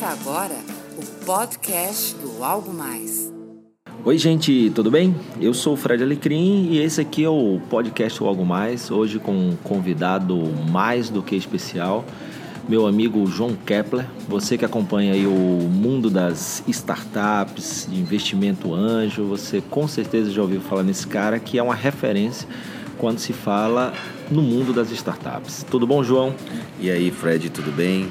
Começa 0.00 0.18
agora 0.18 0.54
o 0.96 1.24
podcast 1.26 2.14
do 2.14 2.42
Algo 2.42 2.72
Mais. 2.72 3.30
Oi, 4.02 4.16
gente, 4.16 4.72
tudo 4.74 4.90
bem? 4.90 5.14
Eu 5.38 5.52
sou 5.52 5.74
o 5.74 5.76
Fred 5.76 6.02
Alecrim 6.02 6.68
e 6.70 6.78
esse 6.78 7.02
aqui 7.02 7.22
é 7.22 7.28
o 7.28 7.60
podcast 7.68 8.18
do 8.18 8.26
Algo 8.26 8.46
Mais. 8.46 8.90
Hoje 8.90 9.18
com 9.18 9.32
um 9.32 9.56
convidado 9.62 10.38
mais 10.70 11.10
do 11.10 11.22
que 11.22 11.36
especial, 11.36 12.02
meu 12.66 12.86
amigo 12.86 13.26
João 13.26 13.54
Kepler. 13.54 14.06
Você 14.26 14.56
que 14.56 14.64
acompanha 14.64 15.12
aí 15.12 15.26
o 15.26 15.68
mundo 15.68 16.08
das 16.08 16.64
startups, 16.66 17.86
de 17.90 18.00
investimento 18.00 18.72
anjo, 18.72 19.24
você 19.24 19.60
com 19.60 19.86
certeza 19.86 20.30
já 20.30 20.40
ouviu 20.40 20.62
falar 20.62 20.82
nesse 20.82 21.06
cara 21.06 21.38
que 21.38 21.58
é 21.58 21.62
uma 21.62 21.74
referência 21.74 22.48
quando 22.96 23.18
se 23.18 23.34
fala 23.34 23.92
no 24.30 24.40
mundo 24.40 24.72
das 24.72 24.90
startups. 24.92 25.62
Tudo 25.70 25.86
bom, 25.86 26.02
João? 26.02 26.34
E 26.80 26.90
aí, 26.90 27.10
Fred, 27.10 27.50
tudo 27.50 27.70
bem? 27.70 28.10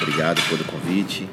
Obrigado 0.00 0.40
pelo 0.48 0.64
convite. 0.64 1.28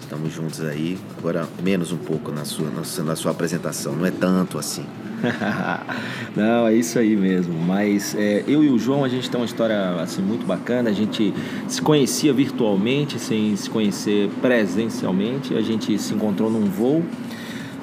Estamos 0.00 0.32
juntos 0.32 0.60
aí. 0.60 0.98
Agora, 1.18 1.48
menos 1.62 1.90
um 1.90 1.96
pouco 1.96 2.30
na 2.30 2.44
sua, 2.44 2.68
na 3.04 3.16
sua 3.16 3.30
apresentação. 3.30 3.94
Não 3.94 4.04
é 4.04 4.10
tanto 4.10 4.58
assim. 4.58 4.84
Não, 6.36 6.66
é 6.66 6.74
isso 6.74 6.98
aí 6.98 7.16
mesmo. 7.16 7.54
Mas 7.58 8.14
é, 8.14 8.44
eu 8.46 8.62
e 8.62 8.68
o 8.68 8.78
João, 8.78 9.04
a 9.04 9.08
gente 9.08 9.30
tem 9.30 9.40
uma 9.40 9.46
história 9.46 10.02
assim 10.02 10.20
muito 10.20 10.44
bacana. 10.44 10.90
A 10.90 10.92
gente 10.92 11.32
se 11.68 11.80
conhecia 11.80 12.32
virtualmente, 12.32 13.18
sem 13.18 13.56
se 13.56 13.70
conhecer 13.70 14.28
presencialmente. 14.40 15.54
A 15.54 15.62
gente 15.62 15.98
se 15.98 16.14
encontrou 16.14 16.50
num 16.50 16.66
voo. 16.66 17.02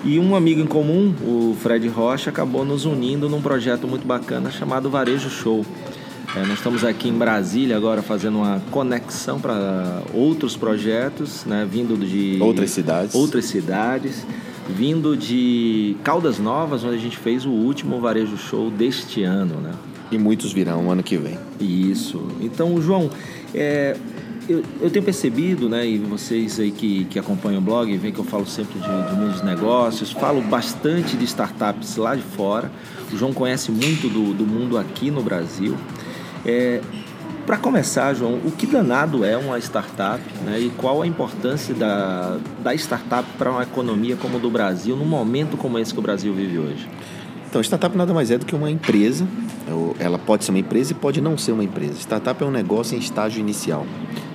E 0.04 0.18
um 0.18 0.34
amigo 0.34 0.62
em 0.62 0.66
comum, 0.66 1.14
o 1.22 1.58
Fred 1.60 1.86
Rocha, 1.90 2.30
acabou 2.30 2.64
nos 2.64 2.86
unindo 2.86 3.28
num 3.28 3.42
projeto 3.42 3.86
muito 3.86 4.08
bacana 4.08 4.50
chamado 4.50 4.90
Varejo 4.90 5.30
Show. 5.30 5.66
É, 6.36 6.46
nós 6.46 6.60
estamos 6.60 6.84
aqui 6.84 7.10
em 7.10 7.18
Brasília 7.18 7.76
agora 7.76 8.04
fazendo 8.04 8.38
uma 8.38 8.62
conexão 8.70 9.40
para 9.40 10.04
outros 10.14 10.56
projetos, 10.56 11.44
né, 11.46 11.68
vindo 11.70 11.98
de 11.98 12.38
outras 12.40 12.70
cidades. 12.70 13.16
Outras 13.16 13.46
cidades, 13.46 14.26
vindo 14.70 15.18
de 15.18 15.98
Caldas 16.04 16.38
Novas, 16.38 16.84
onde 16.84 16.96
a 16.96 17.00
gente 17.00 17.18
fez 17.18 17.46
o 17.46 17.50
último 17.50 18.00
varejo 18.00 18.38
show 18.38 18.70
deste 18.70 19.24
ano, 19.24 19.56
né? 19.56 19.72
E 20.12 20.18
muitos 20.20 20.54
virão 20.54 20.92
ano 20.92 21.02
que 21.02 21.18
vem. 21.18 21.38
Isso. 21.60 22.22
Então, 22.40 22.80
João, 22.80 23.10
é, 23.54 23.98
eu, 24.48 24.64
eu, 24.82 24.90
tenho 24.92 25.04
percebido, 25.04 25.68
né, 25.68 25.88
e 25.88 25.98
vocês 25.98 26.60
aí 26.60 26.70
que, 26.70 27.06
que 27.06 27.18
acompanham 27.18 27.60
o 27.60 27.64
blog, 27.64 27.96
veem 27.98 28.14
que 28.14 28.20
eu 28.20 28.26
falo 28.26 28.46
sempre 28.46 28.80
de, 28.80 28.86
de 28.86 29.16
mundo 29.16 29.34
dos 29.34 29.44
negócios, 29.44 30.12
falo 30.12 30.42
bastante 30.42 31.18
de 31.18 31.26
startups 31.26 31.96
lá 31.98 32.16
de 32.16 32.22
fora. 32.22 32.72
O 33.12 33.18
João 33.18 33.34
conhece 33.34 33.72
muito 33.72 34.08
do, 34.08 34.32
do 34.34 34.46
mundo 34.46 34.78
aqui 34.78 35.10
no 35.10 35.24
Brasil. 35.24 35.76
É, 36.46 36.82
para 37.46 37.58
começar, 37.58 38.14
João, 38.14 38.36
o 38.46 38.52
que 38.52 38.68
danado 38.68 39.26
é 39.26 39.36
uma 39.36 39.58
startup 39.58 40.22
né, 40.46 40.60
e 40.60 40.70
qual 40.70 41.02
a 41.02 41.08
importância 41.08 41.74
da, 41.74 42.38
da 42.64 42.76
startup 42.76 43.28
para 43.38 43.50
uma 43.50 43.64
economia 43.64 44.16
como 44.16 44.38
a 44.38 44.40
do 44.40 44.52
Brasil, 44.52 44.96
num 44.96 45.06
momento 45.06 45.58
como 45.58 45.80
esse 45.80 45.92
que 45.92 46.00
o 46.00 46.04
Brasil 46.04 46.34
vive 46.34 46.60
hoje? 46.60 46.88
Então, 47.50 47.60
startup 47.62 47.98
nada 47.98 48.14
mais 48.14 48.30
é 48.30 48.38
do 48.38 48.46
que 48.46 48.54
uma 48.54 48.70
empresa. 48.70 49.28
Ela 50.00 50.20
pode 50.20 50.46
ser 50.46 50.52
uma 50.52 50.60
empresa 50.60 50.92
e 50.92 50.96
pode 50.96 51.20
não 51.20 51.36
ser 51.36 51.52
uma 51.52 51.64
empresa. 51.64 51.94
Startup 51.94 52.44
é 52.44 52.46
um 52.46 52.52
negócio 52.52 52.96
em 52.96 53.00
estágio 53.00 53.40
inicial. 53.40 53.88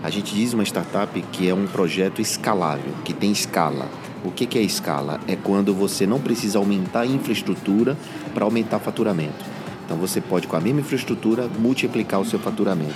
A 0.02 0.10
gente 0.10 0.34
diz 0.34 0.52
uma 0.52 0.64
startup 0.64 1.22
que 1.30 1.48
é 1.48 1.54
um 1.54 1.68
projeto 1.68 2.20
escalável, 2.20 2.92
que 3.04 3.12
tem 3.12 3.30
escala. 3.30 3.88
O 4.24 4.32
que 4.32 4.58
é 4.58 4.62
escala? 4.62 5.20
É 5.28 5.36
quando 5.36 5.72
você 5.72 6.04
não 6.04 6.20
precisa 6.20 6.58
aumentar 6.58 7.02
a 7.02 7.06
infraestrutura 7.06 7.96
para 8.34 8.44
aumentar 8.44 8.80
faturamento. 8.80 9.53
Então 9.84 9.96
você 9.96 10.20
pode, 10.20 10.46
com 10.46 10.56
a 10.56 10.60
mesma 10.60 10.80
infraestrutura, 10.80 11.48
multiplicar 11.58 12.20
o 12.20 12.24
seu 12.24 12.38
faturamento. 12.38 12.94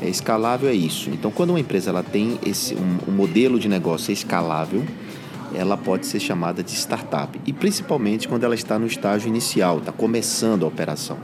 É 0.00 0.08
escalável 0.08 0.68
é 0.68 0.74
isso. 0.74 1.10
Então, 1.10 1.30
quando 1.30 1.50
uma 1.50 1.60
empresa 1.60 1.90
ela 1.90 2.02
tem 2.02 2.38
esse, 2.44 2.74
um, 2.74 3.10
um 3.10 3.12
modelo 3.12 3.58
de 3.58 3.68
negócio 3.68 4.12
escalável, 4.12 4.84
ela 5.54 5.76
pode 5.76 6.06
ser 6.06 6.20
chamada 6.20 6.62
de 6.62 6.72
startup. 6.72 7.40
E 7.46 7.52
principalmente 7.52 8.26
quando 8.26 8.44
ela 8.44 8.54
está 8.54 8.78
no 8.78 8.86
estágio 8.86 9.28
inicial, 9.28 9.78
está 9.78 9.92
começando 9.92 10.64
a 10.64 10.68
operação. 10.68 11.16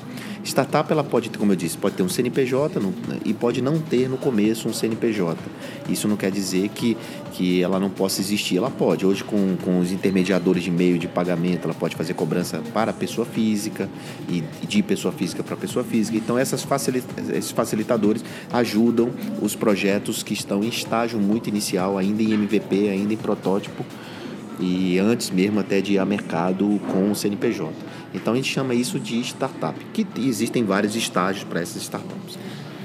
Startup, 0.43 0.91
ela 0.91 1.05
pode, 1.05 1.28
como 1.31 1.53
eu 1.53 1.56
disse, 1.56 1.77
pode 1.77 1.97
ter 1.97 2.03
um 2.03 2.09
CNPJ 2.09 2.81
no, 2.81 2.95
e 3.25 3.34
pode 3.34 3.61
não 3.61 3.78
ter 3.78 4.09
no 4.09 4.17
começo 4.17 4.69
um 4.69 4.73
CNPJ. 4.73 5.39
Isso 5.89 6.09
não 6.09 6.17
quer 6.17 6.31
dizer 6.31 6.69
que, 6.71 6.97
que 7.33 7.62
ela 7.62 7.78
não 7.78 7.91
possa 7.91 8.21
existir. 8.21 8.56
Ela 8.56 8.71
pode. 8.71 9.05
Hoje, 9.05 9.23
com, 9.23 9.56
com 9.62 9.81
os 9.81 9.93
intermediadores 9.93 10.62
de 10.62 10.71
meio 10.71 10.99
de 10.99 11.06
pagamento, 11.06 11.65
ela 11.65 11.75
pode 11.75 11.95
fazer 11.95 12.15
cobrança 12.15 12.62
para 12.73 12.91
a 12.91 12.95
pessoa 12.95 13.27
física 13.27 13.89
e 14.28 14.43
de 14.67 14.83
pessoa 14.83 15.12
física 15.12 15.43
para 15.43 15.56
pessoa 15.56 15.84
física. 15.84 16.17
Então, 16.17 16.39
essas 16.39 16.62
facilita 16.62 17.21
esses 17.33 17.51
facilitadores 17.51 18.25
ajudam 18.53 19.11
os 19.43 19.55
projetos 19.55 20.22
que 20.22 20.33
estão 20.33 20.65
em 20.65 20.69
estágio 20.69 21.19
muito 21.19 21.49
inicial, 21.49 21.99
ainda 21.99 22.22
em 22.22 22.33
MVP, 22.33 22.89
ainda 22.89 23.12
em 23.12 23.17
protótipo, 23.17 23.84
e 24.59 24.99
antes 24.99 25.31
mesmo 25.31 25.61
até 25.61 25.81
de 25.81 25.95
ir 25.95 25.99
a 25.99 26.05
mercado 26.05 26.81
com 26.93 27.11
o 27.11 27.15
CNPJ. 27.15 27.71
Então 28.12 28.32
a 28.32 28.37
gente 28.37 28.53
chama 28.53 28.75
isso 28.75 28.98
de 28.98 29.21
startup, 29.21 29.78
que 29.93 30.06
existem 30.19 30.65
vários 30.65 30.97
estágios 30.97 31.44
para 31.44 31.60
essas 31.60 31.82
startups. 31.82 32.38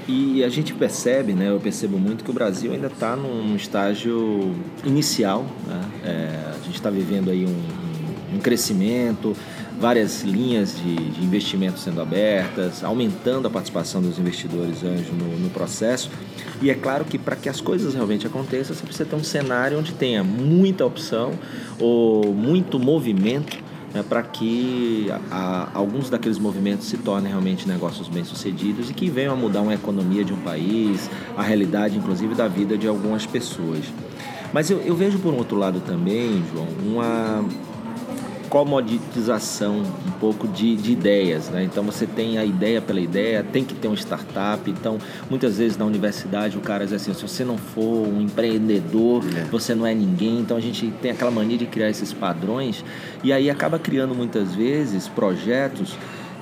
E 0.08 0.44
a 0.44 0.48
gente 0.48 0.72
percebe, 0.72 1.32
né, 1.32 1.50
eu 1.50 1.58
percebo 1.58 1.98
muito 1.98 2.22
que 2.22 2.30
o 2.30 2.32
Brasil 2.32 2.72
ainda 2.72 2.86
está 2.86 3.16
num 3.16 3.56
estágio 3.56 4.54
inicial. 4.84 5.44
Né? 5.66 5.80
É, 6.04 6.50
a 6.50 6.64
gente 6.64 6.76
está 6.76 6.90
vivendo 6.90 7.28
aí 7.28 7.44
um, 7.44 8.36
um, 8.36 8.38
crescimento, 8.38 9.36
várias 9.80 10.22
linhas 10.22 10.76
de, 10.76 10.94
de 10.94 11.24
investimento 11.24 11.80
sendo 11.80 12.00
abertas, 12.00 12.84
aumentando 12.84 13.48
a 13.48 13.50
participação 13.50 14.00
dos 14.00 14.16
investidores 14.16 14.84
anjos 14.84 15.12
no, 15.12 15.38
no 15.38 15.50
processo. 15.50 16.08
E 16.62 16.70
é 16.70 16.74
claro 16.74 17.04
que 17.04 17.18
para 17.18 17.34
que 17.34 17.48
as 17.48 17.60
coisas 17.60 17.92
realmente 17.92 18.28
aconteçam, 18.28 18.76
você 18.76 18.84
precisa 18.84 19.04
ter 19.06 19.16
um 19.16 19.24
cenário 19.24 19.76
onde 19.76 19.92
tenha 19.92 20.22
muita 20.22 20.86
opção 20.86 21.32
ou 21.80 22.32
muito 22.32 22.78
movimento 22.78 23.58
né, 23.96 24.04
para 24.06 24.22
que 24.22 25.06
a, 25.30 25.34
a, 25.34 25.68
alguns 25.72 26.10
daqueles 26.10 26.38
movimentos 26.38 26.86
se 26.86 26.98
tornem 26.98 27.30
realmente 27.30 27.66
negócios 27.66 28.08
bem-sucedidos 28.08 28.90
e 28.90 28.94
que 28.94 29.08
venham 29.08 29.32
a 29.32 29.36
mudar 29.36 29.62
uma 29.62 29.72
economia 29.72 30.22
de 30.22 30.34
um 30.34 30.36
país, 30.36 31.10
a 31.34 31.42
realidade, 31.42 31.96
inclusive, 31.96 32.34
da 32.34 32.46
vida 32.46 32.76
de 32.76 32.86
algumas 32.86 33.24
pessoas. 33.24 33.86
Mas 34.52 34.70
eu, 34.70 34.80
eu 34.80 34.94
vejo, 34.94 35.18
por 35.18 35.32
um 35.32 35.38
outro 35.38 35.56
lado 35.56 35.80
também, 35.80 36.44
João, 36.52 36.68
uma 36.84 37.42
comoditização 38.48 39.82
um 40.06 40.10
pouco 40.18 40.48
de, 40.48 40.76
de 40.76 40.92
ideias. 40.92 41.48
Né? 41.48 41.64
Então 41.64 41.84
você 41.84 42.06
tem 42.06 42.38
a 42.38 42.44
ideia 42.44 42.80
pela 42.80 43.00
ideia, 43.00 43.42
tem 43.42 43.64
que 43.64 43.74
ter 43.74 43.88
uma 43.88 43.96
startup. 43.96 44.68
Então, 44.70 44.98
muitas 45.28 45.58
vezes 45.58 45.76
na 45.76 45.84
universidade 45.84 46.56
o 46.56 46.60
cara 46.60 46.84
diz 46.84 46.92
assim: 46.92 47.12
se 47.14 47.22
você 47.22 47.44
não 47.44 47.58
for 47.58 48.06
um 48.06 48.20
empreendedor, 48.20 49.24
é. 49.36 49.44
você 49.44 49.74
não 49.74 49.86
é 49.86 49.94
ninguém. 49.94 50.40
Então 50.40 50.56
a 50.56 50.60
gente 50.60 50.92
tem 51.02 51.10
aquela 51.10 51.30
mania 51.30 51.58
de 51.58 51.66
criar 51.66 51.90
esses 51.90 52.12
padrões 52.12 52.84
e 53.22 53.32
aí 53.32 53.50
acaba 53.50 53.78
criando 53.78 54.14
muitas 54.14 54.54
vezes 54.54 55.08
projetos 55.08 55.96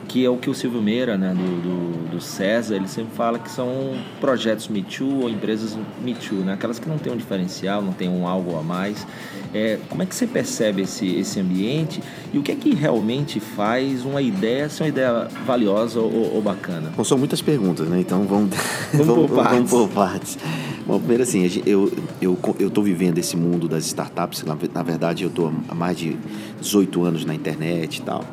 que 0.05 0.25
é 0.25 0.31
o 0.31 0.37
que 0.37 0.49
o 0.49 0.55
Silvio 0.55 0.81
Meira, 0.81 1.17
né, 1.17 1.35
do, 1.35 1.63
do, 1.63 2.11
do, 2.11 2.21
César, 2.21 2.77
ele 2.77 2.89
sempre 2.89 3.15
fala 3.15 3.39
que 3.39 3.51
são 3.51 3.95
projetos 4.21 4.69
Me 4.69 4.83
Too 4.83 5.23
ou 5.23 5.31
empresas 5.31 5.77
Me 6.03 6.15
Too, 6.15 6.39
né, 6.39 6.53
aquelas 6.53 6.79
que 6.79 6.89
não 6.89 6.99
têm 6.99 7.13
um 7.13 7.17
diferencial, 7.17 7.83
não 7.83 7.93
têm 7.93 8.09
um 8.09 8.27
algo 8.27 8.57
a 8.59 8.63
mais. 8.63 9.07
É, 9.53 9.79
como 9.89 10.03
é 10.03 10.07
que 10.07 10.15
você 10.15 10.27
percebe 10.27 10.83
esse, 10.83 11.07
esse 11.17 11.39
ambiente 11.39 12.03
e 12.33 12.39
o 12.39 12.43
que 12.43 12.51
é 12.53 12.57
que 12.57 12.75
realmente 12.75 13.39
faz 13.39 14.05
uma 14.05 14.21
ideia 14.21 14.69
ser 14.69 14.83
uma 14.83 14.89
ideia 14.89 15.29
valiosa 15.47 16.01
ou, 16.01 16.35
ou 16.35 16.43
bacana? 16.43 16.93
Bom, 16.97 17.05
são 17.05 17.17
muitas 17.17 17.41
perguntas, 17.41 17.89
né, 17.89 18.01
então 18.01 18.25
vamos, 18.25 18.51
vamos, 18.93 19.07
vamos, 19.07 19.31
por, 19.31 19.37
partes. 19.37 19.55
vamos 19.55 19.71
por 19.71 19.89
partes. 19.89 20.39
Bom, 20.87 20.99
primeiro 20.99 21.23
assim, 21.23 21.63
eu 21.65 21.91
eu 22.21 22.39
eu 22.59 22.69
estou 22.69 22.85
vivendo 22.85 23.17
esse 23.17 23.37
mundo 23.37 23.67
das 23.67 23.87
startups, 23.87 24.43
na, 24.43 24.57
na 24.75 24.83
verdade 24.83 25.23
eu 25.23 25.31
estou 25.31 25.51
há 25.69 25.75
mais 25.75 25.97
de 25.97 26.17
18 26.61 27.05
anos 27.05 27.25
na 27.25 27.35
internet 27.35 27.99
e 27.99 28.03
tal. 28.03 28.25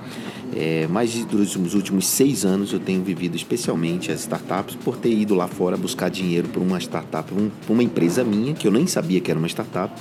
É, 0.53 0.85
mas 0.89 1.13
durante 1.25 1.57
os 1.57 1.73
últimos 1.73 2.07
seis 2.07 2.44
anos 2.44 2.73
eu 2.73 2.79
tenho 2.79 3.01
vivido 3.01 3.35
especialmente 3.35 4.12
as 4.12 4.22
startups 4.22 4.75
por 4.75 4.97
ter 4.97 5.12
ido 5.12 5.33
lá 5.33 5.48
fora 5.48 5.77
buscar 5.77 6.09
dinheiro 6.09 6.50
para 6.50 6.62
uma 6.62 6.77
startup, 6.77 7.33
um, 7.33 7.50
uma 7.69 7.81
empresa 7.81 8.24
minha, 8.24 8.53
que 8.53 8.68
eu 8.68 8.71
nem 8.71 8.86
sabia 8.86 9.21
que 9.21 9.31
era 9.31 9.39
uma 9.39 9.48
startup. 9.48 9.94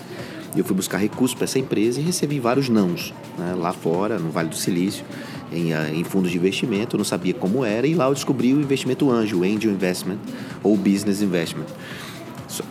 Eu 0.56 0.64
fui 0.64 0.74
buscar 0.74 0.98
recursos 0.98 1.36
para 1.36 1.44
essa 1.44 1.60
empresa 1.60 2.00
e 2.00 2.02
recebi 2.02 2.40
vários 2.40 2.68
nãos 2.68 3.14
né, 3.38 3.54
lá 3.56 3.72
fora, 3.72 4.18
no 4.18 4.30
Vale 4.30 4.48
do 4.48 4.56
Silício, 4.56 5.04
em, 5.52 5.72
ah, 5.72 5.88
em, 5.94 6.02
fundos 6.02 6.32
de 6.32 6.38
investimento. 6.38 6.96
Eu 6.96 6.98
não 6.98 7.04
sabia 7.04 7.32
como 7.32 7.64
era 7.64 7.86
e 7.86 7.94
lá 7.94 8.08
eu 8.08 8.14
descobri 8.14 8.52
o 8.52 8.60
investimento 8.60 9.08
anjo, 9.08 9.40
o 9.40 9.44
Angel 9.44 9.70
Investment 9.70 10.18
ou 10.64 10.76
Business 10.76 11.22
Investment. 11.22 11.66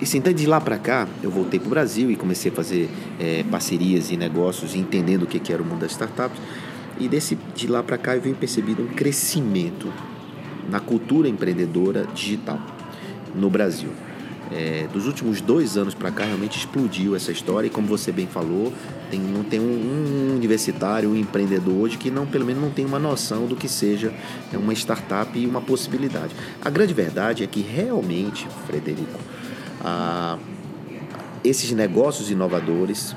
E 0.01 0.17
então 0.17 0.33
de 0.33 0.45
lá 0.45 0.59
para 0.59 0.77
cá, 0.77 1.07
eu 1.23 1.31
voltei 1.31 1.57
para 1.57 1.67
o 1.67 1.69
Brasil 1.69 2.11
e 2.11 2.17
comecei 2.17 2.51
a 2.51 2.53
fazer 2.53 2.89
é, 3.17 3.45
parcerias 3.49 4.11
e 4.11 4.17
negócios, 4.17 4.75
entendendo 4.75 5.23
o 5.23 5.25
que, 5.25 5.39
que 5.39 5.53
era 5.53 5.63
o 5.63 5.65
mundo 5.65 5.79
das 5.79 5.91
startups. 5.91 6.37
E 6.99 7.07
desse, 7.07 7.37
de 7.55 7.67
lá 7.67 7.81
para 7.81 7.97
cá 7.97 8.15
eu 8.15 8.21
venho 8.21 8.35
percebido 8.35 8.83
um 8.83 8.87
crescimento 8.87 9.91
na 10.69 10.79
cultura 10.79 11.27
empreendedora 11.27 12.05
digital 12.13 12.59
no 13.33 13.49
Brasil. 13.49 13.89
É, 14.51 14.87
dos 14.91 15.05
últimos 15.05 15.41
dois 15.41 15.77
anos 15.77 15.93
para 15.93 16.09
cá 16.09 16.25
realmente 16.25 16.57
explodiu 16.57 17.15
essa 17.15 17.31
história 17.31 17.67
e 17.67 17.69
como 17.69 17.85
você 17.85 18.11
bem 18.11 18.25
falou 18.25 18.73
tem 19.11 19.19
não 19.19 19.43
tem 19.43 19.59
um, 19.59 19.63
um, 19.63 20.35
universitário 20.35 21.11
um 21.11 21.15
empreendedor 21.15 21.75
hoje 21.75 21.99
que 21.99 22.09
não 22.09 22.25
pelo 22.25 22.45
menos 22.45 22.63
não 22.63 22.71
tem 22.71 22.83
uma 22.83 22.97
noção 22.97 23.45
do 23.45 23.55
que 23.55 23.69
seja 23.69 24.11
uma 24.51 24.73
startup 24.73 25.37
e 25.37 25.45
uma 25.45 25.61
possibilidade 25.61 26.33
a 26.63 26.69
grande 26.71 26.95
verdade 26.95 27.43
é 27.43 27.47
que 27.47 27.61
realmente 27.61 28.47
Frederico 28.65 29.19
a, 29.85 30.39
esses 31.43 31.71
negócios 31.71 32.31
inovadores 32.31 33.15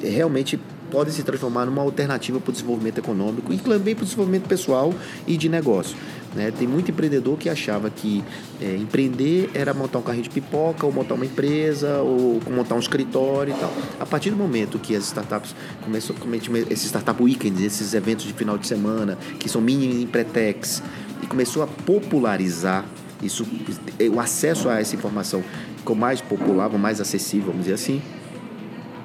realmente 0.00 0.58
podem 0.90 1.12
se 1.12 1.22
transformar 1.22 1.66
numa 1.66 1.82
alternativa 1.82 2.40
para 2.40 2.50
o 2.50 2.52
desenvolvimento 2.52 2.98
econômico 2.98 3.52
e 3.52 3.58
também 3.58 3.94
para 3.94 4.02
o 4.02 4.04
desenvolvimento 4.04 4.48
pessoal 4.48 4.92
e 5.26 5.36
de 5.36 5.48
negócio. 5.48 5.96
Né? 6.34 6.52
Tem 6.56 6.66
muito 6.66 6.90
empreendedor 6.90 7.36
que 7.36 7.48
achava 7.48 7.90
que 7.90 8.22
é, 8.60 8.76
empreender 8.76 9.50
era 9.54 9.74
montar 9.74 9.98
um 9.98 10.02
carrinho 10.02 10.24
de 10.24 10.30
pipoca, 10.30 10.86
ou 10.86 10.92
montar 10.92 11.14
uma 11.14 11.24
empresa, 11.24 11.98
ou 11.98 12.40
montar 12.50 12.74
um 12.74 12.78
escritório 12.78 13.54
e 13.54 13.58
tal. 13.58 13.72
A 13.98 14.06
partir 14.06 14.30
do 14.30 14.36
momento 14.36 14.78
que 14.78 14.94
as 14.94 15.04
startups 15.04 15.54
começam, 15.82 16.14
esses 16.68 16.86
startup 16.86 17.20
weekends, 17.22 17.62
esses 17.62 17.94
eventos 17.94 18.26
de 18.26 18.32
final 18.32 18.56
de 18.56 18.66
semana, 18.66 19.18
que 19.38 19.48
são 19.48 19.60
mini 19.60 20.02
empretex, 20.02 20.82
e 21.22 21.26
começou 21.26 21.62
a 21.62 21.66
popularizar 21.66 22.84
isso, 23.22 23.46
o 24.12 24.18
acesso 24.18 24.68
a 24.68 24.80
essa 24.80 24.94
informação 24.96 25.42
ficou 25.76 25.94
mais 25.94 26.20
popular, 26.20 26.70
mais 26.70 27.00
acessível, 27.00 27.48
vamos 27.48 27.62
dizer 27.62 27.74
assim, 27.74 28.00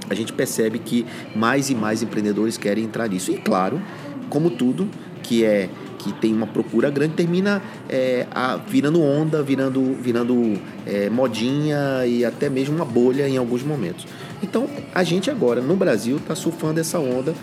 a 0.09 0.13
gente 0.13 0.33
percebe 0.33 0.79
que 0.79 1.05
mais 1.35 1.69
e 1.69 1.75
mais 1.75 2.01
empreendedores 2.01 2.57
querem 2.57 2.83
entrar 2.83 3.07
nisso. 3.07 3.31
E 3.31 3.37
claro, 3.37 3.81
como 4.29 4.49
tudo 4.49 4.87
que 5.23 5.43
é 5.43 5.69
que 6.05 6.13
tem 6.13 6.31
uma 6.31 6.45
procura 6.45 6.91
grande, 6.91 7.15
termina 7.15 7.63
é, 7.89 8.27
a, 8.29 8.57
virando 8.57 9.01
onda, 9.01 9.41
virando, 9.41 9.95
virando 9.99 10.53
é, 10.85 11.09
modinha 11.09 12.05
e 12.05 12.23
até 12.23 12.47
mesmo 12.47 12.75
uma 12.75 12.85
bolha 12.85 13.27
em 13.27 13.37
alguns 13.37 13.63
momentos. 13.63 14.05
Então, 14.43 14.69
a 14.93 15.03
gente 15.03 15.31
agora, 15.31 15.61
no 15.61 15.75
Brasil, 15.75 16.17
está 16.17 16.35
surfando 16.35 16.79
essa 16.79 16.99
onda 16.99 17.33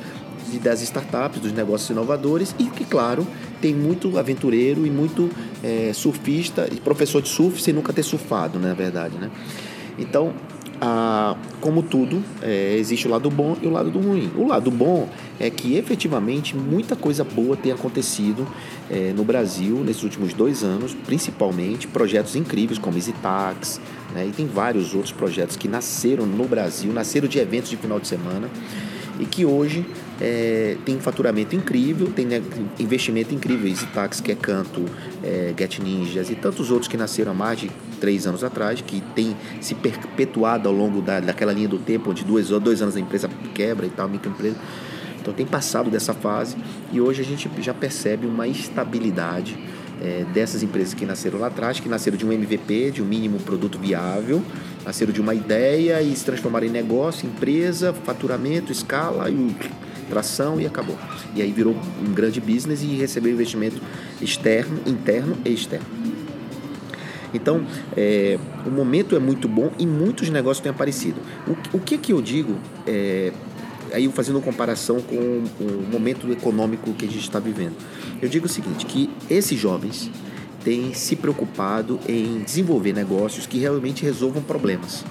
de, 0.48 0.60
das 0.60 0.80
startups, 0.80 1.40
dos 1.40 1.52
negócios 1.52 1.90
inovadores 1.90 2.54
e 2.56 2.64
que, 2.64 2.84
claro, 2.84 3.26
tem 3.60 3.74
muito 3.74 4.16
aventureiro 4.16 4.86
e 4.86 4.90
muito 4.90 5.28
é, 5.60 5.90
surfista 5.92 6.68
e 6.70 6.76
professor 6.76 7.20
de 7.20 7.30
surf 7.30 7.60
sem 7.60 7.74
nunca 7.74 7.92
ter 7.92 8.04
surfado, 8.04 8.60
na 8.60 8.74
verdade, 8.74 9.16
né? 9.18 9.28
Então, 9.98 10.32
ah, 10.84 11.36
como 11.60 11.80
tudo, 11.80 12.20
é, 12.42 12.74
existe 12.76 13.06
o 13.06 13.10
lado 13.10 13.30
bom 13.30 13.56
e 13.62 13.68
o 13.68 13.70
lado 13.70 13.88
do 13.88 14.00
ruim. 14.00 14.32
O 14.36 14.48
lado 14.48 14.68
bom 14.68 15.08
é 15.38 15.48
que 15.48 15.76
efetivamente 15.76 16.56
muita 16.56 16.96
coisa 16.96 17.22
boa 17.22 17.56
tem 17.56 17.70
acontecido 17.70 18.44
é, 18.90 19.12
no 19.12 19.22
Brasil 19.22 19.76
nesses 19.84 20.02
últimos 20.02 20.34
dois 20.34 20.64
anos, 20.64 20.92
principalmente 20.92 21.86
projetos 21.86 22.34
incríveis 22.34 22.80
como 22.80 22.96
EasyTax, 22.96 23.80
né, 24.12 24.26
e 24.26 24.32
tem 24.32 24.44
vários 24.44 24.92
outros 24.92 25.12
projetos 25.12 25.56
que 25.56 25.68
nasceram 25.68 26.26
no 26.26 26.48
Brasil, 26.48 26.92
nasceram 26.92 27.28
de 27.28 27.38
eventos 27.38 27.70
de 27.70 27.76
final 27.76 28.00
de 28.00 28.08
semana 28.08 28.50
e 29.20 29.24
que 29.24 29.46
hoje 29.46 29.86
é, 30.20 30.76
tem 30.84 30.98
faturamento 31.00 31.56
incrível, 31.56 32.12
tem 32.14 32.26
né, 32.26 32.42
investimento 32.78 33.34
incrível. 33.34 33.68
EasyTax, 33.68 34.20
que 34.20 34.32
é 34.32 34.34
Canto, 34.34 34.84
é, 35.22 35.54
Get 35.56 35.78
Ninjas 35.78 36.30
e 36.30 36.34
tantos 36.34 36.70
outros 36.70 36.88
que 36.88 36.96
nasceram 36.96 37.32
há 37.32 37.34
mais 37.34 37.60
de 37.60 37.70
três 38.00 38.26
anos 38.26 38.44
atrás, 38.44 38.80
que 38.80 39.00
tem 39.14 39.36
se 39.60 39.74
perpetuado 39.74 40.68
ao 40.68 40.74
longo 40.74 41.00
da, 41.00 41.20
daquela 41.20 41.52
linha 41.52 41.68
do 41.68 41.78
tempo, 41.78 42.10
onde 42.10 42.24
dois, 42.24 42.48
dois 42.48 42.82
anos 42.82 42.96
a 42.96 43.00
empresa 43.00 43.28
quebra 43.54 43.86
e 43.86 43.90
tal, 43.90 44.08
microempresa. 44.08 44.56
Então 45.20 45.32
tem 45.32 45.46
passado 45.46 45.88
dessa 45.88 46.12
fase 46.12 46.56
e 46.92 47.00
hoje 47.00 47.22
a 47.22 47.24
gente 47.24 47.48
já 47.60 47.72
percebe 47.72 48.26
uma 48.26 48.48
estabilidade 48.48 49.56
é, 50.02 50.24
dessas 50.34 50.64
empresas 50.64 50.94
que 50.94 51.06
nasceram 51.06 51.38
lá 51.38 51.46
atrás, 51.46 51.78
que 51.78 51.88
nasceram 51.88 52.16
de 52.16 52.26
um 52.26 52.32
MVP, 52.32 52.90
de 52.90 53.00
um 53.00 53.04
mínimo 53.04 53.38
produto 53.38 53.78
viável, 53.78 54.42
nasceram 54.84 55.12
de 55.12 55.20
uma 55.20 55.32
ideia 55.32 56.02
e 56.02 56.14
se 56.16 56.24
transformaram 56.24 56.66
em 56.66 56.70
negócio, 56.70 57.24
empresa, 57.24 57.92
faturamento, 57.92 58.72
escala 58.72 59.30
e 59.30 59.54
tração 60.12 60.60
e 60.60 60.66
acabou. 60.66 60.98
E 61.34 61.40
aí 61.40 61.50
virou 61.50 61.74
um 62.06 62.12
grande 62.12 62.38
business 62.38 62.82
e 62.82 62.86
recebeu 62.88 63.32
investimento 63.32 63.80
externo, 64.20 64.78
interno 64.84 65.38
e 65.42 65.54
externo. 65.54 65.86
Então, 67.32 67.64
é, 67.96 68.38
o 68.66 68.70
momento 68.70 69.16
é 69.16 69.18
muito 69.18 69.48
bom 69.48 69.72
e 69.78 69.86
muitos 69.86 70.28
negócios 70.28 70.62
têm 70.62 70.68
aparecido. 70.68 71.18
O, 71.48 71.78
o 71.78 71.80
que 71.80 71.96
que 71.96 72.12
eu 72.12 72.20
digo, 72.20 72.58
é, 72.86 73.32
aí 73.90 74.06
fazendo 74.12 74.38
comparação 74.42 75.00
com 75.00 75.16
o 75.58 75.88
momento 75.90 76.30
econômico 76.30 76.92
que 76.92 77.06
a 77.06 77.08
gente 77.08 77.22
está 77.22 77.40
vivendo. 77.40 77.76
Eu 78.20 78.28
digo 78.28 78.44
o 78.44 78.50
seguinte, 78.50 78.84
que 78.84 79.08
esses 79.30 79.58
jovens 79.58 80.10
têm 80.62 80.92
se 80.92 81.16
preocupado 81.16 81.98
em 82.06 82.42
desenvolver 82.42 82.92
negócios 82.92 83.46
que 83.46 83.58
realmente 83.58 84.02
resolvam 84.02 84.42
problemas 84.42 85.02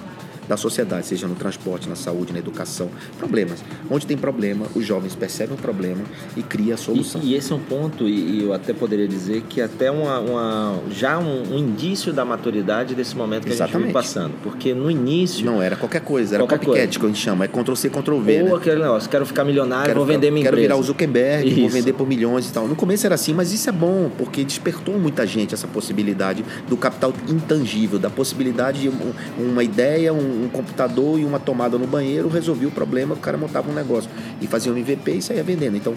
da 0.48 0.56
sociedade, 0.56 1.06
seja 1.06 1.26
no 1.26 1.34
transporte, 1.34 1.88
na 1.88 1.96
saúde, 1.96 2.32
na 2.32 2.38
educação. 2.38 2.90
Problemas. 3.18 3.62
Onde 3.90 4.06
tem 4.06 4.16
problema, 4.16 4.66
os 4.74 4.84
jovens 4.84 5.14
percebem 5.14 5.54
o 5.54 5.58
problema 5.58 6.02
e 6.36 6.42
criam 6.42 6.74
a 6.74 6.76
solução. 6.76 7.20
E, 7.22 7.32
e 7.32 7.34
esse 7.34 7.52
é 7.52 7.56
um 7.56 7.60
ponto, 7.60 8.08
e, 8.08 8.42
eu 8.42 8.52
até 8.52 8.72
poderia 8.72 9.06
dizer 9.06 9.42
que 9.48 9.60
até 9.60 9.90
uma, 9.90 10.18
uma 10.18 10.80
já 10.90 11.18
um, 11.18 11.54
um, 11.54 11.58
indício 11.58 12.12
da 12.12 12.24
maturidade 12.24 12.94
desse 12.94 13.16
momento 13.16 13.46
que 13.46 13.52
Exatamente. 13.52 13.76
a 13.76 13.86
gente 13.86 13.92
passando. 13.92 14.34
Porque 14.42 14.74
no 14.74 14.90
início. 14.90 15.44
Não 15.44 15.62
era 15.62 15.76
qualquer 15.76 16.00
coisa, 16.00 16.34
era 16.34 16.44
qualquer 16.44 16.58
copycat 16.58 16.86
coisa. 16.86 16.98
que 16.98 17.06
a 17.06 17.08
gente 17.08 17.20
chama, 17.20 17.44
é 17.44 17.48
Ctrl-C, 17.48 17.90
Ctrl-V. 17.90 18.42
Ou 18.42 18.48
né? 18.48 18.54
aquele 18.54 18.82
negócio, 18.82 19.08
quero 19.08 19.26
ficar 19.26 19.44
milionário, 19.44 19.86
quero, 19.86 19.98
vou 19.98 20.06
vender 20.06 20.30
minha 20.30 20.44
quero 20.44 20.56
empresa. 20.56 20.68
Quero 20.68 20.76
virar 20.76 20.76
o 20.76 20.82
Zuckerberg, 20.82 21.48
isso. 21.48 21.60
vou 21.60 21.68
vender 21.70 21.92
por 21.92 22.06
milhões 22.06 22.48
e 22.48 22.52
tal. 22.52 22.66
No 22.66 22.76
começo 22.76 23.06
era 23.06 23.14
assim, 23.14 23.32
mas 23.32 23.52
isso 23.52 23.68
é 23.68 23.72
bom, 23.72 24.10
porque 24.18 24.44
despertou 24.44 24.98
muita 24.98 25.26
gente 25.26 25.54
essa 25.54 25.68
possibilidade 25.68 26.44
do 26.68 26.76
capital 26.76 27.12
intangível, 27.28 27.98
da 27.98 28.10
possibilidade 28.10 28.80
de 28.80 28.90
uma 29.38 29.62
ideia, 29.62 30.12
um, 30.12 30.31
um 30.32 30.48
computador 30.48 31.18
e 31.18 31.24
uma 31.24 31.38
tomada 31.38 31.78
no 31.78 31.86
banheiro, 31.86 32.28
resolvia 32.28 32.68
o 32.68 32.72
problema, 32.72 33.14
o 33.14 33.18
cara 33.18 33.36
montava 33.36 33.70
um 33.70 33.74
negócio 33.74 34.10
e 34.40 34.46
fazia 34.46 34.72
um 34.72 34.76
MVP 34.76 35.12
e 35.12 35.22
saía 35.22 35.42
vendendo. 35.42 35.76
Então, 35.76 35.94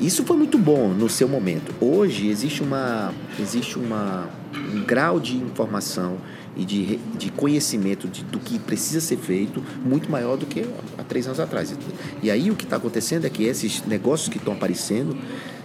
isso 0.00 0.24
foi 0.24 0.36
muito 0.36 0.58
bom 0.58 0.88
no 0.88 1.08
seu 1.08 1.28
momento. 1.28 1.72
Hoje 1.80 2.28
existe 2.28 2.62
uma 2.62 3.12
existe 3.38 3.78
uma 3.78 4.28
um 4.74 4.82
grau 4.84 5.20
de 5.20 5.36
informação 5.36 6.18
e 6.56 6.64
de, 6.64 6.96
de 7.16 7.30
conhecimento 7.30 8.08
de, 8.08 8.22
do 8.24 8.38
que 8.38 8.58
precisa 8.58 9.00
ser 9.00 9.16
feito 9.16 9.64
muito 9.84 10.10
maior 10.10 10.36
do 10.36 10.44
que 10.44 10.66
há 10.98 11.04
três 11.04 11.26
anos 11.26 11.40
atrás. 11.40 11.74
E 12.22 12.30
aí 12.30 12.50
o 12.50 12.56
que 12.56 12.64
está 12.64 12.76
acontecendo 12.76 13.26
é 13.26 13.30
que 13.30 13.44
esses 13.44 13.82
negócios 13.86 14.28
que 14.28 14.38
estão 14.38 14.52
aparecendo 14.52 15.16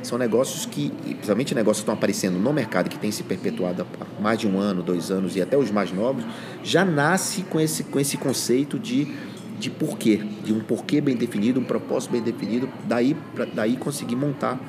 são 0.03 0.17
negócios 0.17 0.65
que, 0.65 0.89
principalmente 0.89 1.55
negócios 1.55 1.79
que 1.79 1.83
estão 1.83 1.95
aparecendo 1.95 2.37
no 2.37 2.53
mercado 2.53 2.89
que 2.89 2.97
tem 2.97 3.11
se 3.11 3.23
perpetuado 3.23 3.85
há 3.99 4.21
mais 4.21 4.39
de 4.39 4.47
um 4.47 4.59
ano, 4.59 4.81
dois 4.81 5.11
anos 5.11 5.35
e 5.35 5.41
até 5.41 5.57
os 5.57 5.71
mais 5.71 5.91
novos, 5.91 6.23
já 6.63 6.85
nasce 6.85 7.41
com 7.43 7.59
esse, 7.59 7.83
com 7.83 7.99
esse 7.99 8.17
conceito 8.17 8.77
de, 8.77 9.13
de 9.59 9.69
porquê, 9.69 10.21
de 10.43 10.53
um 10.53 10.59
porquê 10.59 11.01
bem 11.01 11.15
definido, 11.15 11.59
um 11.59 11.63
propósito 11.63 12.11
bem 12.11 12.21
definido, 12.21 12.69
daí, 12.85 13.15
pra, 13.35 13.45
daí 13.45 13.75
conseguir 13.75 14.15
montar 14.15 14.59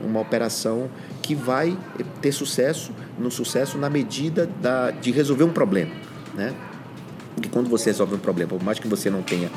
uma 0.00 0.20
operação 0.20 0.88
que 1.22 1.34
vai 1.34 1.76
ter 2.22 2.32
sucesso, 2.32 2.92
no 3.18 3.30
sucesso 3.30 3.76
na 3.78 3.90
medida 3.90 4.48
da, 4.60 4.90
de 4.90 5.10
resolver 5.10 5.44
um 5.44 5.52
problema, 5.52 5.92
né? 6.34 6.54
Porque 7.34 7.48
quando 7.48 7.68
você 7.68 7.90
resolve 7.90 8.14
um 8.14 8.18
problema, 8.18 8.50
por 8.50 8.62
mais 8.62 8.78
que 8.78 8.88
você 8.88 9.10
não 9.10 9.22
tenha 9.22 9.50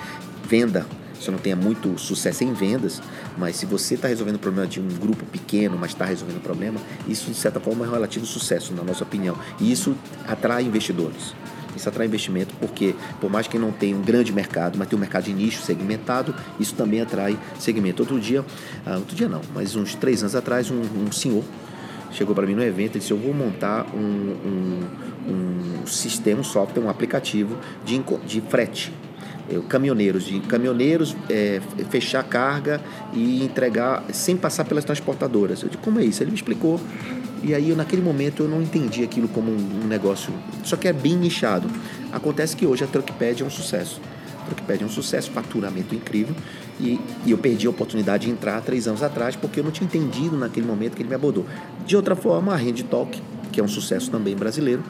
venda 0.47 0.85
você 1.21 1.31
não 1.31 1.37
tenha 1.37 1.55
muito 1.55 1.97
sucesso 1.99 2.43
em 2.43 2.53
vendas, 2.53 3.01
mas 3.37 3.55
se 3.55 3.65
você 3.65 3.95
está 3.95 4.07
resolvendo 4.07 4.35
o 4.35 4.39
problema 4.39 4.67
de 4.67 4.79
um 4.79 4.87
grupo 4.87 5.25
pequeno, 5.25 5.77
mas 5.77 5.91
está 5.91 6.05
resolvendo 6.05 6.37
o 6.37 6.41
problema, 6.41 6.79
isso 7.07 7.29
de 7.29 7.37
certa 7.37 7.59
forma 7.59 7.85
é 7.85 7.89
um 7.89 7.91
relativo 7.91 8.25
sucesso, 8.25 8.73
na 8.73 8.83
nossa 8.83 9.03
opinião. 9.03 9.37
E 9.59 9.71
isso 9.71 9.95
atrai 10.27 10.63
investidores. 10.63 11.33
Isso 11.75 11.87
atrai 11.87 12.05
investimento 12.05 12.53
porque, 12.59 12.95
por 13.19 13.29
mais 13.29 13.47
que 13.47 13.57
não 13.57 13.71
tenha 13.71 13.95
um 13.95 14.01
grande 14.01 14.33
mercado, 14.33 14.77
mas 14.77 14.87
tem 14.87 14.97
um 14.97 14.99
mercado 14.99 15.23
de 15.23 15.33
nicho 15.33 15.61
segmentado, 15.61 16.35
isso 16.59 16.75
também 16.75 17.01
atrai 17.01 17.37
segmento. 17.57 18.03
Outro 18.03 18.19
dia, 18.19 18.45
ah, 18.85 18.97
outro 18.97 19.15
dia 19.15 19.29
não, 19.29 19.41
mas 19.53 19.75
uns 19.75 19.95
três 19.95 20.21
anos 20.21 20.35
atrás, 20.35 20.69
um, 20.69 20.81
um 20.81 21.11
senhor 21.11 21.43
chegou 22.11 22.35
para 22.35 22.45
mim 22.45 22.55
no 22.55 22.63
evento 22.63 22.97
e 22.97 22.99
disse: 22.99 23.11
Eu 23.11 23.17
vou 23.17 23.33
montar 23.33 23.85
um, 23.95 23.97
um, 23.97 25.81
um 25.83 25.87
sistema, 25.87 26.41
um 26.41 26.43
software, 26.43 26.83
um 26.83 26.89
aplicativo 26.89 27.57
de, 27.85 28.03
de 28.27 28.41
frete 28.41 28.91
caminhoneiros, 29.67 30.25
de 30.25 30.39
caminhoneiros 30.41 31.15
é, 31.29 31.61
fechar 31.89 32.23
carga 32.23 32.81
e 33.13 33.43
entregar 33.43 34.03
sem 34.11 34.37
passar 34.37 34.65
pelas 34.65 34.83
transportadoras. 34.83 35.61
Eu 35.61 35.69
disse, 35.69 35.81
como 35.81 35.99
é 35.99 36.03
isso? 36.03 36.23
Ele 36.23 36.31
me 36.31 36.37
explicou. 36.37 36.79
E 37.43 37.55
aí, 37.55 37.69
eu, 37.69 37.75
naquele 37.75 38.01
momento, 38.01 38.43
eu 38.43 38.49
não 38.49 38.61
entendi 38.61 39.03
aquilo 39.03 39.27
como 39.27 39.51
um, 39.51 39.83
um 39.83 39.87
negócio. 39.87 40.31
Só 40.63 40.75
que 40.75 40.87
é 40.87 40.93
bem 40.93 41.15
nichado. 41.15 41.67
Acontece 42.11 42.55
que 42.55 42.65
hoje 42.65 42.83
a 42.83 42.87
Truckpad 42.87 43.41
é 43.41 43.45
um 43.45 43.49
sucesso. 43.49 43.99
A 44.43 44.45
Truckpad 44.45 44.83
é 44.83 44.85
um 44.85 44.89
sucesso, 44.89 45.31
faturamento 45.31 45.95
incrível. 45.95 46.35
E, 46.79 46.99
e, 47.25 47.31
eu 47.31 47.37
perdi 47.37 47.67
a 47.67 47.69
oportunidade 47.69 48.25
de 48.25 48.31
entrar 48.31 48.61
três 48.61 48.87
anos 48.87 49.03
atrás 49.03 49.35
porque 49.35 49.59
eu 49.59 49.63
não 49.63 49.71
tinha 49.71 49.85
entendido 49.85 50.37
naquele 50.37 50.65
momento 50.65 50.95
que 50.95 51.01
ele 51.01 51.09
me 51.09 51.15
abordou. 51.15 51.45
De 51.85 51.95
outra 51.95 52.15
forma, 52.15 52.53
a 52.53 52.55
Rende 52.55 52.85
que 53.51 53.59
é 53.59 53.63
um 53.63 53.67
sucesso 53.67 54.09
também 54.09 54.35
brasileiro, 54.35 54.83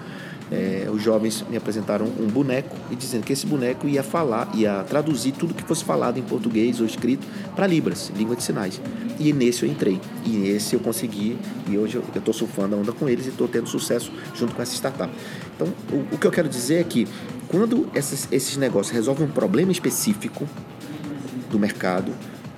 é, 0.51 0.89
os 0.91 1.01
jovens 1.01 1.45
me 1.49 1.55
apresentaram 1.55 2.05
um 2.05 2.27
boneco 2.27 2.75
e 2.91 2.95
dizendo 2.95 3.23
que 3.23 3.31
esse 3.31 3.45
boneco 3.45 3.87
ia 3.87 4.03
falar, 4.03 4.51
ia 4.53 4.83
traduzir 4.83 5.31
tudo 5.31 5.53
que 5.53 5.63
fosse 5.63 5.83
falado 5.83 6.17
em 6.17 6.23
português 6.23 6.81
ou 6.81 6.85
escrito 6.85 7.25
para 7.55 7.65
Libras, 7.65 8.11
língua 8.15 8.35
de 8.35 8.43
sinais. 8.43 8.81
E 9.17 9.31
nesse 9.31 9.63
eu 9.63 9.69
entrei. 9.69 9.99
E 10.25 10.29
nesse 10.29 10.73
eu 10.73 10.79
consegui, 10.81 11.37
e 11.69 11.77
hoje 11.77 11.95
eu 11.95 12.03
estou 12.13 12.33
surfando 12.33 12.75
a 12.75 12.79
onda 12.79 12.91
com 12.91 13.07
eles 13.07 13.27
e 13.27 13.29
estou 13.29 13.47
tendo 13.47 13.67
sucesso 13.67 14.11
junto 14.35 14.53
com 14.53 14.61
essa 14.61 14.75
startup. 14.75 15.11
Então, 15.55 15.67
o, 15.91 16.15
o 16.15 16.17
que 16.17 16.27
eu 16.27 16.31
quero 16.31 16.49
dizer 16.49 16.81
é 16.81 16.83
que 16.83 17.07
quando 17.47 17.87
esses, 17.95 18.27
esses 18.31 18.57
negócios 18.57 18.93
resolvem 18.93 19.27
um 19.27 19.31
problema 19.31 19.71
específico 19.71 20.47
do 21.49 21.59
mercado, 21.59 22.11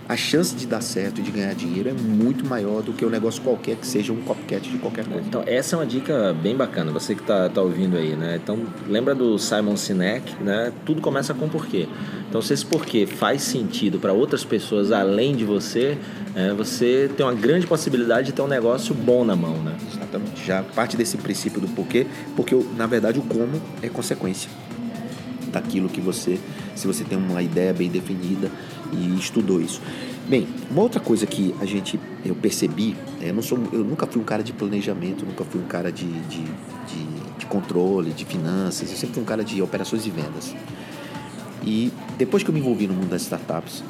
a 0.07 0.17
chance 0.17 0.53
de 0.53 0.67
dar 0.67 0.81
certo 0.81 1.19
e 1.19 1.23
de 1.23 1.31
ganhar 1.31 1.53
dinheiro 1.55 1.89
é 1.89 1.93
muito 1.93 2.45
maior 2.45 2.81
do 2.81 2.91
que 2.91 3.05
o 3.05 3.07
um 3.07 3.11
negócio 3.11 3.41
qualquer 3.41 3.77
que 3.77 3.87
seja 3.87 4.11
um 4.11 4.21
copycat 4.21 4.69
de 4.69 4.77
qualquer 4.77 5.05
coisa. 5.05 5.25
Então, 5.27 5.43
essa 5.45 5.75
é 5.75 5.79
uma 5.79 5.85
dica 5.85 6.33
bem 6.33 6.55
bacana, 6.55 6.91
você 6.91 7.15
que 7.15 7.21
está 7.21 7.47
tá 7.49 7.61
ouvindo 7.61 7.95
aí, 7.95 8.15
né? 8.15 8.39
Então, 8.41 8.59
lembra 8.87 9.15
do 9.15 9.39
Simon 9.39 9.77
Sinek, 9.77 10.43
né? 10.43 10.73
Tudo 10.85 11.01
começa 11.01 11.33
com 11.33 11.47
porquê. 11.47 11.87
Então, 12.27 12.41
se 12.41 12.53
esse 12.53 12.65
porquê 12.65 13.05
faz 13.05 13.43
sentido 13.43 13.99
para 13.99 14.11
outras 14.11 14.43
pessoas 14.43 14.91
além 14.91 15.35
de 15.35 15.45
você, 15.45 15.97
é, 16.35 16.51
você 16.53 17.09
tem 17.15 17.25
uma 17.25 17.33
grande 17.33 17.65
possibilidade 17.65 18.27
de 18.27 18.33
ter 18.33 18.41
um 18.41 18.47
negócio 18.47 18.93
bom 18.93 19.23
na 19.23 19.35
mão, 19.35 19.57
né? 19.63 19.75
Exatamente. 19.93 20.45
Já 20.45 20.63
parte 20.63 20.97
desse 20.97 21.15
princípio 21.17 21.61
do 21.61 21.67
porquê, 21.69 22.07
porque, 22.35 22.55
na 22.75 22.87
verdade, 22.87 23.19
o 23.19 23.21
como 23.21 23.61
é 23.81 23.87
consequência 23.87 24.49
daquilo 25.53 25.87
que 25.87 26.01
você, 26.01 26.39
se 26.75 26.87
você 26.87 27.03
tem 27.03 27.17
uma 27.17 27.41
ideia 27.41 27.71
bem 27.71 27.89
definida 27.89 28.51
e 28.93 29.17
estudou 29.17 29.61
isso. 29.61 29.81
Bem, 30.27 30.47
uma 30.71 30.81
outra 30.81 31.01
coisa 31.01 31.25
que 31.25 31.53
a 31.59 31.65
gente 31.65 31.99
eu 32.23 32.33
percebi, 32.33 32.95
é, 33.21 33.29
eu, 33.29 33.33
não 33.33 33.41
sou, 33.41 33.59
eu 33.73 33.83
nunca 33.83 34.07
fui 34.07 34.21
um 34.21 34.25
cara 34.25 34.41
de 34.41 34.53
planejamento, 34.53 35.25
nunca 35.25 35.43
fui 35.43 35.59
um 35.59 35.65
cara 35.65 35.91
de, 35.91 36.05
de, 36.05 36.43
de, 36.43 37.05
de 37.39 37.45
controle, 37.47 38.11
de 38.11 38.23
finanças, 38.23 38.89
eu 38.89 38.95
sempre 38.95 39.15
fui 39.15 39.23
um 39.23 39.25
cara 39.25 39.43
de 39.43 39.61
operações 39.61 40.05
e 40.05 40.09
vendas. 40.09 40.55
E 41.65 41.91
depois 42.17 42.43
que 42.43 42.49
eu 42.49 42.53
me 42.53 42.59
envolvi 42.59 42.87
no 42.87 42.93
mundo 42.93 43.09
das 43.09 43.23
startups, 43.23 43.83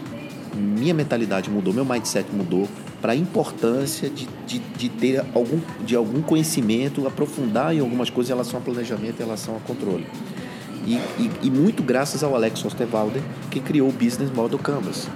minha 0.55 0.93
mentalidade 0.93 1.49
mudou, 1.49 1.73
meu 1.73 1.85
mindset 1.85 2.27
mudou 2.31 2.67
para 3.01 3.13
a 3.13 3.15
importância 3.15 4.09
de, 4.09 4.27
de, 4.47 4.59
de, 4.59 4.89
ter 4.89 5.23
algum, 5.33 5.59
de 5.85 5.95
algum 5.95 6.21
conhecimento, 6.21 7.05
aprofundar 7.05 7.75
em 7.75 7.79
algumas 7.79 8.09
coisas 8.09 8.29
em 8.29 8.33
relação 8.33 8.59
a 8.59 8.63
planejamento, 8.63 9.19
em 9.19 9.23
relação 9.23 9.57
a 9.57 9.59
controle. 9.59 10.07
E, 10.85 10.95
e, 10.95 11.31
e 11.43 11.51
muito 11.51 11.81
graças 11.81 12.23
ao 12.23 12.35
Alex 12.35 12.63
Osterwalder, 12.65 13.21
que 13.49 13.59
criou 13.59 13.89
o 13.89 13.91
Business 13.91 14.31
Model 14.31 14.59
Canvas, 14.59 15.07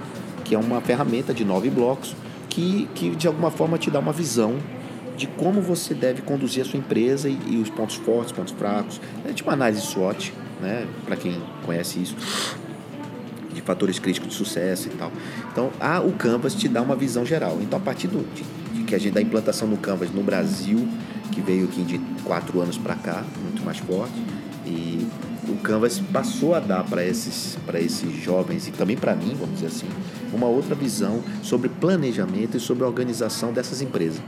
que 0.44 0.54
é 0.54 0.58
uma 0.58 0.80
ferramenta 0.80 1.34
de 1.34 1.44
nove 1.44 1.68
blocos 1.68 2.16
que, 2.48 2.88
que 2.94 3.10
de 3.10 3.26
alguma 3.26 3.50
forma 3.50 3.78
te 3.78 3.90
dá 3.90 3.98
uma 3.98 4.12
visão 4.12 4.56
de 5.16 5.26
como 5.26 5.60
você 5.60 5.94
deve 5.94 6.22
conduzir 6.22 6.62
a 6.62 6.64
sua 6.64 6.78
empresa 6.78 7.28
e, 7.28 7.38
e 7.46 7.56
os 7.56 7.68
pontos 7.68 7.96
fortes, 7.96 8.32
pontos 8.32 8.52
fracos. 8.52 9.00
É 9.24 9.32
tipo 9.32 9.48
uma 9.48 9.54
análise 9.54 9.82
SWOT, 9.82 10.32
né? 10.60 10.86
para 11.04 11.16
quem 11.16 11.40
conhece 11.66 12.00
isso, 12.00 12.16
de 13.52 13.60
fatores 13.60 13.98
críticos 13.98 14.30
de 14.30 14.34
sucesso 14.36 14.88
e 14.88 14.90
tal. 14.92 15.12
Então, 15.52 15.70
a, 15.80 16.00
o 16.00 16.12
Canvas 16.12 16.54
te 16.54 16.68
dá 16.68 16.80
uma 16.80 16.96
visão 16.96 17.26
geral. 17.26 17.58
Então, 17.60 17.78
a 17.78 17.82
partir 17.82 18.06
do, 18.06 18.24
de, 18.32 18.44
de 18.78 18.84
que 18.84 18.94
a 18.94 18.98
gente 18.98 19.14
da 19.14 19.20
implantação 19.20 19.68
do 19.68 19.76
Canvas 19.76 20.10
no 20.10 20.22
Brasil, 20.22 20.88
que 21.32 21.40
veio 21.40 21.64
aqui 21.64 21.82
de 21.82 21.98
quatro 22.24 22.60
anos 22.60 22.78
para 22.78 22.94
cá, 22.94 23.24
muito 23.42 23.62
mais 23.64 23.78
forte, 23.78 24.14
e 24.64 25.06
o 25.48 25.56
Canvas 25.56 26.00
passou 26.12 26.54
a 26.54 26.60
dar 26.60 26.84
para 26.84 27.04
esses, 27.04 27.56
esses 27.74 28.22
jovens 28.22 28.68
e 28.68 28.70
também 28.70 28.96
para 28.96 29.14
mim, 29.14 29.34
vamos 29.38 29.54
dizer 29.54 29.66
assim, 29.66 29.88
uma 30.32 30.46
outra 30.46 30.74
visão 30.74 31.22
sobre 31.42 31.68
planejamento 31.68 32.56
e 32.56 32.60
sobre 32.60 32.84
organização 32.84 33.52
dessas 33.52 33.80
empresas. 33.80 34.20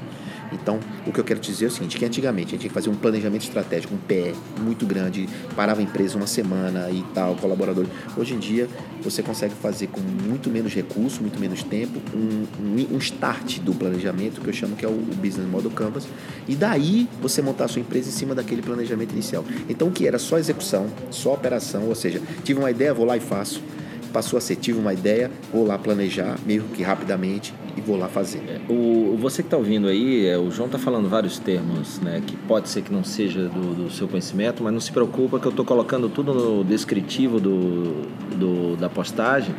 Então, 0.52 0.80
o 1.06 1.12
que 1.12 1.20
eu 1.20 1.24
quero 1.24 1.40
dizer 1.40 1.66
é 1.66 1.68
o 1.68 1.70
seguinte, 1.70 1.96
que 1.96 2.04
antigamente 2.04 2.48
a 2.48 2.50
gente 2.52 2.60
tinha 2.60 2.68
que 2.68 2.74
fazer 2.74 2.90
um 2.90 2.94
planejamento 2.94 3.42
estratégico, 3.42 3.94
um 3.94 3.98
pé 3.98 4.32
muito 4.60 4.84
grande, 4.86 5.28
parava 5.54 5.80
a 5.80 5.82
empresa 5.82 6.16
uma 6.16 6.26
semana 6.26 6.90
e 6.90 7.04
tal, 7.14 7.34
colaboradores. 7.36 7.90
Hoje 8.16 8.34
em 8.34 8.38
dia, 8.38 8.68
você 9.02 9.22
consegue 9.22 9.54
fazer 9.54 9.88
com 9.88 10.00
muito 10.00 10.50
menos 10.50 10.74
recurso, 10.74 11.20
muito 11.20 11.38
menos 11.38 11.62
tempo, 11.62 12.00
um, 12.14 12.46
um, 12.60 12.94
um 12.96 12.98
start 12.98 13.58
do 13.60 13.74
planejamento, 13.74 14.40
que 14.40 14.48
eu 14.48 14.52
chamo 14.52 14.76
que 14.76 14.84
é 14.84 14.88
o, 14.88 14.92
o 14.92 15.14
Business 15.16 15.48
Model 15.48 15.70
Canvas, 15.70 16.06
e 16.48 16.54
daí 16.54 17.08
você 17.20 17.42
montar 17.42 17.64
a 17.64 17.68
sua 17.68 17.80
empresa 17.80 18.08
em 18.08 18.12
cima 18.12 18.34
daquele 18.34 18.62
planejamento 18.62 19.12
inicial. 19.12 19.44
Então, 19.68 19.88
o 19.88 19.90
que 19.90 20.06
era 20.06 20.18
só 20.18 20.38
execução, 20.38 20.86
só 21.10 21.34
operação, 21.34 21.88
ou 21.88 21.94
seja, 21.94 22.20
tive 22.44 22.58
uma 22.58 22.70
ideia, 22.70 22.92
vou 22.92 23.06
lá 23.06 23.16
e 23.16 23.20
faço 23.20 23.62
passou 24.10 24.36
a 24.36 24.40
ser, 24.40 24.56
tive 24.56 24.78
uma 24.78 24.92
ideia, 24.92 25.30
vou 25.52 25.66
lá 25.66 25.78
planejar 25.78 26.36
meio 26.44 26.64
que 26.74 26.82
rapidamente 26.82 27.54
e 27.76 27.80
vou 27.80 27.96
lá 27.96 28.08
fazer. 28.08 28.38
É, 28.48 28.60
o, 28.72 29.16
você 29.18 29.42
que 29.42 29.46
está 29.46 29.56
ouvindo 29.56 29.88
aí, 29.88 30.26
é, 30.26 30.38
o 30.38 30.50
João 30.50 30.66
está 30.66 30.78
falando 30.78 31.08
vários 31.08 31.38
termos, 31.38 31.98
né, 32.00 32.22
que 32.26 32.36
pode 32.36 32.68
ser 32.68 32.82
que 32.82 32.92
não 32.92 33.04
seja 33.04 33.48
do, 33.48 33.84
do 33.84 33.90
seu 33.90 34.08
conhecimento, 34.08 34.62
mas 34.62 34.72
não 34.72 34.80
se 34.80 34.92
preocupa 34.92 35.38
que 35.38 35.46
eu 35.46 35.50
estou 35.50 35.64
colocando 35.64 36.08
tudo 36.08 36.34
no 36.34 36.64
descritivo 36.64 37.40
do, 37.40 38.02
do 38.36 38.76
da 38.76 38.88
postagem 38.88 39.54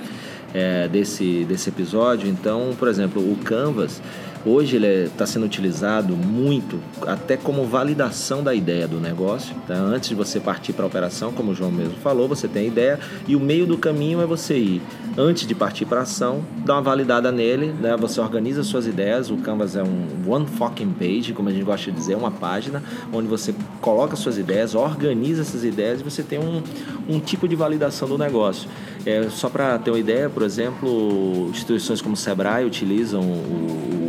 é, 0.54 0.88
desse, 0.88 1.46
desse 1.46 1.70
episódio. 1.70 2.30
Então, 2.30 2.76
por 2.78 2.88
exemplo, 2.88 3.22
o 3.22 3.36
Canvas 3.38 4.02
Hoje 4.44 4.78
ele 4.78 5.06
está 5.06 5.26
sendo 5.26 5.46
utilizado 5.46 6.16
muito 6.16 6.80
até 7.06 7.38
como 7.38 7.64
validação 7.66 8.42
da 8.44 8.56
ideia 8.56 8.88
do 8.88 9.00
negócio. 9.00 9.56
Tá? 9.68 9.76
Antes 9.76 10.10
de 10.10 10.16
você 10.16 10.40
partir 10.40 10.74
para 10.74 10.84
a 10.84 10.88
operação, 10.88 11.32
como 11.32 11.52
o 11.52 11.56
João 11.56 11.72
mesmo 11.72 11.94
falou, 11.96 12.28
você 12.28 12.48
tem 12.48 12.64
a 12.64 12.68
ideia 12.68 13.00
e 13.28 13.36
o 13.36 13.40
meio 13.40 13.68
do 13.68 13.78
caminho 13.78 14.20
é 14.20 14.26
você 14.26 14.58
ir, 14.58 14.82
antes 15.16 15.46
de 15.46 15.54
partir 15.54 15.86
para 15.86 16.00
a 16.00 16.04
ação, 16.04 16.44
dar 16.66 16.74
uma 16.74 16.82
validada 16.82 17.32
nele, 17.32 17.72
né? 17.72 17.96
você 17.96 18.20
organiza 18.20 18.64
suas 18.64 18.88
ideias. 18.88 19.30
O 19.30 19.38
Canvas 19.38 19.76
é 19.76 19.84
um 19.84 20.08
one 20.28 20.48
fucking 20.48 20.94
page, 20.94 21.34
como 21.34 21.50
a 21.50 21.52
gente 21.52 21.64
gosta 21.64 21.92
de 21.92 21.98
dizer, 21.98 22.16
uma 22.16 22.32
página 22.32 22.82
onde 23.14 23.28
você 23.28 23.54
coloca 23.80 24.16
suas 24.16 24.40
ideias, 24.40 24.74
organiza 24.74 25.42
essas 25.42 25.64
ideias 25.64 26.02
e 26.02 26.04
você 26.04 26.24
tem 26.24 26.40
um, 26.40 26.64
um 27.08 27.20
tipo 27.20 27.48
de 27.48 27.56
validação 27.56 28.08
do 28.08 28.18
negócio. 28.18 28.68
É, 29.06 29.30
só 29.30 29.50
para 29.50 29.78
ter 29.78 29.92
uma 29.92 30.00
ideia, 30.00 30.30
por 30.30 30.42
exemplo, 30.42 31.48
instituições 31.50 32.02
como 32.02 32.16
o 32.16 32.18
Sebrae 32.18 32.66
utilizam 32.66 33.22
o 33.22 34.01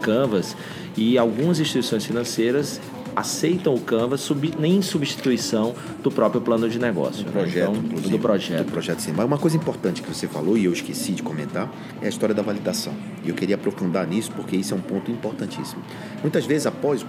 Canvas 0.00 0.56
e 0.96 1.16
algumas 1.18 1.60
instituições 1.60 2.04
financeiras 2.04 2.80
aceitam 3.14 3.74
o 3.74 3.80
Canvas 3.80 4.20
sub, 4.20 4.52
nem 4.58 4.76
em 4.76 4.82
substituição 4.82 5.74
do 6.02 6.10
próprio 6.10 6.40
plano 6.40 6.68
de 6.68 6.78
negócio. 6.78 7.24
Do 7.24 7.32
projeto, 7.32 7.70
então, 7.70 8.10
do 8.10 8.18
projeto. 8.18 8.66
Do 8.66 8.72
projeto 8.72 9.00
sim. 9.00 9.12
Mas 9.12 9.26
uma 9.26 9.38
coisa 9.38 9.56
importante 9.56 10.02
que 10.02 10.08
você 10.08 10.26
falou 10.26 10.56
e 10.56 10.64
eu 10.64 10.72
esqueci 10.72 11.12
de 11.12 11.22
comentar 11.22 11.70
é 12.00 12.06
a 12.06 12.08
história 12.08 12.34
da 12.34 12.42
validação. 12.42 12.92
E 13.24 13.28
eu 13.28 13.34
queria 13.34 13.56
aprofundar 13.56 14.06
nisso 14.06 14.30
porque 14.32 14.56
isso 14.56 14.74
é 14.74 14.76
um 14.76 14.80
ponto 14.80 15.10
importantíssimo. 15.10 15.82
Muitas 16.22 16.44
vezes, 16.46 16.66
após 16.66 17.04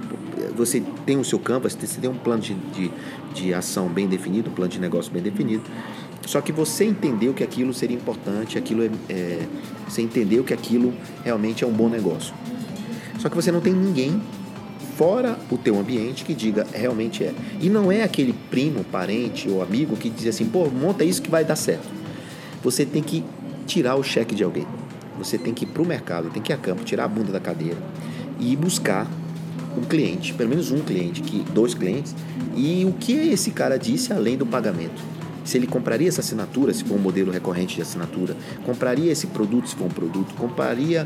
você 0.56 0.84
tem 1.06 1.18
o 1.18 1.24
seu 1.24 1.40
Canvas, 1.40 1.74
você 1.74 2.00
tem 2.00 2.10
um 2.10 2.16
plano 2.16 2.42
de, 2.42 2.54
de, 2.54 2.92
de 3.34 3.54
ação 3.54 3.88
bem 3.88 4.08
definido, 4.08 4.50
um 4.50 4.54
plano 4.54 4.72
de 4.72 4.80
negócio 4.80 5.12
bem 5.12 5.22
definido, 5.22 5.64
só 6.26 6.40
que 6.40 6.52
você 6.52 6.86
entendeu 6.86 7.34
que 7.34 7.44
aquilo 7.44 7.74
seria 7.74 7.96
importante, 7.96 8.58
aquilo 8.58 8.84
é, 8.84 8.90
é, 9.10 9.48
você 9.88 10.02
entendeu 10.02 10.44
que 10.44 10.54
aquilo 10.54 10.94
realmente 11.24 11.64
é 11.64 11.68
um 11.68 11.72
bom 11.72 11.90
negócio. 11.90 12.34
Só 13.22 13.30
que 13.30 13.36
você 13.36 13.52
não 13.52 13.62
tem 13.62 13.72
ninguém 13.72 14.20
fora 14.98 15.38
o 15.52 15.58
teu 15.58 15.78
ambiente 15.80 16.26
que 16.26 16.34
diga 16.34 16.66
realmente 16.74 17.24
é. 17.24 17.34
E 17.60 17.70
não 17.70 17.92
é 17.92 18.02
aquele 18.02 18.34
primo, 18.50 18.84
parente 18.84 19.48
ou 19.48 19.62
amigo 19.62 19.96
que 19.96 20.10
diz 20.10 20.28
assim, 20.28 20.46
pô, 20.46 20.68
monta 20.70 21.04
isso 21.04 21.22
que 21.22 21.30
vai 21.30 21.46
dar 21.46 21.56
certo. 21.56 21.88
Você 22.64 22.84
tem 22.84 23.04
que 23.04 23.24
tirar 23.68 23.96
o 23.96 24.04
cheque 24.04 24.34
de 24.34 24.44
alguém. 24.44 24.66
Você 25.20 25.38
tem 25.38 25.54
que 25.54 25.66
ir 25.66 25.68
para 25.68 25.84
o 25.84 25.86
mercado, 25.86 26.32
tem 26.32 26.42
que 26.42 26.52
ir 26.52 26.56
a 26.56 26.58
campo, 26.58 26.84
tirar 26.84 27.06
a 27.06 27.08
bunda 27.08 27.32
da 27.32 27.40
cadeira 27.40 27.78
e 28.40 28.56
buscar 28.56 29.08
um 29.78 29.84
cliente, 29.84 30.34
pelo 30.34 30.50
menos 30.50 30.72
um 30.72 30.80
cliente, 30.80 31.22
que 31.22 31.44
dois 31.54 31.76
clientes, 31.76 32.16
e 32.56 32.84
o 32.86 32.94
que 32.94 33.14
esse 33.14 33.52
cara 33.52 33.78
disse 33.78 34.12
além 34.12 34.36
do 34.36 34.48
pagamento 34.48 35.02
se 35.44 35.58
ele 35.58 35.68
compraria 35.68 36.08
essa 36.08 36.22
assinatura, 36.22 36.74
se 36.74 36.84
for 36.84 36.96
um 36.96 37.00
modelo 37.00 37.32
recorrente 37.32 37.76
de 37.76 37.82
assinatura, 37.82 38.36
compraria 38.66 39.12
esse 39.12 39.28
produto, 39.28 39.70
se 39.70 39.76
for 39.76 39.86
um 39.86 39.90
produto, 39.90 40.34
compraria, 40.36 41.06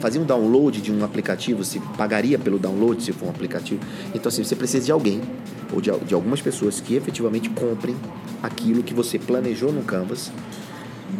fazia 0.00 0.20
um 0.20 0.24
download 0.24 0.80
de 0.80 0.92
um 0.92 1.04
aplicativo, 1.04 1.64
se 1.64 1.78
pagaria 1.96 2.38
pelo 2.38 2.58
download, 2.58 3.02
se 3.02 3.12
for 3.12 3.26
um 3.26 3.30
aplicativo. 3.30 3.80
Então, 4.14 4.28
assim, 4.28 4.42
você 4.42 4.56
precisa 4.56 4.86
de 4.86 4.92
alguém, 4.92 5.20
ou 5.72 5.80
de, 5.80 5.90
de 6.06 6.14
algumas 6.14 6.40
pessoas 6.40 6.80
que 6.80 6.94
efetivamente 6.94 7.48
comprem 7.50 7.94
aquilo 8.42 8.82
que 8.82 8.94
você 8.94 9.18
planejou 9.18 9.72
no 9.72 9.82
Canvas 9.82 10.32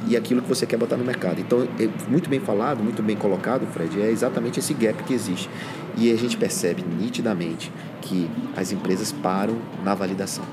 e 0.07 0.17
aquilo 0.17 0.43
que 0.43 0.49
você 0.49 0.67
quer 0.67 0.77
botar 0.77 0.97
no 0.97 1.05
mercado. 1.05 1.41
Então, 1.41 1.67
é 1.79 1.89
muito 2.09 2.29
bem 2.29 2.41
falado, 2.41 2.83
muito 2.83 3.03
bem 3.03 3.17
colocado, 3.17 3.67
Fred, 3.73 4.01
é 4.01 4.11
exatamente 4.11 4.59
esse 4.59 4.75
gap 4.75 5.03
que 5.05 5.13
existe. 5.13 5.49
E 5.97 6.11
a 6.13 6.17
gente 6.17 6.37
percebe 6.37 6.83
nitidamente 6.83 7.71
que 8.01 8.29
as 8.57 8.73
empresas 8.73 9.13
param 9.13 9.57
na 9.85 9.95
validação. 9.95 10.45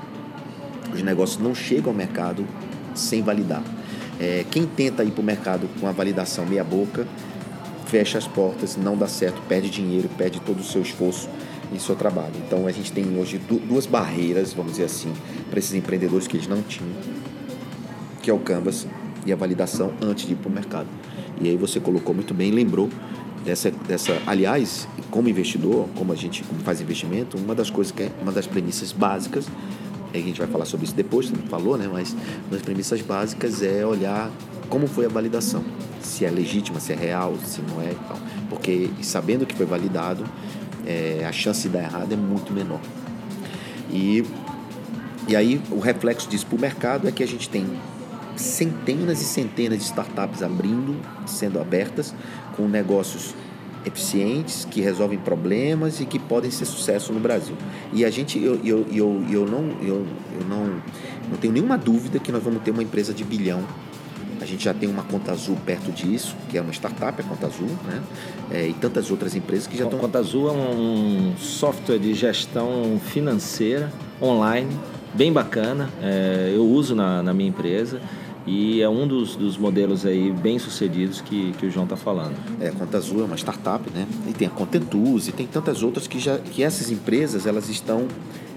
Os 0.92 1.02
negócios 1.02 1.42
não 1.42 1.54
chegam 1.54 1.90
ao 1.90 1.96
mercado 1.96 2.46
sem 2.94 3.22
validar. 3.22 3.62
É, 4.20 4.44
quem 4.50 4.66
tenta 4.66 5.04
ir 5.04 5.12
para 5.12 5.22
o 5.22 5.24
mercado 5.24 5.68
com 5.80 5.86
a 5.86 5.92
validação 5.92 6.44
meia 6.44 6.64
boca, 6.64 7.06
fecha 7.86 8.18
as 8.18 8.26
portas, 8.26 8.76
não 8.76 8.96
dá 8.96 9.06
certo, 9.06 9.40
perde 9.48 9.70
dinheiro, 9.70 10.08
perde 10.18 10.40
todo 10.40 10.60
o 10.60 10.64
seu 10.64 10.82
esforço 10.82 11.28
e 11.72 11.78
seu 11.78 11.94
trabalho. 11.94 12.34
Então 12.46 12.66
a 12.66 12.72
gente 12.72 12.92
tem 12.92 13.18
hoje 13.18 13.38
duas 13.38 13.86
barreiras, 13.86 14.52
vamos 14.52 14.72
dizer 14.72 14.84
assim, 14.84 15.12
para 15.48 15.58
esses 15.58 15.74
empreendedores 15.74 16.26
que 16.26 16.36
eles 16.36 16.48
não 16.48 16.62
tinham, 16.62 16.92
que 18.22 18.30
é 18.30 18.34
o 18.34 18.38
Canvas 18.38 18.86
e 19.24 19.32
a 19.32 19.36
validação 19.36 19.92
antes 20.02 20.26
de 20.26 20.32
ir 20.32 20.36
para 20.36 20.48
o 20.48 20.52
mercado. 20.52 20.88
E 21.40 21.48
aí 21.48 21.56
você 21.56 21.78
colocou 21.78 22.14
muito 22.14 22.34
bem, 22.34 22.50
lembrou 22.50 22.88
dessa, 23.44 23.70
dessa, 23.70 24.20
aliás, 24.26 24.88
como 25.10 25.28
investidor, 25.28 25.88
como 25.94 26.12
a 26.12 26.16
gente 26.16 26.42
como 26.42 26.60
faz 26.60 26.80
investimento, 26.80 27.36
uma 27.36 27.54
das 27.54 27.70
coisas 27.70 27.92
que 27.92 28.04
é 28.04 28.10
uma 28.20 28.32
das 28.32 28.46
premissas 28.46 28.92
básicas 28.92 29.46
a 30.12 30.18
gente 30.18 30.38
vai 30.38 30.48
falar 30.48 30.64
sobre 30.64 30.86
isso 30.86 30.94
depois, 30.94 31.30
não 31.30 31.42
falou, 31.48 31.76
né? 31.76 31.88
Mas 31.90 32.16
das 32.50 32.62
premissas 32.62 33.00
básicas 33.00 33.62
é 33.62 33.84
olhar 33.84 34.30
como 34.68 34.86
foi 34.86 35.06
a 35.06 35.08
validação, 35.08 35.64
se 36.02 36.24
é 36.24 36.30
legítima, 36.30 36.78
se 36.78 36.92
é 36.92 36.96
real, 36.96 37.34
se 37.44 37.62
não 37.62 37.80
é, 37.80 37.94
porque 38.48 38.90
sabendo 39.02 39.46
que 39.46 39.54
foi 39.54 39.66
validado, 39.66 40.24
é, 40.86 41.24
a 41.26 41.32
chance 41.32 41.62
de 41.62 41.68
dar 41.70 41.82
errado 41.82 42.12
é 42.12 42.16
muito 42.16 42.52
menor. 42.52 42.80
E, 43.90 44.24
e 45.26 45.34
aí 45.34 45.60
o 45.70 45.78
reflexo 45.78 46.28
disso 46.28 46.46
para 46.46 46.56
o 46.56 46.60
mercado 46.60 47.08
é 47.08 47.12
que 47.12 47.22
a 47.22 47.26
gente 47.26 47.48
tem 47.48 47.66
centenas 48.36 49.20
e 49.20 49.24
centenas 49.24 49.78
de 49.78 49.84
startups 49.84 50.42
abrindo, 50.42 50.96
sendo 51.26 51.60
abertas, 51.60 52.14
com 52.56 52.68
negócios 52.68 53.34
eficientes, 53.84 54.64
que 54.64 54.80
resolvem 54.80 55.18
problemas 55.18 56.00
e 56.00 56.06
que 56.06 56.18
podem 56.18 56.50
ser 56.50 56.64
sucesso 56.64 57.12
no 57.12 57.20
Brasil. 57.20 57.56
E 57.92 58.04
a 58.04 58.10
gente, 58.10 58.42
eu, 58.42 58.60
eu, 58.64 58.86
eu, 58.92 59.24
eu, 59.30 59.46
não, 59.46 59.70
eu, 59.80 60.06
eu 60.40 60.46
não, 60.48 60.82
não 61.30 61.36
tenho 61.40 61.52
nenhuma 61.52 61.78
dúvida 61.78 62.18
que 62.18 62.32
nós 62.32 62.42
vamos 62.42 62.62
ter 62.62 62.70
uma 62.70 62.82
empresa 62.82 63.12
de 63.12 63.24
bilhão 63.24 63.64
a 64.40 64.44
gente 64.44 64.64
já 64.64 64.72
tem 64.72 64.88
uma 64.88 65.02
Conta 65.02 65.32
Azul 65.32 65.56
perto 65.66 65.90
disso, 65.90 66.36
que 66.48 66.56
é 66.56 66.60
uma 66.60 66.72
startup, 66.72 67.20
a 67.20 67.24
Conta 67.24 67.46
Azul, 67.46 67.68
né? 67.86 68.02
É, 68.50 68.68
e 68.68 68.72
tantas 68.72 69.10
outras 69.10 69.34
empresas 69.34 69.66
que 69.66 69.76
já 69.76 69.84
estão. 69.84 69.98
A 69.98 70.02
Conta 70.02 70.18
Azul 70.18 70.48
é 70.48 70.52
um 70.52 71.34
software 71.36 71.98
de 71.98 72.14
gestão 72.14 73.00
financeira 73.04 73.92
online, 74.22 74.70
bem 75.14 75.32
bacana. 75.32 75.90
É, 76.00 76.52
eu 76.54 76.64
uso 76.64 76.94
na, 76.94 77.22
na 77.22 77.34
minha 77.34 77.48
empresa 77.48 78.00
e 78.46 78.80
é 78.80 78.88
um 78.88 79.06
dos, 79.06 79.36
dos 79.36 79.56
modelos 79.56 80.06
aí 80.06 80.32
bem 80.32 80.58
sucedidos 80.58 81.20
que, 81.20 81.52
que 81.52 81.66
o 81.66 81.70
João 81.70 81.84
está 81.84 81.96
falando. 81.96 82.34
É, 82.60 82.70
Conta 82.70 82.96
Azul 82.96 83.20
é 83.20 83.24
uma 83.24 83.36
startup, 83.36 83.90
né? 83.90 84.06
E 84.26 84.32
tem 84.32 84.48
a 84.48 84.50
Contentus 84.50 85.28
e 85.28 85.32
tem 85.32 85.46
tantas 85.46 85.82
outras 85.82 86.06
que 86.06 86.18
já 86.18 86.38
que 86.38 86.62
essas 86.62 86.90
empresas 86.90 87.46
elas 87.46 87.68
estão 87.68 88.08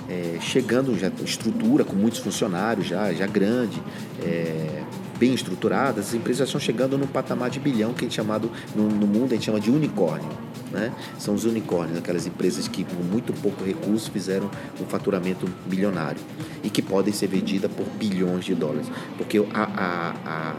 é, 0.07 0.37
chegando 0.39 0.97
já 0.97 1.11
estrutura 1.23 1.83
com 1.83 1.95
muitos 1.95 2.19
funcionários 2.19 2.87
já 2.87 3.11
já 3.13 3.27
grande. 3.27 3.81
É, 4.21 4.83
bem 5.17 5.35
estruturadas, 5.35 6.07
as 6.07 6.13
empresas 6.15 6.47
estão 6.47 6.59
chegando 6.59 6.97
num 6.97 7.05
patamar 7.05 7.51
de 7.51 7.59
bilhão 7.59 7.93
que 7.93 8.07
é 8.07 8.09
chamado 8.09 8.49
no, 8.75 8.89
no 8.89 9.05
mundo 9.05 9.33
a 9.33 9.35
gente 9.35 9.45
chama 9.45 9.59
de 9.59 9.69
unicórnio. 9.69 10.27
Né? 10.71 10.93
São 11.19 11.33
os 11.33 11.43
unicórnios, 11.43 11.97
aquelas 11.97 12.25
empresas 12.25 12.67
que 12.67 12.83
com 12.83 13.03
muito 13.03 13.33
pouco 13.33 13.63
recurso 13.63 14.09
fizeram 14.09 14.49
um 14.79 14.85
faturamento 14.85 15.45
bilionário 15.65 16.21
e 16.63 16.69
que 16.69 16.81
podem 16.81 17.13
ser 17.13 17.27
vendidas 17.27 17.69
por 17.71 17.85
bilhões 17.97 18.45
de 18.45 18.55
dólares. 18.55 18.87
Porque 19.17 19.37
a, 19.37 19.63
a, 19.63 20.15
a, 20.25 20.55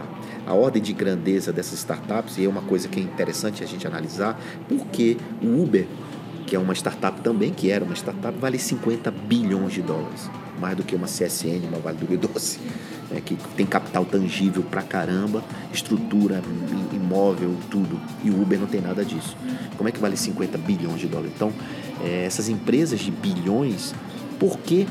a 0.46 0.54
ordem 0.54 0.82
de 0.82 0.92
grandeza 0.92 1.52
dessas 1.52 1.78
startups, 1.78 2.36
e 2.36 2.44
é 2.44 2.48
uma 2.48 2.62
coisa 2.62 2.88
que 2.88 3.00
é 3.00 3.02
interessante 3.02 3.64
a 3.64 3.66
gente 3.66 3.86
analisar, 3.86 4.38
porque 4.68 5.16
o 5.42 5.62
Uber, 5.62 5.86
que 6.46 6.54
é 6.54 6.58
uma 6.58 6.74
startup 6.74 7.20
também, 7.22 7.50
que 7.50 7.70
era 7.70 7.82
uma 7.82 7.94
startup, 7.94 8.36
vale 8.38 8.58
50 8.58 9.10
bilhões 9.10 9.72
de 9.72 9.80
dólares. 9.80 10.28
Mais 10.60 10.76
do 10.76 10.82
que 10.82 10.94
uma 10.94 11.06
CSN, 11.06 11.66
uma 11.66 11.78
Vale 11.78 11.96
do 11.96 12.06
Rio 12.06 12.18
Doce 12.18 12.60
é, 13.14 13.20
que 13.20 13.36
tem 13.56 13.66
capital 13.66 14.04
tangível 14.04 14.62
pra 14.62 14.82
caramba, 14.82 15.44
estrutura, 15.72 16.42
imóvel, 16.92 17.54
tudo. 17.70 18.00
E 18.24 18.30
o 18.30 18.40
Uber 18.40 18.58
não 18.58 18.66
tem 18.66 18.80
nada 18.80 19.04
disso. 19.04 19.36
Como 19.76 19.88
é 19.88 19.92
que 19.92 20.00
vale 20.00 20.16
50 20.16 20.56
bilhões 20.58 21.00
de 21.00 21.08
dólares? 21.08 21.32
Então, 21.34 21.52
é, 22.02 22.24
essas 22.24 22.48
empresas 22.48 23.00
de 23.00 23.10
bilhões, 23.10 23.94
por 24.38 24.58
que, 24.58 24.86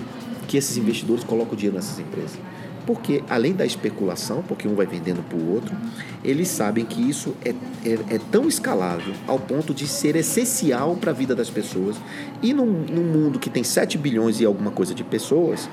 que 0.47 0.57
esses 0.57 0.77
investidores 0.77 1.23
colocam 1.23 1.55
dinheiro 1.55 1.75
nessas 1.75 1.99
empresas? 1.99 2.37
Porque, 2.85 3.23
além 3.29 3.53
da 3.53 3.65
especulação, 3.65 4.43
porque 4.47 4.67
um 4.67 4.73
vai 4.73 4.87
vendendo 4.87 5.23
para 5.23 5.37
o 5.37 5.53
outro, 5.53 5.75
eles 6.23 6.47
sabem 6.47 6.83
que 6.83 6.99
isso 7.01 7.35
é, 7.45 7.49
é, 7.85 8.15
é, 8.15 8.19
tão 8.31 8.47
escalável 8.47 9.13
ao 9.27 9.39
ponto 9.39 9.73
de 9.73 9.87
ser 9.87 10.15
essencial 10.15 10.95
para 10.95 11.11
a 11.11 11.13
vida 11.13 11.35
das 11.35 11.49
pessoas. 11.49 11.95
E 12.41 12.53
num, 12.53 12.65
num 12.65 13.03
mundo 13.03 13.39
que 13.39 13.49
tem 13.51 13.63
7 13.63 13.97
bilhões 13.99 14.41
e 14.41 14.45
alguma 14.45 14.71
coisa 14.71 14.95
de 14.95 15.03
pessoas, 15.03 15.69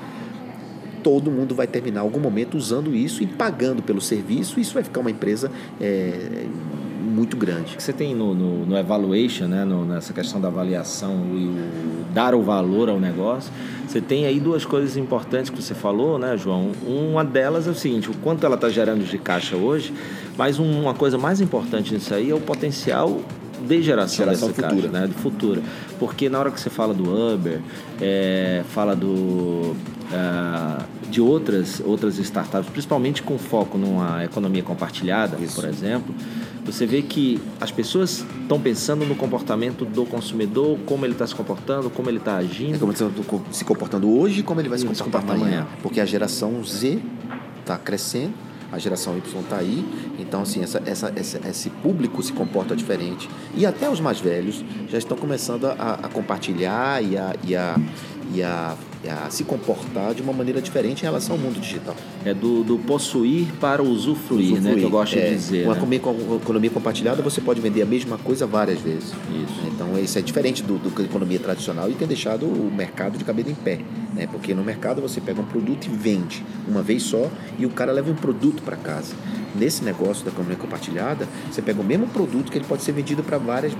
todo 1.03 1.31
mundo 1.31 1.55
vai 1.55 1.67
terminar 1.67 2.01
algum 2.01 2.19
momento 2.19 2.57
usando 2.57 2.95
isso 2.95 3.23
e 3.23 3.27
pagando 3.27 3.81
pelo 3.81 4.01
serviço. 4.01 4.59
Isso 4.59 4.73
vai 4.73 4.83
ficar 4.83 5.01
uma 5.01 5.11
empresa 5.11 5.51
é, 5.79 6.45
muito 7.01 7.35
grande. 7.35 7.75
Você 7.77 7.91
tem 7.91 8.15
no, 8.15 8.33
no, 8.33 8.65
no 8.65 8.77
evaluation, 8.77 9.47
né, 9.47 9.65
no, 9.65 9.85
nessa 9.85 10.13
questão 10.13 10.39
da 10.39 10.47
avaliação 10.47 11.15
e 11.33 11.45
o 11.45 11.99
dar 12.13 12.33
o 12.33 12.41
valor 12.41 12.89
ao 12.89 12.99
negócio, 12.99 13.51
você 13.87 14.01
tem 14.01 14.25
aí 14.25 14.39
duas 14.39 14.65
coisas 14.65 14.97
importantes 14.97 15.49
que 15.49 15.61
você 15.61 15.73
falou, 15.73 16.17
né, 16.17 16.37
João? 16.37 16.71
Uma 16.85 17.23
delas 17.23 17.67
é 17.67 17.71
o 17.71 17.75
seguinte: 17.75 18.09
o 18.09 18.13
quanto 18.15 18.45
ela 18.45 18.55
está 18.55 18.69
gerando 18.69 19.03
de 19.03 19.17
caixa 19.17 19.55
hoje, 19.55 19.93
mas 20.37 20.59
uma 20.59 20.93
coisa 20.93 21.17
mais 21.17 21.41
importante 21.41 21.93
nisso 21.93 22.13
aí 22.13 22.29
é 22.29 22.35
o 22.35 22.39
potencial 22.39 23.21
de 23.61 23.81
geração, 23.81 24.25
geração 24.25 24.47
desse 24.49 24.61
futura. 24.61 24.81
Caixa, 24.81 24.99
né, 24.99 25.07
de 25.07 25.13
futura. 25.13 25.61
Porque 25.99 26.29
na 26.29 26.39
hora 26.39 26.51
que 26.51 26.59
você 26.59 26.69
fala 26.69 26.93
do 26.93 27.33
Uber, 27.33 27.59
é, 28.01 28.63
fala 28.69 28.95
do 28.95 29.75
uh, 30.09 30.83
de 31.09 31.21
outras, 31.21 31.81
outras 31.83 32.17
startups, 32.19 32.69
principalmente 32.69 33.23
com 33.23 33.37
foco 33.37 33.77
numa 33.77 34.23
economia 34.23 34.61
compartilhada, 34.61 35.37
Isso. 35.39 35.55
por 35.55 35.67
exemplo, 35.67 36.13
você 36.65 36.85
vê 36.85 37.01
que 37.01 37.41
as 37.59 37.71
pessoas 37.71 38.23
estão 38.41 38.59
pensando 38.59 39.05
no 39.05 39.15
comportamento 39.15 39.85
do 39.85 40.05
consumidor, 40.05 40.77
como 40.85 41.05
ele 41.05 41.13
está 41.13 41.25
se 41.25 41.33
comportando, 41.33 41.89
como 41.89 42.09
ele 42.09 42.17
está 42.17 42.37
agindo. 42.37 42.75
É 42.75 42.77
como 42.77 42.91
ele 42.91 43.03
está 43.03 43.39
se 43.51 43.65
comportando 43.65 44.09
hoje 44.09 44.41
e 44.41 44.43
como 44.43 44.61
ele 44.61 44.69
vai 44.69 44.77
se 44.77 44.85
comportar, 44.85 45.21
amanhã. 45.23 45.41
amanhã. 45.41 45.67
Porque 45.81 45.99
a 45.99 46.05
geração 46.05 46.63
Z 46.63 46.99
está 47.59 47.77
crescendo, 47.77 48.33
a 48.71 48.77
geração 48.77 49.17
Y 49.17 49.39
está 49.39 49.57
aí, 49.57 49.85
então 50.19 50.41
assim, 50.41 50.61
essa, 50.61 50.81
essa, 50.85 51.11
essa, 51.15 51.47
esse 51.47 51.69
público 51.69 52.21
se 52.21 52.33
comporta 52.33 52.75
diferente. 52.75 53.29
E 53.55 53.65
até 53.65 53.89
os 53.89 53.99
mais 53.99 54.19
velhos 54.19 54.63
já 54.87 54.97
estão 54.97 55.17
começando 55.17 55.65
a, 55.65 55.99
a 56.03 56.09
compartilhar 56.09 57.03
e 57.03 57.17
a, 57.17 57.35
e 57.43 57.55
a, 57.55 57.75
e 58.33 58.43
a 58.43 58.75
a 59.07 59.29
se 59.29 59.43
comportar 59.43 60.13
de 60.13 60.21
uma 60.21 60.33
maneira 60.33 60.61
diferente 60.61 61.01
em 61.01 61.03
relação 61.03 61.35
ao 61.35 61.41
mundo 61.41 61.59
digital. 61.59 61.95
É 62.25 62.33
do, 62.33 62.63
do 62.63 62.77
possuir 62.79 63.47
para 63.59 63.81
usufruir, 63.81 64.53
usufruir, 64.53 64.61
né? 64.61 64.75
Que 64.75 64.83
eu 64.83 64.89
gosto 64.89 65.17
é, 65.17 65.29
de 65.29 65.35
dizer. 65.35 65.65
Uma 65.65 65.75
né? 65.75 65.95
economia 65.95 66.69
compartilhada, 66.69 67.21
você 67.21 67.39
pode 67.39 67.61
vender 67.61 67.81
a 67.81 67.85
mesma 67.85 68.17
coisa 68.17 68.45
várias 68.45 68.79
vezes. 68.81 69.09
Isso. 69.09 69.61
Então, 69.67 69.97
isso 69.97 70.19
é 70.19 70.21
diferente 70.21 70.61
do, 70.63 70.77
do 70.77 71.01
economia 71.01 71.39
tradicional 71.39 71.89
e 71.89 71.93
tem 71.93 72.07
deixado 72.07 72.45
o 72.45 72.71
mercado 72.75 73.17
de 73.17 73.23
cabelo 73.23 73.49
em 73.49 73.55
pé. 73.55 73.79
Né? 74.13 74.27
Porque 74.27 74.53
no 74.53 74.63
mercado 74.63 75.01
você 75.01 75.21
pega 75.21 75.39
um 75.39 75.45
produto 75.45 75.85
e 75.85 75.89
vende 75.89 76.43
uma 76.67 76.81
vez 76.81 77.03
só 77.03 77.29
e 77.57 77.65
o 77.65 77.69
cara 77.69 77.91
leva 77.91 78.11
um 78.11 78.15
produto 78.15 78.61
para 78.63 78.75
casa. 78.75 79.13
Nesse 79.55 79.83
negócio 79.83 80.25
da 80.25 80.31
economia 80.31 80.57
compartilhada, 80.57 81.27
você 81.49 81.61
pega 81.61 81.81
o 81.81 81.83
mesmo 81.83 82.07
produto 82.07 82.51
que 82.51 82.57
ele 82.57 82.65
pode 82.65 82.83
ser 82.83 82.91
vendido 82.91 83.23
para 83.23 83.37
várias, 83.37 83.73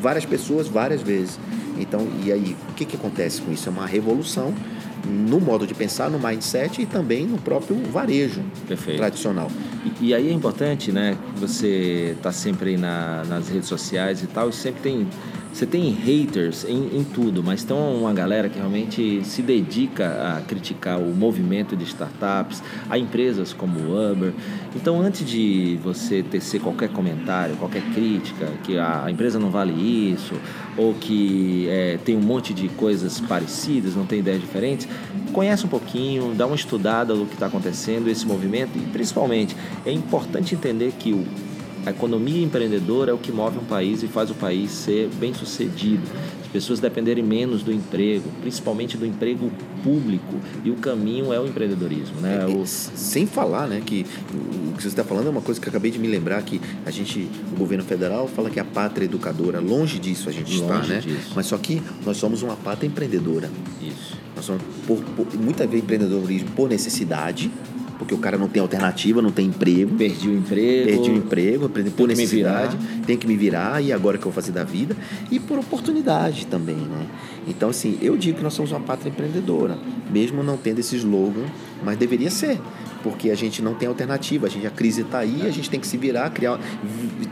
várias 0.00 0.24
pessoas 0.24 0.68
várias 0.68 1.02
vezes. 1.02 1.38
Então, 1.82 2.06
e 2.24 2.32
aí, 2.32 2.56
o 2.68 2.74
que, 2.74 2.84
que 2.84 2.96
acontece 2.96 3.40
com 3.42 3.52
isso? 3.52 3.68
É 3.68 3.72
uma 3.72 3.86
revolução 3.86 4.54
no 5.06 5.40
modo 5.40 5.66
de 5.66 5.74
pensar, 5.74 6.10
no 6.10 6.18
mindset 6.18 6.82
e 6.82 6.86
também 6.86 7.26
no 7.26 7.38
próprio 7.38 7.76
varejo 7.90 8.42
Perfeito. 8.68 8.98
tradicional. 8.98 9.50
E, 10.00 10.08
e, 10.08 10.14
aí 10.14 10.28
é 10.28 10.32
importante, 10.32 10.92
né? 10.92 11.16
Você 11.36 12.14
está 12.16 12.30
sempre 12.32 12.70
aí 12.70 12.76
na, 12.76 13.24
nas 13.24 13.48
redes 13.48 13.68
sociais 13.68 14.22
e 14.22 14.26
tal, 14.26 14.50
e 14.50 14.52
sempre 14.52 14.82
tem 14.82 15.08
você 15.52 15.66
tem 15.66 15.90
haters 15.90 16.64
em, 16.64 16.98
em, 16.98 17.04
tudo, 17.04 17.42
mas 17.42 17.64
tem 17.64 17.76
uma 17.76 18.12
galera 18.12 18.48
que 18.48 18.56
realmente 18.56 19.22
se 19.24 19.42
dedica 19.42 20.36
a 20.36 20.40
criticar 20.42 20.98
o 20.98 21.14
movimento 21.14 21.76
de 21.76 21.84
startups, 21.84 22.62
a 22.88 22.96
empresas 22.96 23.52
como 23.52 23.78
o 23.78 24.12
Uber. 24.12 24.32
Então, 24.74 25.00
antes 25.00 25.28
de 25.28 25.78
você 25.82 26.22
tecer 26.22 26.60
qualquer 26.60 26.88
comentário, 26.90 27.56
qualquer 27.56 27.82
crítica, 27.92 28.46
que 28.64 28.78
a 28.78 29.10
empresa 29.10 29.38
não 29.38 29.50
vale 29.50 29.72
isso, 29.72 30.34
ou 30.76 30.94
que 30.94 31.66
é, 31.68 31.98
tem 32.04 32.16
um 32.16 32.22
monte 32.22 32.54
de 32.54 32.68
coisas 32.68 33.20
parecidas, 33.20 33.96
não 33.96 34.06
tem 34.06 34.20
ideias 34.20 34.40
diferentes, 34.40 34.88
conhece 35.32 35.66
um 35.66 35.68
pouquinho, 35.68 36.32
dá 36.34 36.46
uma 36.46 36.56
estudada 36.56 37.14
do 37.14 37.26
que 37.26 37.34
está 37.34 37.46
acontecendo, 37.46 38.08
esse 38.08 38.26
movimento, 38.26 38.78
e 38.78 38.82
principalmente 38.92 39.56
é 39.84 39.92
importante 39.92 40.54
entender 40.54 40.92
que 40.98 41.12
o 41.12 41.26
a 41.86 41.90
economia 41.90 42.42
empreendedora 42.42 43.10
é 43.10 43.14
o 43.14 43.18
que 43.18 43.32
move 43.32 43.58
um 43.58 43.64
país 43.64 44.02
e 44.02 44.08
faz 44.08 44.30
o 44.30 44.34
país 44.34 44.70
ser 44.70 45.08
bem 45.18 45.32
sucedido. 45.32 46.02
As 46.42 46.48
pessoas 46.48 46.80
dependerem 46.80 47.22
menos 47.22 47.62
do 47.62 47.72
emprego, 47.72 48.28
principalmente 48.40 48.96
do 48.96 49.06
emprego 49.06 49.50
público. 49.82 50.36
E 50.64 50.70
o 50.70 50.74
caminho 50.74 51.32
é 51.32 51.40
o 51.40 51.46
empreendedorismo. 51.46 52.20
Né? 52.20 52.42
É, 52.42 52.46
o... 52.46 52.66
Sem 52.66 53.26
falar 53.26 53.66
né, 53.66 53.80
que 53.84 54.04
o 54.34 54.76
que 54.76 54.82
você 54.82 54.88
está 54.88 55.04
falando 55.04 55.28
é 55.28 55.30
uma 55.30 55.40
coisa 55.40 55.60
que 55.60 55.68
eu 55.68 55.70
acabei 55.70 55.90
de 55.90 55.98
me 55.98 56.08
lembrar, 56.08 56.42
que 56.42 56.60
a 56.84 56.90
gente, 56.90 57.28
o 57.52 57.56
governo 57.56 57.84
federal 57.84 58.28
fala 58.28 58.50
que 58.50 58.60
a 58.60 58.64
pátria 58.64 59.04
educadora. 59.04 59.60
Longe 59.60 59.98
disso 59.98 60.28
a 60.28 60.32
gente 60.32 60.58
longe 60.58 60.82
está, 60.82 60.86
né? 60.86 61.00
Disso. 61.00 61.32
Mas 61.34 61.46
só 61.46 61.56
que 61.56 61.80
nós 62.04 62.16
somos 62.16 62.42
uma 62.42 62.56
pátria 62.56 62.88
empreendedora. 62.88 63.50
Isso. 63.80 64.18
Nós 64.34 64.44
somos, 64.44 64.62
por, 64.86 64.98
por, 65.16 65.26
muitas 65.38 65.68
vezes, 65.68 65.84
empreendedorismo 65.84 66.50
por 66.50 66.68
necessidade, 66.68 67.50
porque 68.00 68.14
o 68.14 68.18
cara 68.18 68.38
não 68.38 68.48
tem 68.48 68.62
alternativa, 68.62 69.20
não 69.20 69.30
tem 69.30 69.48
emprego. 69.48 69.94
Perdi 69.94 70.30
o 70.30 70.34
emprego. 70.34 70.86
Perdi 70.86 71.10
o 71.10 71.16
emprego, 71.16 71.68
por 71.68 72.08
necessidade, 72.08 72.78
tem 73.06 73.14
que 73.14 73.26
me 73.26 73.36
virar, 73.36 73.82
e 73.82 73.92
agora 73.92 74.16
que 74.16 74.22
eu 74.22 74.32
vou 74.32 74.32
fazer 74.32 74.52
da 74.52 74.64
vida? 74.64 74.96
E 75.30 75.38
por 75.38 75.58
oportunidade 75.58 76.46
também, 76.46 76.76
né? 76.76 77.06
Então, 77.46 77.68
assim, 77.68 77.98
eu 78.00 78.16
digo 78.16 78.38
que 78.38 78.42
nós 78.42 78.54
somos 78.54 78.72
uma 78.72 78.80
pátria 78.80 79.10
empreendedora, 79.10 79.76
mesmo 80.10 80.42
não 80.42 80.56
tendo 80.56 80.78
esse 80.78 80.96
slogan, 80.96 81.44
mas 81.84 81.98
deveria 81.98 82.30
ser, 82.30 82.58
porque 83.02 83.28
a 83.30 83.34
gente 83.34 83.60
não 83.60 83.74
tem 83.74 83.86
alternativa, 83.86 84.46
a, 84.46 84.50
gente, 84.50 84.66
a 84.66 84.70
crise 84.70 85.02
está 85.02 85.18
aí, 85.18 85.42
a 85.46 85.50
gente 85.50 85.68
tem 85.68 85.78
que 85.78 85.86
se 85.86 85.98
virar, 85.98 86.30
criar, 86.30 86.58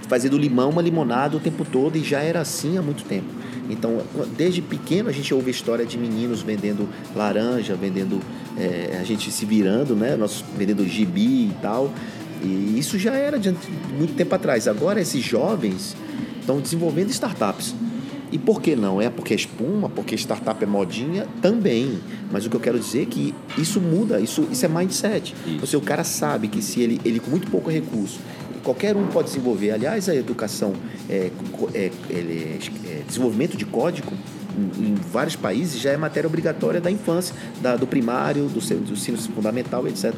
fazer 0.06 0.28
do 0.28 0.36
limão 0.36 0.68
uma 0.68 0.82
limonada 0.82 1.34
o 1.34 1.40
tempo 1.40 1.64
todo, 1.64 1.96
e 1.96 2.04
já 2.04 2.20
era 2.20 2.42
assim 2.42 2.76
há 2.76 2.82
muito 2.82 3.04
tempo. 3.04 3.28
Então, 3.70 4.02
desde 4.36 4.62
pequeno 4.62 5.08
a 5.08 5.12
gente 5.12 5.32
ouve 5.32 5.48
a 5.48 5.50
história 5.50 5.84
de 5.84 5.98
meninos 5.98 6.42
vendendo 6.42 6.88
laranja, 7.14 7.74
vendendo 7.74 8.20
é, 8.58 8.98
a 9.00 9.04
gente 9.04 9.30
se 9.30 9.44
virando, 9.44 9.94
né? 9.94 10.16
Nós 10.16 10.44
vendendo 10.56 10.86
gibi 10.86 11.46
e 11.46 11.56
tal. 11.62 11.92
E 12.42 12.78
isso 12.78 12.98
já 12.98 13.14
era 13.14 13.38
de 13.38 13.54
muito 13.96 14.14
tempo 14.14 14.34
atrás. 14.34 14.68
Agora 14.68 15.00
esses 15.00 15.22
jovens 15.22 15.96
estão 16.40 16.60
desenvolvendo 16.60 17.10
startups. 17.10 17.74
E 18.30 18.38
por 18.38 18.60
que 18.60 18.76
não? 18.76 19.00
É 19.00 19.08
porque 19.08 19.32
é 19.32 19.36
espuma, 19.36 19.88
porque 19.88 20.14
startup 20.14 20.62
é 20.62 20.66
modinha? 20.66 21.26
Também. 21.40 21.98
Mas 22.30 22.44
o 22.44 22.50
que 22.50 22.56
eu 22.56 22.60
quero 22.60 22.78
dizer 22.78 23.02
é 23.02 23.06
que 23.06 23.34
isso 23.56 23.80
muda, 23.80 24.20
isso, 24.20 24.46
isso 24.50 24.66
é 24.66 24.68
mindset. 24.68 25.34
Isso. 25.46 25.60
Você, 25.60 25.76
o 25.76 25.80
cara 25.80 26.04
sabe 26.04 26.48
que 26.48 26.60
se 26.60 26.80
ele, 26.80 27.00
ele 27.04 27.20
com 27.20 27.30
muito 27.30 27.50
pouco 27.50 27.70
recurso, 27.70 28.20
qualquer 28.62 28.96
um 28.96 29.06
pode 29.06 29.28
desenvolver. 29.28 29.70
Aliás, 29.70 30.08
a 30.10 30.14
educação, 30.14 30.74
é, 31.08 31.30
é, 31.74 31.90
ele 32.10 32.58
é, 32.86 32.90
é 32.90 33.02
desenvolvimento 33.06 33.56
de 33.56 33.64
código, 33.64 34.12
em, 34.56 34.94
vários 35.12 35.36
países 35.36 35.80
já 35.80 35.90
é 35.90 35.96
matéria 35.96 36.26
obrigatória 36.26 36.80
da 36.80 36.90
infância, 36.90 37.34
da, 37.60 37.76
do 37.76 37.86
primário, 37.86 38.44
do, 38.48 38.60
seu- 38.60 38.78
do 38.78 38.92
ensino 38.92 39.18
fundamental, 39.18 39.86
etc. 39.86 40.14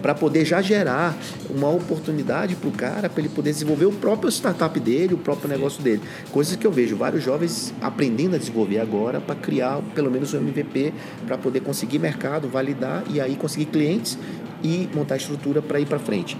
Para 0.00 0.14
poder 0.14 0.44
já 0.44 0.60
gerar 0.60 1.16
uma 1.48 1.68
oportunidade 1.68 2.56
para 2.56 2.68
o 2.68 2.72
cara, 2.72 3.08
para 3.08 3.20
ele 3.20 3.28
poder 3.28 3.52
desenvolver 3.52 3.86
o 3.86 3.92
próprio 3.92 4.30
startup 4.30 4.78
dele, 4.80 5.14
o 5.14 5.18
próprio 5.18 5.48
negócio 5.48 5.82
dele. 5.82 6.00
Coisas 6.32 6.56
que 6.56 6.66
eu 6.66 6.72
vejo 6.72 6.96
vários 6.96 7.22
jovens 7.22 7.72
aprendendo 7.80 8.34
a 8.34 8.38
desenvolver 8.38 8.80
agora 8.80 9.20
para 9.20 9.34
criar 9.36 9.80
pelo 9.94 10.10
menos 10.10 10.34
um 10.34 10.38
MVP, 10.38 10.92
para 11.26 11.38
poder 11.38 11.60
conseguir 11.60 11.98
mercado, 11.98 12.48
validar 12.48 13.04
e 13.10 13.20
aí 13.20 13.36
conseguir 13.36 13.66
clientes 13.66 14.18
e 14.62 14.88
montar 14.94 15.14
a 15.14 15.18
estrutura 15.18 15.62
para 15.62 15.78
ir 15.78 15.86
para 15.86 15.98
frente. 15.98 16.36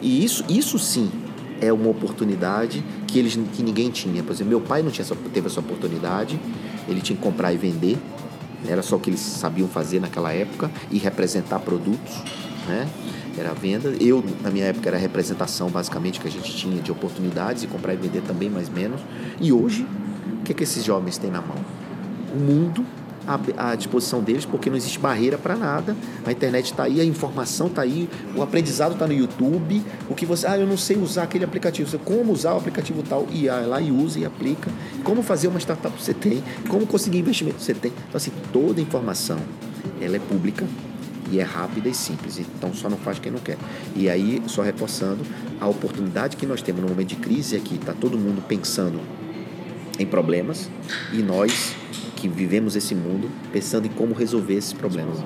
E 0.00 0.24
isso, 0.24 0.44
isso 0.48 0.78
sim 0.78 1.10
é 1.62 1.72
uma 1.72 1.88
oportunidade 1.88 2.84
que 3.06 3.18
eles 3.18 3.38
que 3.54 3.62
ninguém 3.62 3.90
tinha. 3.90 4.22
Por 4.22 4.32
exemplo, 4.32 4.50
meu 4.50 4.60
pai 4.60 4.82
não 4.82 4.90
tinha 4.90 5.04
essa, 5.04 5.14
teve 5.32 5.46
essa 5.46 5.60
oportunidade. 5.60 6.38
Ele 6.88 7.00
tinha 7.00 7.16
que 7.16 7.22
comprar 7.22 7.52
e 7.52 7.56
vender. 7.56 7.96
Era 8.66 8.82
só 8.82 8.96
o 8.96 9.00
que 9.00 9.10
eles 9.10 9.20
sabiam 9.20 9.68
fazer 9.68 10.00
naquela 10.00 10.32
época 10.32 10.70
e 10.90 10.98
representar 10.98 11.58
produtos, 11.60 12.12
né? 12.68 12.88
Era 13.36 13.52
venda. 13.54 13.94
Eu 14.00 14.22
na 14.42 14.50
minha 14.50 14.66
época 14.66 14.88
era 14.88 14.96
a 14.96 15.00
representação 15.00 15.70
basicamente 15.70 16.20
que 16.20 16.28
a 16.28 16.30
gente 16.30 16.54
tinha 16.54 16.80
de 16.82 16.92
oportunidades 16.92 17.62
e 17.62 17.66
comprar 17.66 17.94
e 17.94 17.96
vender 17.96 18.22
também 18.22 18.50
mais 18.50 18.68
menos. 18.68 19.00
E 19.40 19.52
hoje, 19.52 19.86
o 20.40 20.42
que 20.44 20.52
é 20.52 20.54
que 20.54 20.62
esses 20.62 20.84
jovens 20.84 21.16
têm 21.16 21.30
na 21.30 21.40
mão? 21.40 21.56
o 22.32 22.38
mundo 22.38 22.84
à, 23.56 23.74
disposição 23.74 24.22
deles, 24.22 24.44
porque 24.44 24.68
não 24.68 24.76
existe 24.76 24.98
barreira 24.98 25.38
para 25.38 25.56
nada. 25.56 25.96
A 26.24 26.32
internet 26.32 26.66
está 26.66 26.84
aí, 26.84 27.00
a 27.00 27.04
informação 27.04 27.66
está 27.66 27.82
aí, 27.82 28.08
o 28.36 28.42
aprendizado 28.42 28.92
está 28.92 29.06
no 29.06 29.12
YouTube. 29.12 29.82
O 30.08 30.14
que 30.14 30.26
você, 30.26 30.46
ah, 30.46 30.58
eu 30.58 30.66
não 30.66 30.76
sei 30.76 30.96
usar 30.96 31.24
aquele 31.24 31.44
aplicativo. 31.44 31.88
Você, 31.88 31.98
como 31.98 32.32
usar 32.32 32.54
o 32.54 32.58
aplicativo 32.58 33.02
tal? 33.02 33.26
E 33.30 33.46
vai 33.46 33.66
lá 33.66 33.80
e 33.80 33.90
usa 33.90 34.18
e 34.18 34.24
aplica. 34.24 34.70
Como 35.04 35.22
fazer 35.22 35.48
uma 35.48 35.58
startup 35.58 36.00
você 36.00 36.14
tem? 36.14 36.42
Como 36.68 36.86
conseguir 36.86 37.18
investimento 37.18 37.60
você 37.60 37.74
tem? 37.74 37.92
Então, 38.08 38.16
assim, 38.16 38.32
toda 38.52 38.80
a 38.80 38.82
informação 38.82 39.38
ela 40.00 40.16
é 40.16 40.20
pública 40.20 40.66
e 41.30 41.40
é 41.40 41.42
rápida 41.42 41.88
e 41.88 41.94
simples. 41.94 42.38
Então 42.38 42.74
só 42.74 42.88
não 42.88 42.98
faz 42.98 43.18
quem 43.18 43.32
não 43.32 43.38
quer. 43.38 43.56
E 43.96 44.08
aí, 44.08 44.42
só 44.46 44.62
reforçando, 44.62 45.24
a 45.60 45.66
oportunidade 45.66 46.36
que 46.36 46.46
nós 46.46 46.62
temos 46.62 46.82
no 46.82 46.88
momento 46.88 47.08
de 47.08 47.16
crise 47.16 47.56
é 47.56 47.60
que 47.60 47.74
está 47.74 47.92
todo 47.92 48.18
mundo 48.18 48.42
pensando 48.46 49.00
em 49.98 50.06
problemas 50.06 50.68
e 51.12 51.22
nós 51.22 51.74
que 52.22 52.28
vivemos 52.28 52.76
esse 52.76 52.94
mundo 52.94 53.28
pensando 53.52 53.86
em 53.86 53.90
como 53.90 54.14
resolver 54.14 54.54
esses 54.54 54.72
problemas. 54.72 55.18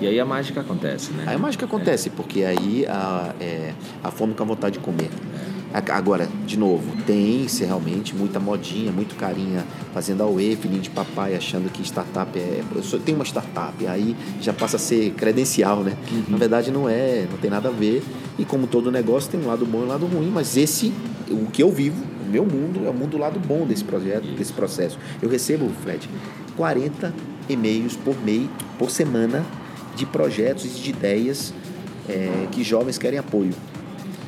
E 0.00 0.06
aí 0.06 0.18
a 0.18 0.24
mágica 0.24 0.62
acontece, 0.62 1.12
né? 1.12 1.24
Aí 1.26 1.36
a 1.36 1.38
mágica 1.38 1.66
acontece, 1.66 2.08
porque 2.08 2.42
aí 2.42 2.86
a, 2.88 3.34
é, 3.38 3.74
a 4.02 4.10
fome 4.10 4.32
com 4.32 4.42
a 4.42 4.46
vontade 4.46 4.78
de 4.78 4.80
comer. 4.80 5.10
A- 5.74 5.94
Agora, 5.94 6.26
de 6.46 6.58
novo, 6.58 6.96
tem 7.06 7.46
se 7.46 7.62
realmente 7.66 8.16
muita 8.16 8.40
modinha, 8.40 8.90
muito 8.90 9.14
carinha 9.16 9.62
fazendo 9.92 10.22
auê, 10.22 10.56
filhinho 10.56 10.80
de 10.80 10.88
papai, 10.88 11.36
achando 11.36 11.70
que 11.70 11.82
startup 11.82 12.36
é. 12.38 12.62
Eu 12.74 12.82
sou, 12.82 12.98
tenho 12.98 13.18
uma 13.18 13.24
startup, 13.26 13.86
aí 13.86 14.16
já 14.40 14.54
passa 14.54 14.76
a 14.76 14.80
ser 14.80 15.10
credencial, 15.12 15.84
né? 15.84 15.94
Na 16.26 16.38
verdade, 16.38 16.70
não 16.70 16.88
é, 16.88 17.26
não 17.30 17.36
tem 17.36 17.50
nada 17.50 17.68
a 17.68 17.72
ver. 17.72 18.02
E 18.38 18.44
como 18.46 18.66
todo 18.66 18.90
negócio, 18.90 19.30
tem 19.30 19.38
um 19.38 19.46
lado 19.48 19.66
bom 19.66 19.80
e 19.80 19.84
um 19.84 19.88
lado 19.88 20.06
ruim, 20.06 20.30
mas 20.32 20.56
esse, 20.56 20.90
o 21.30 21.44
que 21.52 21.62
eu 21.62 21.70
vivo, 21.70 22.02
meu 22.30 22.44
mundo, 22.44 22.86
é 22.86 22.90
o 22.90 22.94
mundo 22.94 23.12
do 23.12 23.18
lado 23.18 23.38
bom 23.40 23.66
desse 23.66 23.84
projeto, 23.84 24.26
desse 24.36 24.52
processo. 24.52 24.98
Eu 25.20 25.28
recebo, 25.28 25.68
Fred, 25.82 26.08
40 26.56 27.12
e-mails 27.48 27.96
por 27.96 28.16
mês, 28.22 28.48
por 28.78 28.90
semana, 28.90 29.44
de 29.96 30.06
projetos 30.06 30.64
e 30.64 30.68
de 30.68 30.90
ideias 30.90 31.52
é, 32.08 32.46
que 32.50 32.62
jovens 32.62 32.98
querem 32.98 33.18
apoio. 33.18 33.52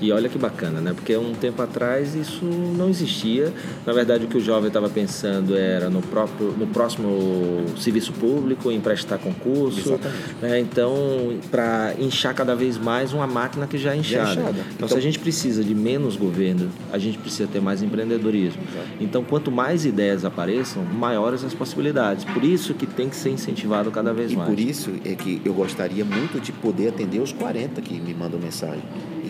E 0.02 0.10
olha 0.10 0.28
que 0.28 0.36
bacana, 0.36 0.80
né? 0.80 0.92
Porque 0.92 1.16
um 1.16 1.32
tempo 1.32 1.62
atrás 1.62 2.16
isso 2.16 2.44
não 2.44 2.88
existia. 2.88 3.52
Na 3.86 3.92
verdade, 3.92 4.24
o 4.24 4.28
que 4.28 4.36
o 4.36 4.40
jovem 4.40 4.66
estava 4.66 4.88
pensando 4.90 5.56
era 5.56 5.88
no 5.88 6.02
próprio, 6.02 6.48
no 6.58 6.66
próximo 6.66 7.64
serviço 7.78 8.12
público, 8.12 8.68
em 8.72 8.80
prestar 8.80 9.18
concurso. 9.18 10.00
Né? 10.40 10.58
Então, 10.58 11.36
para 11.52 11.94
inchar 12.00 12.34
cada 12.34 12.56
vez 12.56 12.76
mais 12.78 13.12
uma 13.12 13.28
máquina 13.28 13.64
que 13.68 13.78
já 13.78 13.90
é 13.94 14.02
Já 14.02 14.18
é 14.18 14.22
inchada. 14.22 14.32
inchada. 14.32 14.50
Então, 14.58 14.64
Então- 14.74 14.88
se 14.88 14.96
a 14.96 15.00
gente 15.00 15.20
precisa 15.20 15.62
de 15.62 15.72
menos 15.72 16.16
governo, 16.16 16.68
a 16.92 16.98
gente 16.98 17.16
precisa 17.16 17.46
ter 17.48 17.60
mais 17.60 17.80
empreendedorismo. 17.80 18.60
Então, 19.00 19.22
quanto 19.22 19.52
mais 19.52 19.84
ideias 19.84 20.24
apareçam, 20.24 20.82
maiores 20.84 21.44
as 21.44 21.54
possibilidades. 21.54 22.24
Por 22.24 22.42
isso 22.42 22.74
que 22.74 22.86
tem 22.86 23.08
que 23.08 23.14
ser 23.14 23.30
incentivado 23.30 23.88
cada 23.92 24.12
vez 24.12 24.32
E 24.32 24.36
mais. 24.36 24.50
por 24.50 24.58
isso 24.58 24.90
é 25.04 25.14
que 25.14 25.40
eu 25.44 25.54
gostaria 25.54 26.04
muito 26.04 26.40
de 26.40 26.50
poder 26.50 26.88
atender 26.88 27.20
os 27.20 27.32
40 27.32 27.80
que 27.80 27.94
me 28.00 28.12
mandam 28.12 28.40
mensagem. 28.40 28.82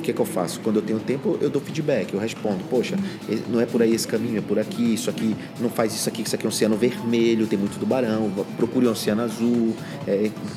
E 0.02 0.04
o 0.04 0.06
que, 0.06 0.12
que 0.12 0.20
eu 0.20 0.26
faço? 0.26 0.58
Quando 0.58 0.76
eu 0.76 0.82
tenho 0.82 0.98
tempo, 0.98 1.38
eu 1.40 1.48
dou 1.48 1.62
feedback, 1.62 2.12
eu 2.12 2.18
respondo, 2.18 2.64
poxa, 2.68 2.96
não 3.48 3.60
é 3.60 3.66
por 3.66 3.80
aí 3.80 3.94
esse 3.94 4.08
caminho, 4.08 4.38
é 4.38 4.40
por 4.40 4.58
aqui, 4.58 4.94
isso 4.94 5.08
aqui, 5.08 5.36
não 5.60 5.70
faz 5.70 5.94
isso 5.94 6.08
aqui, 6.08 6.22
isso 6.22 6.34
aqui 6.34 6.44
é 6.44 6.48
um 6.48 6.50
oceano 6.50 6.76
vermelho, 6.76 7.46
tem 7.46 7.56
muito 7.56 7.78
tubarão, 7.78 8.28
procure 8.56 8.88
um 8.88 8.90
oceano 8.90 9.22
azul, 9.22 9.76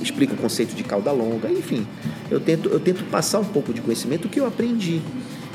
explica 0.02 0.34
o 0.34 0.38
conceito 0.38 0.74
de 0.74 0.84
cauda 0.84 1.12
longa, 1.12 1.48
enfim. 1.52 1.86
Eu 2.32 2.40
tento, 2.40 2.70
eu 2.70 2.80
tento 2.80 3.04
passar 3.12 3.40
um 3.40 3.46
pouco 3.46 3.72
de 3.72 3.82
conhecimento 3.82 4.28
que 4.28 4.40
eu 4.40 4.48
aprendi. 4.48 5.00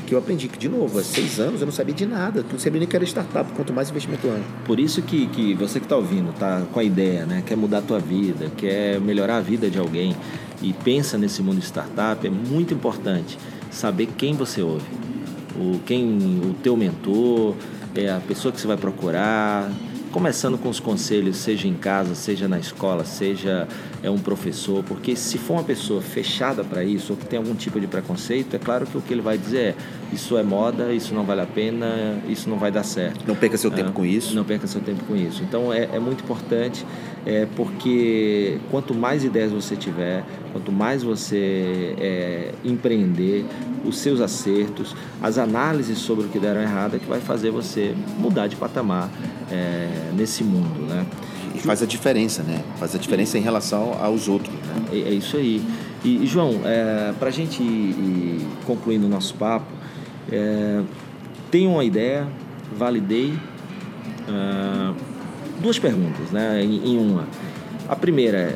Que 0.07 0.15
eu 0.15 0.19
aprendi 0.19 0.47
que, 0.47 0.57
de 0.57 0.69
novo, 0.69 0.97
há 0.97 1.03
seis 1.03 1.37
anos 1.37 1.59
eu 1.59 1.65
não 1.65 1.73
sabia 1.73 1.93
de 1.93 2.05
nada, 2.05 2.45
não 2.49 2.59
sabia 2.59 2.79
nem 2.79 2.87
que 2.87 2.95
era 2.95 3.03
startup, 3.03 3.51
quanto 3.51 3.73
mais 3.73 3.89
investimento 3.89 4.25
anjo. 4.29 4.43
Por 4.63 4.79
isso 4.79 5.01
que, 5.01 5.27
que 5.27 5.53
você 5.53 5.79
que 5.79 5.85
está 5.85 5.97
ouvindo, 5.97 6.33
tá 6.33 6.63
com 6.71 6.79
a 6.79 6.83
ideia, 6.83 7.25
né? 7.25 7.43
Quer 7.45 7.57
mudar 7.57 7.79
a 7.79 7.81
tua 7.81 7.99
vida, 7.99 8.49
quer 8.55 9.01
melhorar 9.01 9.37
a 9.37 9.41
vida 9.41 9.69
de 9.69 9.77
alguém 9.77 10.15
e 10.61 10.73
pensa 10.73 11.17
nesse 11.17 11.41
mundo 11.41 11.59
de 11.59 11.65
startup, 11.65 12.25
é 12.25 12.29
muito 12.29 12.73
importante 12.73 13.37
saber 13.71 14.07
quem 14.17 14.33
você 14.33 14.61
ouve. 14.61 14.85
O, 15.55 15.79
quem, 15.85 16.41
o 16.43 16.53
teu 16.61 16.77
mentor, 16.77 17.55
é 17.95 18.09
a 18.09 18.19
pessoa 18.19 18.51
que 18.51 18.59
você 18.59 18.67
vai 18.67 18.77
procurar, 18.77 19.69
começando 20.11 20.57
com 20.57 20.69
os 20.69 20.79
conselhos, 20.79 21.37
seja 21.37 21.67
em 21.67 21.73
casa, 21.73 22.15
seja 22.15 22.47
na 22.47 22.59
escola, 22.59 23.03
seja 23.03 23.67
é 24.03 24.09
um 24.09 24.17
professor, 24.17 24.83
porque 24.83 25.15
se 25.15 25.37
for 25.37 25.53
uma 25.53 25.63
pessoa 25.63 26.01
fechada 26.01 26.63
para 26.63 26.83
isso 26.83 27.13
ou 27.13 27.17
que 27.17 27.25
tem 27.25 27.37
algum 27.37 27.53
tipo 27.53 27.79
de 27.79 27.87
preconceito, 27.87 28.55
é 28.55 28.59
claro 28.59 28.85
que 28.85 28.97
o 28.97 29.01
que 29.01 29.13
ele 29.13 29.21
vai 29.21 29.37
dizer 29.37 29.59
é 29.59 29.75
isso 30.11 30.37
é 30.37 30.43
moda, 30.43 30.91
isso 30.91 31.13
não 31.13 31.23
vale 31.23 31.41
a 31.41 31.45
pena, 31.45 32.19
isso 32.27 32.49
não 32.49 32.57
vai 32.57 32.71
dar 32.71 32.83
certo. 32.83 33.23
Não 33.25 33.35
perca 33.35 33.57
seu 33.57 33.71
tempo 33.71 33.89
Ah, 33.89 33.93
com 33.93 34.05
isso. 34.05 34.35
Não 34.35 34.43
perca 34.43 34.67
seu 34.67 34.81
tempo 34.81 35.03
com 35.05 35.15
isso. 35.15 35.41
Então 35.43 35.71
é, 35.71 35.89
é 35.93 35.99
muito 35.99 36.23
importante, 36.23 36.85
é, 37.25 37.47
porque 37.55 38.59
quanto 38.69 38.93
mais 38.93 39.23
ideias 39.23 39.51
você 39.51 39.75
tiver, 39.75 40.25
quanto 40.51 40.71
mais 40.71 41.03
você 41.03 41.95
é, 41.99 42.51
empreender, 42.65 43.45
os 43.85 43.97
seus 43.97 44.19
acertos, 44.19 44.95
as 45.21 45.37
análises 45.37 45.97
sobre 45.97 46.25
o 46.25 46.27
que 46.27 46.39
deram 46.39 46.61
errado 46.61 46.95
é 46.95 46.99
que 46.99 47.07
vai 47.07 47.19
fazer 47.19 47.51
você 47.51 47.95
mudar 48.17 48.47
de 48.47 48.55
patamar 48.55 49.09
é, 49.49 50.11
nesse 50.13 50.43
mundo, 50.43 50.81
né? 50.87 51.05
Faz 51.65 51.83
a 51.83 51.85
diferença, 51.85 52.43
né? 52.43 52.63
Faz 52.77 52.95
a 52.95 52.97
diferença 52.97 53.37
em 53.37 53.41
relação 53.41 53.93
aos 54.01 54.27
outros, 54.27 54.53
né? 54.55 54.85
É, 54.91 54.97
é 55.09 55.11
isso 55.11 55.37
aí. 55.37 55.61
E, 56.03 56.25
João, 56.25 56.61
é, 56.65 57.13
para 57.19 57.29
a 57.29 57.31
gente 57.31 57.61
ir, 57.61 57.65
ir 57.65 58.47
concluindo 58.65 59.05
o 59.05 59.09
nosso 59.09 59.35
papo, 59.35 59.67
é, 60.31 60.81
tenho 61.51 61.71
uma 61.71 61.83
ideia, 61.83 62.27
validei. 62.75 63.33
ah, 64.27 64.93
duas 65.61 65.77
perguntas, 65.77 66.31
né? 66.31 66.63
Em, 66.63 66.93
em 66.93 66.97
uma. 66.97 67.27
A 67.87 67.95
primeira 67.95 68.37
é: 68.37 68.55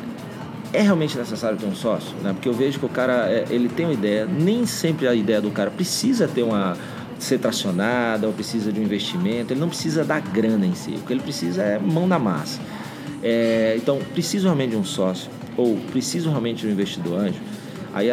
é 0.72 0.82
realmente 0.82 1.16
necessário 1.16 1.56
ter 1.56 1.66
um 1.66 1.74
sócio? 1.74 2.16
Né? 2.22 2.32
Porque 2.32 2.48
eu 2.48 2.52
vejo 2.52 2.78
que 2.78 2.86
o 2.86 2.88
cara 2.88 3.30
é, 3.30 3.46
ele 3.50 3.68
tem 3.68 3.86
uma 3.86 3.94
ideia, 3.94 4.26
nem 4.26 4.66
sempre 4.66 5.06
a 5.06 5.14
ideia 5.14 5.40
do 5.40 5.50
cara 5.50 5.70
precisa 5.70 6.26
ter 6.26 6.42
uma 6.42 6.76
ser 7.18 7.38
tracionada 7.38 8.26
ou 8.26 8.32
precisa 8.32 8.70
de 8.70 8.78
um 8.78 8.82
investimento, 8.82 9.52
ele 9.52 9.60
não 9.60 9.68
precisa 9.68 10.04
da 10.04 10.20
grana 10.20 10.66
em 10.66 10.74
si, 10.74 10.90
o 10.90 11.00
que 11.00 11.14
ele 11.14 11.22
precisa 11.22 11.62
é 11.62 11.78
mão 11.78 12.06
na 12.06 12.18
massa. 12.18 12.60
É, 13.28 13.74
então, 13.76 13.98
preciso 14.12 14.44
realmente 14.44 14.70
de 14.70 14.76
um 14.76 14.84
sócio 14.84 15.28
ou 15.56 15.76
preciso 15.90 16.30
realmente 16.30 16.60
de 16.60 16.68
um 16.68 16.70
investidor 16.70 17.18
anjo? 17.18 17.40
Aí, 17.92 18.06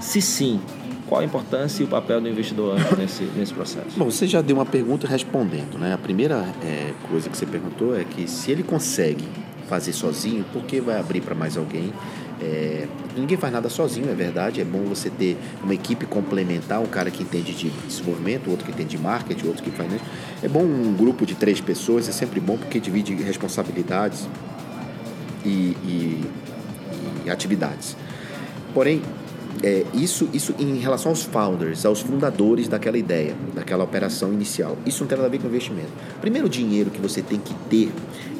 se 0.00 0.22
sim, 0.22 0.60
qual 1.08 1.22
a 1.22 1.24
importância 1.24 1.82
e 1.82 1.86
o 1.86 1.88
papel 1.88 2.20
do 2.20 2.28
investidor 2.28 2.76
anjo 2.76 2.94
nesse, 2.96 3.24
nesse 3.36 3.52
processo? 3.52 3.96
Bom, 3.96 4.04
você 4.04 4.28
já 4.28 4.40
deu 4.40 4.54
uma 4.54 4.64
pergunta 4.64 5.08
respondendo, 5.08 5.76
né? 5.76 5.92
A 5.92 5.98
primeira 5.98 6.44
é, 6.62 6.92
coisa 7.10 7.28
que 7.28 7.36
você 7.36 7.44
perguntou 7.44 7.98
é 7.98 8.04
que 8.04 8.30
se 8.30 8.52
ele 8.52 8.62
consegue 8.62 9.24
fazer 9.68 9.92
sozinho, 9.92 10.44
por 10.52 10.62
que 10.62 10.80
vai 10.80 11.00
abrir 11.00 11.20
para 11.20 11.34
mais 11.34 11.56
alguém? 11.56 11.92
É, 12.40 12.86
ninguém 13.16 13.36
faz 13.36 13.52
nada 13.52 13.68
sozinho, 13.68 14.10
é 14.10 14.14
verdade. 14.14 14.60
É 14.60 14.64
bom 14.64 14.82
você 14.84 15.08
ter 15.08 15.36
uma 15.62 15.72
equipe 15.74 16.04
complementar, 16.06 16.80
um 16.80 16.86
cara 16.86 17.10
que 17.10 17.22
entende 17.22 17.52
de 17.54 17.70
desenvolvimento, 17.70 18.50
outro 18.50 18.66
que 18.66 18.72
entende 18.72 18.96
de 18.96 19.02
marketing, 19.02 19.46
outro 19.46 19.62
que 19.62 19.70
faz. 19.70 19.90
né? 19.90 20.00
É 20.42 20.48
bom 20.48 20.62
um 20.62 20.92
grupo 20.94 21.24
de 21.24 21.34
três 21.34 21.60
pessoas, 21.60 22.08
é 22.08 22.12
sempre 22.12 22.40
bom 22.40 22.56
porque 22.58 22.80
divide 22.80 23.14
responsabilidades 23.14 24.26
e, 25.44 25.48
e- 25.84 26.24
e 27.26 27.30
atividades. 27.30 27.96
Porém, 28.74 29.00
é, 29.62 29.84
isso, 29.94 30.28
isso 30.32 30.54
em 30.58 30.76
relação 30.78 31.10
aos 31.12 31.22
founders, 31.22 31.86
aos 31.86 32.00
fundadores 32.00 32.68
daquela 32.68 32.98
ideia, 32.98 33.34
daquela 33.54 33.84
operação 33.84 34.32
inicial. 34.32 34.76
Isso 34.84 35.02
não 35.04 35.08
tem 35.08 35.16
nada 35.16 35.28
a 35.28 35.30
ver 35.30 35.38
com 35.38 35.46
investimento. 35.46 35.88
O 36.16 36.20
primeiro 36.20 36.48
dinheiro 36.48 36.90
que 36.90 37.00
você 37.00 37.22
tem 37.22 37.38
que 37.38 37.54
ter 37.70 37.92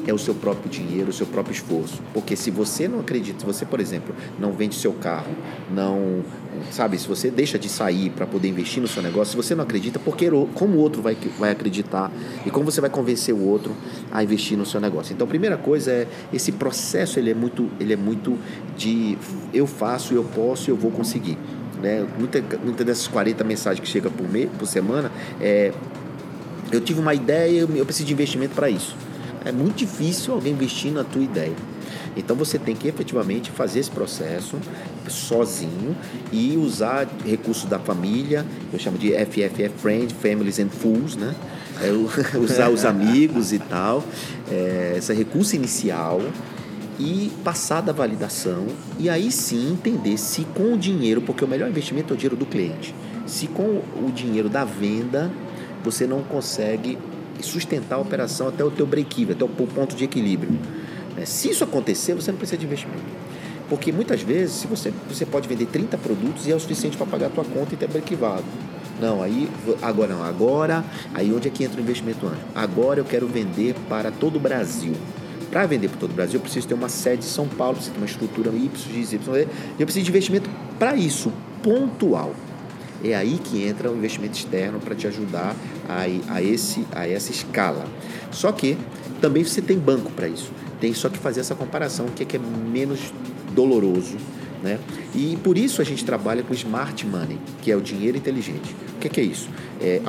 é 0.07 0.13
o 0.13 0.17
seu 0.17 0.33
próprio 0.33 0.69
dinheiro, 0.69 1.09
o 1.09 1.13
seu 1.13 1.25
próprio 1.25 1.53
esforço. 1.53 2.01
Porque 2.13 2.35
se 2.35 2.51
você 2.51 2.87
não 2.87 2.99
acredita, 2.99 3.39
se 3.39 3.45
você, 3.45 3.65
por 3.65 3.79
exemplo, 3.79 4.15
não 4.39 4.51
vende 4.51 4.75
seu 4.75 4.93
carro, 4.93 5.31
não, 5.73 6.23
sabe, 6.71 6.97
se 6.97 7.07
você 7.07 7.29
deixa 7.29 7.57
de 7.57 7.69
sair 7.69 8.09
para 8.11 8.25
poder 8.25 8.47
investir 8.47 8.81
no 8.81 8.87
seu 8.87 9.01
negócio, 9.01 9.31
se 9.31 9.37
você 9.37 9.55
não 9.55 9.63
acredita, 9.63 9.99
porque 9.99 10.29
como 10.53 10.77
o 10.77 10.79
outro 10.79 11.01
vai, 11.01 11.17
vai 11.37 11.51
acreditar 11.51 12.11
e 12.45 12.51
como 12.51 12.69
você 12.69 12.81
vai 12.81 12.89
convencer 12.89 13.33
o 13.33 13.43
outro 13.43 13.75
a 14.11 14.23
investir 14.23 14.57
no 14.57 14.65
seu 14.65 14.79
negócio. 14.79 15.13
Então, 15.13 15.25
a 15.25 15.29
primeira 15.29 15.57
coisa 15.57 15.91
é 15.91 16.07
esse 16.31 16.51
processo, 16.51 17.19
ele 17.19 17.31
é 17.31 17.35
muito, 17.35 17.69
ele 17.79 17.93
é 17.93 17.97
muito 17.97 18.37
de 18.77 19.17
eu 19.53 19.65
faço, 19.67 20.13
eu 20.13 20.23
posso, 20.23 20.69
eu 20.69 20.75
vou 20.75 20.91
conseguir. 20.91 21.37
Né? 21.81 22.05
Muita, 22.17 22.43
muita 22.63 22.83
dessas 22.83 23.07
40 23.07 23.43
mensagens 23.43 23.79
que 23.79 23.91
chegam 23.91 24.11
por, 24.11 24.25
por 24.57 24.65
semana 24.65 25.11
é 25.41 25.73
eu 26.71 26.81
tive 26.81 26.99
uma 26.99 27.13
ideia, 27.13 27.61
eu 27.61 27.85
preciso 27.85 28.07
de 28.07 28.13
investimento 28.13 28.55
para 28.55 28.69
isso. 28.69 28.95
É 29.45 29.51
muito 29.51 29.75
difícil 29.75 30.33
alguém 30.33 30.53
investir 30.53 30.91
na 30.91 31.03
tua 31.03 31.21
ideia. 31.21 31.55
Então 32.17 32.35
você 32.35 32.57
tem 32.57 32.75
que 32.75 32.87
efetivamente 32.87 33.51
fazer 33.51 33.79
esse 33.79 33.91
processo 33.91 34.57
sozinho 35.07 35.95
e 36.31 36.57
usar 36.57 37.07
recursos 37.23 37.69
da 37.69 37.77
família, 37.77 38.45
eu 38.73 38.79
chamo 38.79 38.97
de 38.97 39.11
FFF 39.11 39.69
Friend, 39.77 40.13
Families 40.13 40.59
and 40.59 40.69
Fools, 40.69 41.15
né? 41.15 41.35
É, 41.81 41.91
usar 42.39 42.69
os 42.69 42.85
amigos 42.85 43.51
e 43.51 43.59
tal, 43.59 44.03
é, 44.49 44.95
esse 44.97 45.13
recurso 45.13 45.55
inicial 45.55 46.21
e 46.97 47.29
passar 47.43 47.81
da 47.81 47.91
validação 47.91 48.65
e 48.97 49.09
aí 49.09 49.29
sim 49.29 49.73
entender 49.73 50.17
se 50.17 50.45
com 50.55 50.73
o 50.73 50.77
dinheiro, 50.77 51.21
porque 51.21 51.43
o 51.43 51.47
melhor 51.47 51.69
investimento 51.69 52.13
é 52.13 52.15
o 52.15 52.17
dinheiro 52.17 52.37
do 52.37 52.45
cliente, 52.45 52.95
se 53.27 53.47
com 53.47 53.63
o 53.63 54.11
dinheiro 54.15 54.47
da 54.47 54.63
venda 54.63 55.29
você 55.83 56.07
não 56.07 56.23
consegue 56.23 56.97
sustentar 57.41 57.95
a 57.95 57.99
operação 57.99 58.47
até 58.47 58.63
o 58.63 58.71
teu 58.71 58.85
break-even, 58.85 59.33
até 59.33 59.43
o 59.43 59.49
ponto 59.49 59.95
de 59.95 60.03
equilíbrio. 60.03 60.51
Né? 61.15 61.25
Se 61.25 61.49
isso 61.49 61.63
acontecer, 61.63 62.13
você 62.13 62.31
não 62.31 62.37
precisa 62.37 62.57
de 62.57 62.65
investimento. 62.65 63.03
Porque 63.69 63.91
muitas 63.91 64.21
vezes 64.21 64.55
se 64.55 64.67
você, 64.67 64.93
você 65.09 65.25
pode 65.25 65.47
vender 65.47 65.65
30 65.65 65.97
produtos 65.97 66.45
e 66.47 66.51
é 66.51 66.55
o 66.55 66.59
suficiente 66.59 66.97
para 66.97 67.05
pagar 67.05 67.27
a 67.27 67.29
tua 67.29 67.43
conta 67.43 67.73
e 67.73 67.77
ter 67.77 67.87
break-even. 67.87 68.43
Não, 68.99 69.21
aí 69.21 69.49
agora 69.81 70.13
não, 70.13 70.23
agora, 70.23 70.83
aí 71.13 71.33
onde 71.33 71.47
é 71.47 71.51
que 71.51 71.63
entra 71.63 71.77
o 71.79 71.83
investimento 71.83 72.25
anjo? 72.25 72.37
Agora 72.53 72.99
eu 72.99 73.05
quero 73.05 73.27
vender 73.27 73.75
para 73.89 74.11
todo 74.11 74.37
o 74.37 74.39
Brasil. 74.39 74.93
Para 75.51 75.65
vender 75.65 75.89
para 75.89 75.99
todo 75.99 76.11
o 76.11 76.13
Brasil, 76.13 76.35
eu 76.35 76.41
preciso 76.41 76.67
ter 76.67 76.73
uma 76.73 76.89
sede 76.89 77.25
em 77.25 77.27
São 77.27 77.47
Paulo, 77.47 77.75
preciso 77.75 77.93
ter 77.93 77.99
uma 77.99 78.05
estrutura 78.05 78.49
Y, 78.49 78.69
X, 78.75 79.13
Y. 79.13 79.47
Eu 79.79 79.85
preciso 79.85 80.03
de 80.03 80.11
investimento 80.11 80.49
para 80.77 80.95
isso, 80.95 81.31
pontual. 81.61 82.33
É 83.07 83.13
aí 83.13 83.39
que 83.43 83.63
entra 83.63 83.91
o 83.91 83.95
investimento 83.95 84.35
externo 84.35 84.79
para 84.79 84.95
te 84.95 85.05
ajudar 85.05 85.55
a, 85.87 86.33
a, 86.33 86.41
esse, 86.41 86.87
a 86.91 87.07
essa 87.07 87.29
escala. 87.29 87.85
Só 88.31 88.51
que 88.51 88.75
também 89.21 89.43
você 89.43 89.61
tem 89.61 89.77
banco 89.77 90.11
para 90.11 90.27
isso. 90.27 90.51
Tem 90.81 90.91
só 90.91 91.07
que 91.07 91.19
fazer 91.19 91.41
essa 91.41 91.53
comparação, 91.53 92.07
o 92.07 92.11
que 92.11 92.23
é, 92.23 92.25
que 92.25 92.35
é 92.35 92.39
menos 92.39 93.13
doloroso. 93.53 94.17
Né? 94.63 94.79
E 95.13 95.37
por 95.43 95.55
isso 95.55 95.83
a 95.83 95.85
gente 95.85 96.03
trabalha 96.03 96.41
com 96.41 96.51
smart 96.55 97.05
money, 97.05 97.37
que 97.61 97.71
é 97.71 97.75
o 97.75 97.81
dinheiro 97.81 98.17
inteligente. 98.17 98.75
O 98.95 98.99
que 98.99 99.07
é, 99.07 99.09
que 99.11 99.21
é 99.21 99.23
isso? 99.23 99.49
É, 99.79 100.01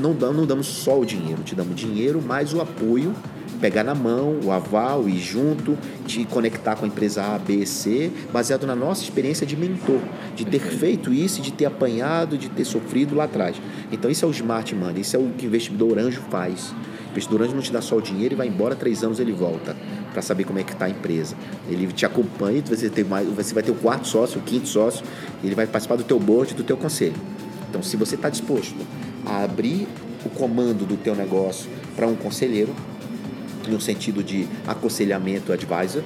não, 0.00 0.12
não 0.12 0.44
damos 0.44 0.66
só 0.66 0.98
o 0.98 1.04
dinheiro, 1.04 1.42
te 1.44 1.54
damos 1.54 1.76
dinheiro 1.76 2.20
mais 2.20 2.52
o 2.52 2.60
apoio 2.60 3.14
pegar 3.60 3.84
na 3.84 3.94
mão 3.94 4.40
o 4.42 4.50
aval 4.50 5.08
e 5.08 5.18
junto 5.18 5.76
te 6.06 6.24
conectar 6.24 6.76
com 6.76 6.84
a 6.84 6.88
empresa 6.88 7.22
A, 7.22 7.38
B, 7.38 7.66
C, 7.66 8.10
baseado 8.32 8.66
na 8.66 8.74
nossa 8.74 9.02
experiência 9.02 9.46
de 9.46 9.56
mentor, 9.56 10.00
de 10.34 10.44
ter 10.44 10.60
feito 10.60 11.12
isso, 11.12 11.42
de 11.42 11.52
ter 11.52 11.66
apanhado, 11.66 12.38
de 12.38 12.48
ter 12.48 12.64
sofrido 12.64 13.14
lá 13.14 13.24
atrás. 13.24 13.56
Então 13.92 14.10
isso 14.10 14.24
é 14.24 14.28
o 14.28 14.30
smart 14.30 14.74
money, 14.74 15.02
isso 15.02 15.16
é 15.16 15.18
o 15.18 15.30
que 15.36 15.46
o 15.46 15.48
investidor 15.48 15.98
anjo 15.98 16.22
faz. 16.30 16.74
O 17.08 17.10
investidor 17.12 17.42
anjo 17.42 17.54
não 17.54 17.62
te 17.62 17.72
dá 17.72 17.80
só 17.80 17.96
o 17.96 18.02
dinheiro 18.02 18.34
e 18.34 18.36
vai 18.36 18.46
embora, 18.46 18.74
três 18.74 19.02
anos 19.02 19.20
ele 19.20 19.32
volta 19.32 19.76
para 20.12 20.22
saber 20.22 20.44
como 20.44 20.58
é 20.58 20.64
que 20.64 20.72
está 20.72 20.86
a 20.86 20.90
empresa. 20.90 21.36
Ele 21.68 21.86
te 21.88 22.06
acompanha, 22.06 22.62
você, 22.64 22.88
ter 22.88 23.04
mais, 23.04 23.28
você 23.28 23.52
vai 23.52 23.62
ter 23.62 23.70
o 23.70 23.74
quarto 23.74 24.06
sócio, 24.06 24.40
o 24.40 24.42
quinto 24.42 24.68
sócio, 24.68 25.04
ele 25.42 25.54
vai 25.54 25.66
participar 25.66 25.96
do 25.96 26.04
teu 26.04 26.18
board, 26.18 26.54
do 26.54 26.62
teu 26.62 26.76
conselho. 26.76 27.16
Então, 27.68 27.82
se 27.82 27.96
você 27.96 28.14
está 28.14 28.28
disposto 28.28 28.76
a 29.24 29.44
abrir 29.44 29.86
o 30.24 30.28
comando 30.28 30.86
do 30.86 30.96
teu 30.96 31.14
negócio 31.14 31.70
para 31.94 32.06
um 32.06 32.14
conselheiro, 32.14 32.74
no 33.70 33.80
sentido 33.80 34.22
de 34.22 34.46
aconselhamento, 34.66 35.52
advisor, 35.52 36.02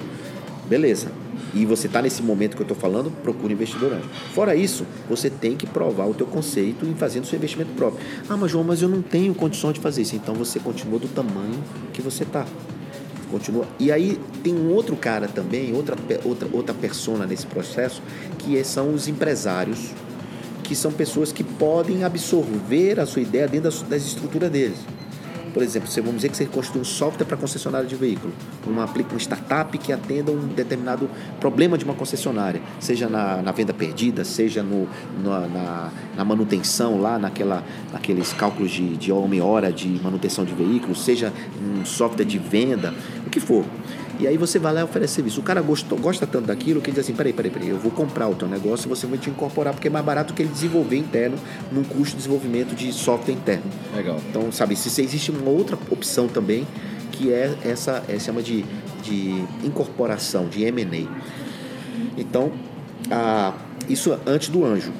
beleza. 0.67 1.11
E 1.53 1.65
você 1.65 1.87
está 1.87 2.01
nesse 2.01 2.21
momento 2.21 2.55
que 2.55 2.61
eu 2.61 2.65
estou 2.65 2.77
falando, 2.77 3.09
procure 3.23 3.53
investidor 3.53 3.93
anjo. 3.93 4.09
Fora 4.33 4.55
isso, 4.55 4.85
você 5.09 5.29
tem 5.29 5.55
que 5.55 5.65
provar 5.65 6.05
o 6.05 6.13
teu 6.13 6.27
conceito 6.27 6.85
em 6.85 6.93
fazendo 6.95 7.25
seu 7.25 7.37
investimento 7.37 7.71
próprio. 7.71 8.05
Ah, 8.27 8.35
mas 8.35 8.51
João, 8.51 8.63
mas 8.63 8.81
eu 8.81 8.89
não 8.89 9.01
tenho 9.01 9.33
condições 9.33 9.75
de 9.75 9.79
fazer 9.79 10.01
isso. 10.01 10.15
Então 10.15 10.35
você 10.35 10.59
continua 10.59 10.99
do 10.99 11.07
tamanho 11.07 11.63
que 11.93 12.01
você 12.01 12.23
está. 12.23 12.45
Continua. 13.31 13.65
E 13.79 13.89
aí 13.89 14.19
tem 14.43 14.53
um 14.53 14.69
outro 14.73 14.97
cara 14.97 15.27
também, 15.27 15.73
outra, 15.73 15.95
outra, 16.25 16.47
outra 16.51 16.75
persona 16.75 17.25
nesse 17.25 17.45
processo, 17.45 18.01
que 18.37 18.57
é, 18.57 18.63
são 18.63 18.93
os 18.93 19.07
empresários, 19.07 19.91
que 20.61 20.75
são 20.75 20.91
pessoas 20.91 21.31
que 21.31 21.43
podem 21.43 22.03
absorver 22.03 22.99
a 22.99 23.05
sua 23.05 23.21
ideia 23.21 23.47
dentro 23.47 23.69
das, 23.69 23.81
das 23.81 24.05
estruturas 24.05 24.51
deles. 24.51 24.77
Por 25.55 25.63
exemplo, 25.63 25.89
você, 25.89 26.01
vamos 26.01 26.17
dizer 26.17 26.27
que 26.27 26.35
você 26.35 26.45
construiu 26.47 26.81
um 26.81 26.85
software 26.85 27.25
para 27.25 27.37
concessionária 27.37 27.87
de 27.87 27.95
veículo, 27.95 28.33
uma, 28.67 28.83
uma 28.83 29.17
startup 29.17 29.77
que 29.77 29.93
atenda 29.93 30.29
um 30.29 30.47
determinado 30.47 31.09
problema 31.39 31.77
de 31.77 31.85
uma 31.85 31.93
concessionária, 31.93 32.61
seja 32.77 33.07
na, 33.07 33.41
na 33.41 33.53
venda 33.53 33.73
perdida, 33.73 34.25
seja 34.25 34.61
no, 34.61 34.85
na, 35.23 35.47
na, 35.47 35.91
na, 36.17 36.25
manutenção 36.25 36.99
lá, 36.99 37.17
naquela, 37.17 37.63
naqueles 37.93 38.33
cálculos 38.33 38.69
de, 38.69 38.97
de 38.97 39.13
homem-hora 39.13 39.71
de 39.71 39.87
manutenção 40.03 40.43
de 40.43 40.53
veículos, 40.53 41.05
seja 41.05 41.31
um 41.63 41.85
software 41.85 42.25
de 42.25 42.37
venda, 42.37 42.93
o 43.25 43.29
que 43.29 43.39
for. 43.39 43.63
E 44.19 44.27
aí 44.27 44.37
você 44.37 44.57
vai 44.57 44.73
lá 44.73 44.81
e 44.81 44.83
oferece 44.83 45.15
serviço. 45.15 45.39
O 45.39 45.43
cara 45.43 45.61
gostou, 45.61 45.97
gosta 45.97 46.25
tanto 46.25 46.47
daquilo 46.47 46.81
que 46.81 46.89
ele 46.89 46.95
diz 46.95 47.05
assim, 47.05 47.13
peraí, 47.13 47.33
peraí, 47.33 47.51
peraí, 47.51 47.69
eu 47.69 47.77
vou 47.77 47.91
comprar 47.91 48.27
o 48.27 48.35
teu 48.35 48.47
negócio 48.47 48.87
e 48.87 48.89
você 48.89 49.05
vai 49.05 49.17
te 49.17 49.29
incorporar, 49.29 49.73
porque 49.73 49.87
é 49.87 49.91
mais 49.91 50.05
barato 50.05 50.33
que 50.33 50.41
ele 50.41 50.49
desenvolver 50.49 50.97
interno 50.97 51.37
num 51.71 51.83
custo 51.83 52.11
de 52.11 52.17
desenvolvimento 52.17 52.75
de 52.75 52.91
software 52.93 53.33
interno. 53.33 53.65
Legal. 53.95 54.19
Então, 54.29 54.51
sabe, 54.51 54.75
se 54.75 55.01
existe 55.01 55.31
uma 55.31 55.49
outra 55.49 55.77
opção 55.89 56.27
também, 56.27 56.65
que 57.11 57.31
é 57.31 57.55
essa, 57.63 58.03
é, 58.07 58.17
chama 58.19 58.41
de, 58.41 58.63
de 59.03 59.43
incorporação, 59.63 60.47
de 60.47 60.63
M&A. 60.63 61.07
Então, 62.17 62.51
a, 63.11 63.53
isso 63.89 64.17
antes 64.25 64.49
do 64.49 64.65
anjo. 64.65 64.91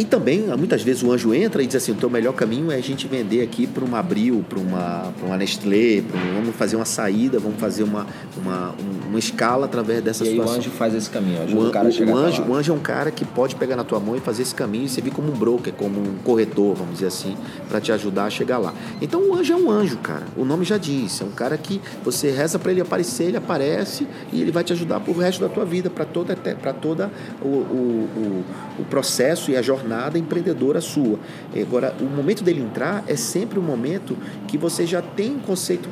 E 0.00 0.04
também, 0.06 0.46
muitas 0.56 0.82
vezes, 0.82 1.02
o 1.02 1.12
anjo 1.12 1.34
entra 1.34 1.62
e 1.62 1.66
diz 1.66 1.76
assim: 1.76 1.92
o 1.92 1.94
teu 1.94 2.08
melhor 2.08 2.32
caminho 2.32 2.72
é 2.72 2.76
a 2.76 2.80
gente 2.80 3.06
vender 3.06 3.42
aqui 3.42 3.66
para 3.66 3.84
uma 3.84 3.98
Abril, 3.98 4.42
para 4.48 4.58
uma, 4.58 5.12
uma 5.22 5.36
Nestlé, 5.36 6.02
um, 6.02 6.36
vamos 6.36 6.56
fazer 6.56 6.76
uma 6.76 6.86
saída, 6.86 7.38
vamos 7.38 7.60
fazer 7.60 7.82
uma, 7.82 8.06
uma, 8.34 8.74
uma 9.06 9.18
escala 9.18 9.66
através 9.66 10.02
dessa 10.02 10.24
e 10.24 10.28
situação. 10.28 10.54
E 10.54 10.56
o 10.56 10.60
anjo 10.60 10.70
faz 10.70 10.94
esse 10.94 11.10
caminho, 11.10 11.42
ajuda 11.42 11.60
o, 11.60 11.68
o 11.68 11.70
cara 11.70 11.88
a 11.88 11.90
chegar 11.90 12.14
o 12.14 12.16
anjo, 12.16 12.42
o 12.44 12.54
anjo 12.54 12.72
é 12.72 12.74
um 12.74 12.80
cara 12.80 13.10
que 13.10 13.26
pode 13.26 13.56
pegar 13.56 13.76
na 13.76 13.84
tua 13.84 14.00
mão 14.00 14.16
e 14.16 14.20
fazer 14.20 14.40
esse 14.40 14.54
caminho 14.54 14.86
e 14.86 14.88
servir 14.88 15.10
como 15.10 15.30
um 15.30 15.36
broker, 15.36 15.70
como 15.74 16.00
um 16.00 16.14
corretor, 16.24 16.74
vamos 16.76 16.94
dizer 16.94 17.08
assim, 17.08 17.36
para 17.68 17.78
te 17.78 17.92
ajudar 17.92 18.24
a 18.24 18.30
chegar 18.30 18.56
lá. 18.56 18.72
Então 19.02 19.20
o 19.28 19.34
anjo 19.34 19.52
é 19.52 19.56
um 19.56 19.70
anjo, 19.70 19.98
cara. 19.98 20.24
O 20.34 20.46
nome 20.46 20.64
já 20.64 20.78
diz. 20.78 21.20
É 21.20 21.24
um 21.24 21.32
cara 21.32 21.58
que 21.58 21.78
você 22.02 22.30
reza 22.30 22.58
para 22.58 22.72
ele 22.72 22.80
aparecer, 22.80 23.24
ele 23.24 23.36
aparece 23.36 24.06
e 24.32 24.40
ele 24.40 24.50
vai 24.50 24.64
te 24.64 24.72
ajudar 24.72 25.00
para 25.00 25.12
o 25.12 25.18
resto 25.18 25.42
da 25.42 25.48
tua 25.50 25.66
vida, 25.66 25.90
para 25.90 26.06
toda, 26.06 26.34
pra 26.34 26.72
toda 26.72 27.10
o, 27.42 27.48
o, 27.48 28.08
o, 28.16 28.44
o 28.80 28.84
processo 28.86 29.50
e 29.50 29.56
a 29.58 29.60
jornada 29.60 29.89
jornada 29.90 30.18
empreendedora 30.18 30.80
sua. 30.80 31.18
Agora, 31.60 31.94
o 32.00 32.04
momento 32.04 32.44
dele 32.44 32.62
entrar 32.62 33.04
é 33.08 33.16
sempre 33.16 33.58
o 33.58 33.62
momento 33.62 34.16
que 34.46 34.56
você 34.56 34.86
já 34.86 35.02
tem 35.02 35.32
um 35.32 35.40
conceito 35.40 35.88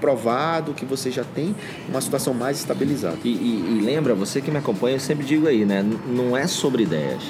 provado, 0.00 0.72
que 0.72 0.84
você 0.84 1.10
já 1.10 1.22
tem 1.22 1.54
uma 1.88 2.00
situação 2.00 2.34
mais 2.34 2.58
estabilizada. 2.58 3.18
E, 3.22 3.28
e, 3.28 3.78
e 3.78 3.80
lembra, 3.84 4.14
você 4.14 4.40
que 4.40 4.50
me 4.50 4.58
acompanha, 4.58 4.96
eu 4.96 5.00
sempre 5.00 5.24
digo 5.24 5.46
aí, 5.46 5.64
né? 5.64 5.84
Não 6.08 6.36
é 6.36 6.46
sobre 6.46 6.82
ideias. 6.82 7.22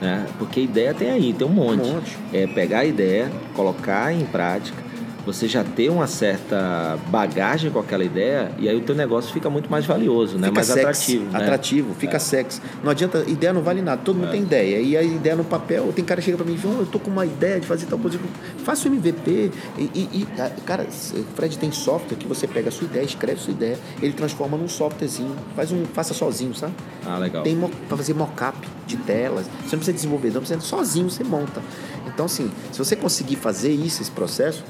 Né? 0.00 0.26
Porque 0.38 0.60
ideia 0.60 0.92
tem 0.92 1.10
aí, 1.10 1.32
tem 1.32 1.46
um 1.46 1.50
monte. 1.50 1.82
Um 1.82 1.94
monte. 1.94 2.18
É 2.32 2.46
pegar 2.46 2.80
a 2.80 2.84
ideia, 2.84 3.30
colocar 3.54 4.12
em 4.12 4.24
prática 4.24 4.85
você 5.26 5.48
já 5.48 5.64
ter 5.64 5.90
uma 5.90 6.06
certa 6.06 6.96
bagagem 7.08 7.68
com 7.72 7.80
aquela 7.80 8.04
ideia 8.04 8.52
e 8.58 8.68
aí 8.68 8.76
o 8.76 8.80
teu 8.80 8.94
negócio 8.94 9.32
fica 9.32 9.50
muito 9.50 9.68
mais 9.68 9.84
valioso, 9.84 10.38
né? 10.38 10.46
Fica 10.46 10.54
mais 10.54 10.66
sexy, 10.68 10.80
atrativo. 10.80 11.24
Né? 11.24 11.38
Atrativo, 11.38 11.94
fica 11.94 12.16
é. 12.16 12.20
sexy. 12.20 12.62
Não 12.82 12.92
adianta, 12.92 13.24
ideia 13.26 13.52
não 13.52 13.60
vale 13.60 13.82
nada, 13.82 14.00
todo 14.04 14.14
mundo 14.16 14.28
é. 14.28 14.32
tem 14.32 14.42
ideia. 14.42 14.80
E 14.80 14.96
a 14.96 15.02
ideia 15.02 15.34
no 15.34 15.44
papel, 15.44 15.92
tem 15.92 16.04
cara 16.04 16.20
que 16.20 16.26
chega 16.26 16.36
para 16.36 16.46
mim, 16.46 16.56
João, 16.56 16.78
eu 16.78 16.86
tô 16.86 17.00
com 17.00 17.10
uma 17.10 17.26
ideia 17.26 17.58
de 17.58 17.66
fazer 17.66 17.86
tal 17.86 17.98
coisa, 17.98 18.20
faça 18.64 18.88
o 18.88 18.92
MVP. 18.92 19.50
E, 19.76 19.82
e, 19.82 20.08
e, 20.22 20.26
cara, 20.64 20.86
Fred 21.34 21.58
tem 21.58 21.72
software 21.72 22.16
que 22.16 22.26
você 22.26 22.46
pega 22.46 22.68
a 22.68 22.72
sua 22.72 22.84
ideia, 22.84 23.04
escreve 23.04 23.40
a 23.40 23.42
sua 23.42 23.52
ideia, 23.52 23.78
ele 24.00 24.12
transforma 24.12 24.56
num 24.56 24.68
softwarezinho, 24.68 25.34
faz 25.56 25.72
um, 25.72 25.84
faça 25.86 26.14
sozinho, 26.14 26.54
sabe? 26.54 26.72
Ah, 27.04 27.18
legal. 27.18 27.42
Tem 27.42 27.56
para 27.88 27.96
fazer 27.96 28.14
mockup 28.14 28.56
de 28.86 28.96
telas, 28.98 29.46
você 29.46 29.74
não 29.74 29.78
precisa 29.78 29.92
desenvolver, 29.92 30.30
não 30.30 30.40
precisa 30.40 30.60
sozinho, 30.60 31.10
você 31.10 31.24
monta. 31.24 31.60
Então, 32.06 32.26
assim, 32.26 32.48
se 32.70 32.78
você 32.78 32.94
conseguir 32.94 33.36
fazer 33.36 33.72
isso, 33.72 34.00
esse 34.00 34.10
processo, 34.10 34.62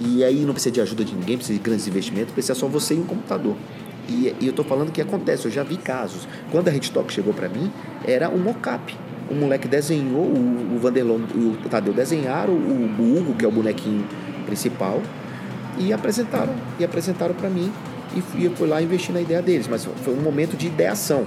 e 0.00 0.22
aí 0.24 0.44
não 0.44 0.52
precisa 0.52 0.72
de 0.72 0.80
ajuda 0.80 1.04
de 1.04 1.14
ninguém, 1.14 1.36
precisa 1.36 1.58
de 1.58 1.64
grandes 1.64 1.86
investimentos, 1.86 2.32
precisa 2.32 2.54
só 2.54 2.66
você 2.66 2.94
e 2.94 2.98
um 2.98 3.04
computador. 3.04 3.56
E, 4.08 4.34
e 4.40 4.46
eu 4.46 4.50
estou 4.50 4.64
falando 4.64 4.90
que 4.90 5.00
acontece, 5.00 5.44
eu 5.44 5.50
já 5.50 5.62
vi 5.62 5.76
casos. 5.76 6.26
Quando 6.50 6.68
a 6.68 6.72
Talk 6.72 7.12
chegou 7.12 7.34
para 7.34 7.48
mim, 7.48 7.70
era 8.06 8.28
um 8.30 8.38
mockup. 8.38 8.96
um 9.30 9.34
moleque 9.34 9.68
desenhou, 9.68 10.24
o, 10.24 10.76
o 10.76 10.78
Vanderlon 10.78 11.20
e 11.34 11.38
o 11.38 11.68
Tadeu 11.68 11.92
desenharam 11.92 12.54
o, 12.54 12.96
o 12.98 13.18
Hugo, 13.18 13.34
que 13.34 13.44
é 13.44 13.48
o 13.48 13.52
bonequinho 13.52 14.06
principal, 14.46 15.02
e 15.78 15.92
apresentaram, 15.92 16.54
e 16.78 16.84
apresentaram 16.84 17.34
para 17.34 17.50
mim 17.50 17.70
e 18.34 18.44
eu 18.44 18.50
fui 18.52 18.66
lá 18.66 18.80
investir 18.80 19.12
na 19.12 19.20
ideia 19.20 19.42
deles, 19.42 19.68
mas 19.68 19.84
foi 19.84 20.14
um 20.14 20.20
momento 20.20 20.56
de 20.56 20.66
ideação. 20.66 21.26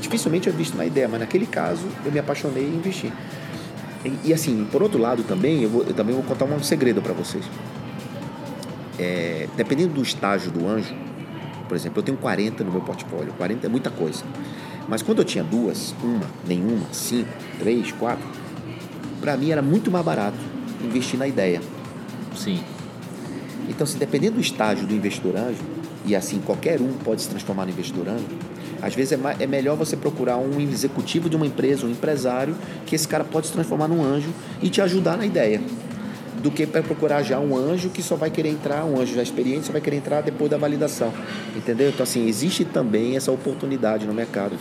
Dificilmente 0.00 0.48
eu 0.48 0.52
visto 0.52 0.76
na 0.76 0.84
ideia, 0.84 1.08
mas 1.08 1.20
naquele 1.20 1.46
caso 1.46 1.86
eu 2.04 2.10
me 2.10 2.18
apaixonei 2.18 2.64
e 2.64 2.74
investi. 2.74 3.12
E, 4.04 4.12
e 4.24 4.34
assim, 4.34 4.66
por 4.70 4.82
outro 4.82 4.98
lado 4.98 5.22
também, 5.22 5.62
eu, 5.62 5.70
vou, 5.70 5.82
eu 5.82 5.94
também 5.94 6.14
vou 6.14 6.24
contar 6.24 6.44
um 6.44 6.62
segredo 6.62 7.00
para 7.00 7.12
vocês. 7.12 7.44
É, 8.98 9.48
dependendo 9.56 9.94
do 9.94 10.02
estágio 10.02 10.50
do 10.50 10.66
anjo, 10.66 10.94
por 11.68 11.76
exemplo, 11.76 11.98
eu 11.98 12.02
tenho 12.02 12.18
40 12.18 12.64
no 12.64 12.70
meu 12.70 12.80
portfólio, 12.80 13.32
40 13.36 13.66
é 13.66 13.68
muita 13.68 13.90
coisa. 13.90 14.24
Mas 14.88 15.02
quando 15.02 15.18
eu 15.18 15.24
tinha 15.24 15.42
duas, 15.42 15.94
uma, 16.02 16.26
nenhuma, 16.46 16.86
cinco, 16.92 17.28
três, 17.58 17.90
quatro, 17.92 18.24
para 19.20 19.36
mim 19.36 19.50
era 19.50 19.60
muito 19.60 19.90
mais 19.90 20.04
barato 20.04 20.38
investir 20.82 21.18
na 21.18 21.26
ideia. 21.26 21.60
Sim. 22.36 22.62
Então, 23.68 23.86
se 23.86 23.96
dependendo 23.96 24.36
do 24.36 24.40
estágio 24.40 24.86
do 24.86 24.94
investidor 24.94 25.36
anjo, 25.36 25.62
e 26.04 26.14
assim 26.14 26.38
qualquer 26.38 26.80
um 26.80 26.92
pode 26.92 27.22
se 27.22 27.28
transformar 27.28 27.64
no 27.64 27.72
investidor 27.72 28.08
anjo, 28.08 28.26
às 28.80 28.94
vezes 28.94 29.12
é, 29.12 29.18
é 29.40 29.46
melhor 29.46 29.76
você 29.76 29.96
procurar 29.96 30.36
um 30.36 30.60
executivo 30.60 31.28
de 31.28 31.34
uma 31.34 31.46
empresa, 31.46 31.84
um 31.84 31.90
empresário, 31.90 32.54
que 32.84 32.94
esse 32.94 33.08
cara 33.08 33.24
pode 33.24 33.48
se 33.48 33.52
transformar 33.52 33.88
num 33.88 34.04
anjo 34.04 34.32
e 34.62 34.68
te 34.68 34.80
ajudar 34.80 35.16
na 35.16 35.26
ideia 35.26 35.60
do 36.42 36.50
que 36.50 36.66
para 36.66 36.82
procurar 36.82 37.22
já 37.22 37.38
um 37.38 37.56
anjo 37.56 37.88
que 37.88 38.02
só 38.02 38.16
vai 38.16 38.30
querer 38.30 38.50
entrar, 38.50 38.84
um 38.84 39.00
anjo 39.00 39.14
já 39.14 39.22
experiente, 39.22 39.66
só 39.66 39.72
vai 39.72 39.80
querer 39.80 39.96
entrar 39.96 40.22
depois 40.22 40.50
da 40.50 40.56
validação. 40.56 41.12
Entendeu? 41.54 41.88
Então, 41.88 42.04
assim, 42.04 42.26
existe 42.26 42.64
também 42.64 43.16
essa 43.16 43.32
oportunidade 43.32 44.06
no 44.06 44.14
mercado 44.14 44.56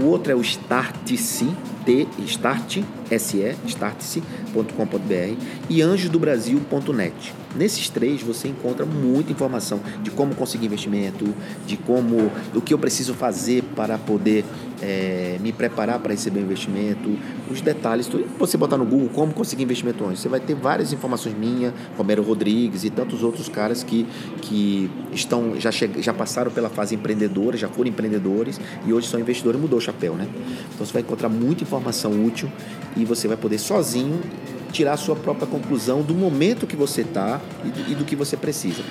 O 0.01 0.07
outro 0.07 0.33
é 0.33 0.35
o 0.35 0.41
Startse, 0.41 1.55
T, 1.85 2.09
Start, 2.25 2.79
SE, 3.19 3.57
startse.com.br 3.67 5.37
e 5.69 5.83
anjosdobrasil.net. 5.83 7.35
Nesses 7.55 7.89
três 7.89 8.23
você 8.23 8.49
encontra 8.49 8.87
muita 8.87 9.33
informação 9.33 9.81
de 10.03 10.11
como 10.11 10.35
conseguir 10.35 10.67
investimento, 10.67 11.35
de 11.67 11.77
como, 11.77 12.31
do 12.53 12.63
que 12.63 12.73
eu 12.73 12.79
preciso 12.79 13.15
fazer 13.15 13.63
para 13.77 13.99
poder 13.99 14.45
é, 14.83 15.39
me 15.41 15.53
preparar 15.53 16.01
para 16.01 16.13
receber 16.13 16.41
um 16.41 16.43
investimento, 16.43 17.17
os 17.51 17.61
detalhes, 17.61 18.07
tudo. 18.07 18.27
Você 18.39 18.57
botar 18.57 18.77
no 18.77 18.85
Google 18.85 19.09
como 19.11 19.33
conseguir 19.33 19.63
investimento 19.63 20.05
onde, 20.05 20.19
você 20.19 20.29
vai 20.29 20.41
ter 20.41 20.55
várias 20.55 20.93
informações 20.93 21.37
minhas, 21.37 21.73
Romero 21.97 22.23
Rodrigues 22.23 22.85
e 22.85 22.91
tantos 22.91 23.23
outros 23.23 23.49
caras 23.49 23.83
que, 23.83 24.07
que 24.43 24.91
estão 25.13 25.59
já, 25.59 25.71
che 25.71 25.89
já 26.03 26.13
passaram 26.13 26.51
pela 26.51 26.69
fase 26.69 26.95
empreendedora, 26.95 27.57
já 27.57 27.69
foram 27.69 27.89
empreendedores 27.89 28.61
e 28.87 28.93
hoje 28.93 29.07
são 29.07 29.21
investidores, 29.21 29.61
mudou 29.61 29.79
o 29.79 29.83
chapéu, 29.83 30.15
né? 30.15 30.29
Então 30.75 30.85
você 30.85 30.93
vai 30.93 31.03
encontrar 31.03 31.29
muita 31.29 31.63
informação 31.63 32.25
útil 32.25 32.51
e 32.97 33.05
você 33.05 33.29
vai 33.29 33.37
poder 33.37 33.59
sozinho 33.59 34.21
tirar 34.73 34.95
a 34.95 34.97
sua 34.97 35.15
própria 35.15 35.47
conclusão 35.47 36.03
do 36.03 36.15
momento 36.15 36.67
que 36.67 36.75
você 36.75 37.03
está 37.03 37.41
e, 37.65 37.93
e, 37.93 37.95
do 37.95 38.05
que 38.05 38.17
você 38.17 38.37
precisa. 38.37 38.83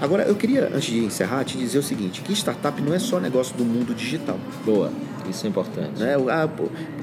Agora, 0.00 0.24
eu 0.24 0.34
queria, 0.34 0.66
antes 0.72 0.92
de 0.92 1.04
encerrar, 1.04 1.44
te 1.44 1.56
dizer 1.56 1.78
o 1.78 1.82
seguinte, 1.82 2.20
que 2.20 2.32
startup 2.32 2.80
não 2.80 2.94
é 2.94 2.98
só 2.98 3.18
negócio 3.18 3.56
do 3.56 3.64
mundo 3.64 3.94
digital. 3.94 4.38
Boa, 4.64 4.92
isso 5.28 5.46
é 5.46 5.48
importante. 5.48 5.98
Né? 5.98 6.14
Ah, 6.28 6.48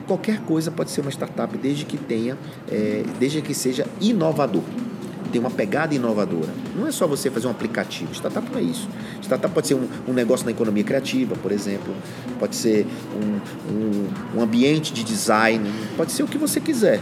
qualquer 0.06 0.40
coisa 0.42 0.72
pode 0.72 0.92
ser 0.92 1.02
uma 1.02 1.12
startup 1.12 1.58
desde 1.58 1.84
que 1.84 1.98
tenha, 1.98 2.38
é, 2.72 3.04
desde 3.20 3.42
que 3.42 3.54
seja 3.54 3.86
inovador 4.00 4.64
tem 5.32 5.42
uma 5.42 5.52
pegada 5.52 5.94
inovadora. 5.94 6.50
Não 6.74 6.88
é 6.88 6.92
só 6.92 7.06
você 7.06 7.30
fazer 7.30 7.48
um 7.48 7.52
aplicativo. 7.52 8.14
Startup 8.14 8.50
não 8.50 8.60
é 8.60 8.64
isso. 8.64 8.88
Startup 9.22 9.54
pode 9.54 9.68
ser 9.68 9.76
um, 9.76 9.88
um 10.08 10.14
negócio 10.14 10.46
na 10.46 10.52
economia 10.52 10.86
criativa, 10.86 11.36
por 11.36 11.52
exemplo. 11.52 11.94
Pode 12.40 12.56
ser 12.56 12.88
um, 13.14 13.74
um, 13.74 14.08
um 14.38 14.42
ambiente 14.42 14.94
de 14.94 15.04
design. 15.04 15.70
Pode 15.98 16.14
ser 16.14 16.24
o 16.24 16.28
que 16.28 16.38
você 16.38 16.62
quiser 16.62 17.02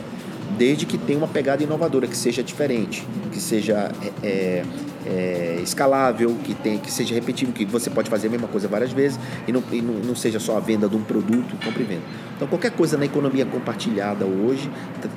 desde 0.58 0.86
que 0.86 0.98
tenha 0.98 1.18
uma 1.18 1.28
pegada 1.28 1.64
inovadora, 1.64 2.08
que 2.08 2.18
seja 2.18 2.44
diferente, 2.44 3.06
que 3.32 3.40
seja 3.40 3.92
é, 4.02 4.28
é, 4.28 4.66
é, 5.06 5.60
escalável, 5.62 6.36
que, 6.44 6.54
que 6.78 6.92
seja 6.92 7.14
repetível, 7.14 7.54
que 7.54 7.66
você 7.66 7.90
pode 7.90 8.10
fazer 8.10 8.28
a 8.28 8.30
mesma 8.30 8.48
coisa 8.48 8.68
várias 8.68 8.92
vezes 8.92 9.20
e 9.48 9.52
não, 9.52 9.64
e 9.72 9.82
não, 9.82 9.94
não 9.96 10.16
seja 10.16 10.40
só 10.40 10.58
a 10.58 10.60
venda 10.60 10.88
de 10.88 10.96
um 10.96 11.04
produto, 11.04 11.56
compra 11.64 11.82
e 11.82 11.86
venda. 11.86 12.04
Então, 12.36 12.48
qualquer 12.48 12.72
coisa 12.72 12.98
na 12.98 13.06
economia 13.06 13.46
compartilhada 13.46 14.26
hoje, 14.26 14.70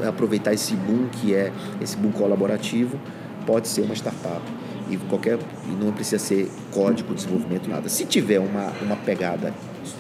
aproveitar 0.07 0.53
esse 0.53 0.75
boom 0.75 1.09
que 1.09 1.35
é 1.35 1.53
esse 1.81 1.97
boom 1.97 2.13
colaborativo, 2.13 2.99
pode 3.47 3.69
ser 3.69 3.83
uma 3.83 3.95
startup. 3.95 4.43
E 4.91 4.97
qualquer 4.97 5.39
e 5.67 5.85
não 5.85 5.93
precisa 5.93 6.19
ser 6.19 6.51
código, 6.73 7.15
desenvolvimento, 7.15 7.69
nada. 7.69 7.89
Se 7.89 8.07
tiver 8.07 8.39
uma, 8.39 8.73
uma 8.83 8.97
pegada 8.97 9.53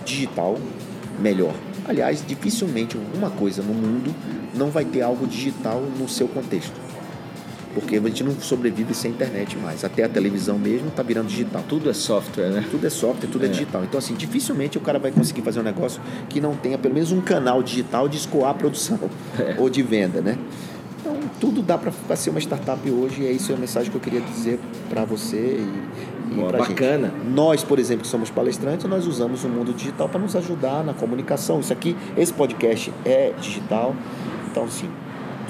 digital, 0.05 0.59
melhor. 1.19 1.55
Aliás, 1.89 2.23
dificilmente 2.27 2.99
uma 3.15 3.31
coisa 3.31 3.63
no 3.63 3.73
mundo 3.73 4.15
não 4.55 4.71
vai 4.71 4.85
ter 4.85 5.01
algo 5.01 5.27
digital 5.27 5.81
no 5.99 6.09
seu 6.09 6.29
contexto. 6.29 6.79
Porque 7.75 7.97
a 7.97 8.01
gente 8.01 8.25
não 8.25 8.39
sobrevive 8.41 8.93
sem 8.95 9.11
internet 9.11 9.57
mais. 9.57 9.85
Até 9.85 10.05
a 10.05 10.09
televisão 10.09 10.59
mesmo 10.59 10.89
está 10.89 11.03
virando 11.03 11.29
digital. 11.29 11.65
Tudo 11.69 11.89
é 11.89 11.95
software, 11.95 12.51
né? 12.51 12.65
Tudo 12.71 12.87
é 12.87 12.91
software, 12.91 13.29
tudo 13.29 13.45
é. 13.45 13.49
é. 13.49 13.51
digital. 13.51 13.85
Então, 13.85 13.99
assim, 13.99 14.15
dificilmente 14.15 14.77
o 14.77 14.81
cara 14.81 14.99
vai 14.99 15.11
conseguir 15.13 15.43
fazer 15.43 15.61
um 15.61 15.63
negócio 15.63 16.01
que 16.29 16.41
não 16.41 16.57
tenha 16.57 16.77
pelo 16.77 16.95
menos 16.95 17.13
um 17.13 17.21
canal 17.21 17.63
digital 17.63 18.09
de 18.09 18.17
escoar 18.17 18.51
a 18.51 18.55
produção 18.55 18.99
é. 19.39 19.57
ou 19.61 19.71
de 19.71 19.83
venda, 19.83 20.21
né? 20.21 20.37
Então, 21.01 21.17
tudo 21.41 21.63
dá 21.63 21.79
para 21.79 22.17
ser 22.17 22.31
uma 22.31 22.41
startup 22.41 22.91
hoje. 22.91 23.23
E 23.23 23.27
é 23.27 23.33
isso 23.33 23.53
é 23.53 23.55
a 23.55 23.59
mensagem 23.59 23.91
que 23.91 23.97
eu 23.97 24.01
queria 24.01 24.21
dizer 24.21 24.59
para 24.91 25.05
você 25.05 25.37
e, 25.37 26.08
Boa, 26.35 26.53
bacana. 26.53 27.09
Gente. 27.09 27.35
Nós, 27.35 27.65
por 27.65 27.79
exemplo, 27.79 28.03
que 28.03 28.09
somos 28.09 28.31
palestrantes, 28.31 28.87
nós 28.87 29.07
usamos 29.07 29.45
o 29.45 29.49
mundo 29.49 29.73
digital 29.73 30.09
para 30.09 30.21
nos 30.21 30.35
ajudar 30.37 30.85
na 30.85 30.95
comunicação. 30.95 31.61
Isso 31.61 31.73
aqui, 31.73 31.97
esse 32.17 32.33
podcast 32.33 32.93
é 33.05 33.33
digital. 33.41 33.95
Então, 34.51 34.69
sim, 34.69 34.89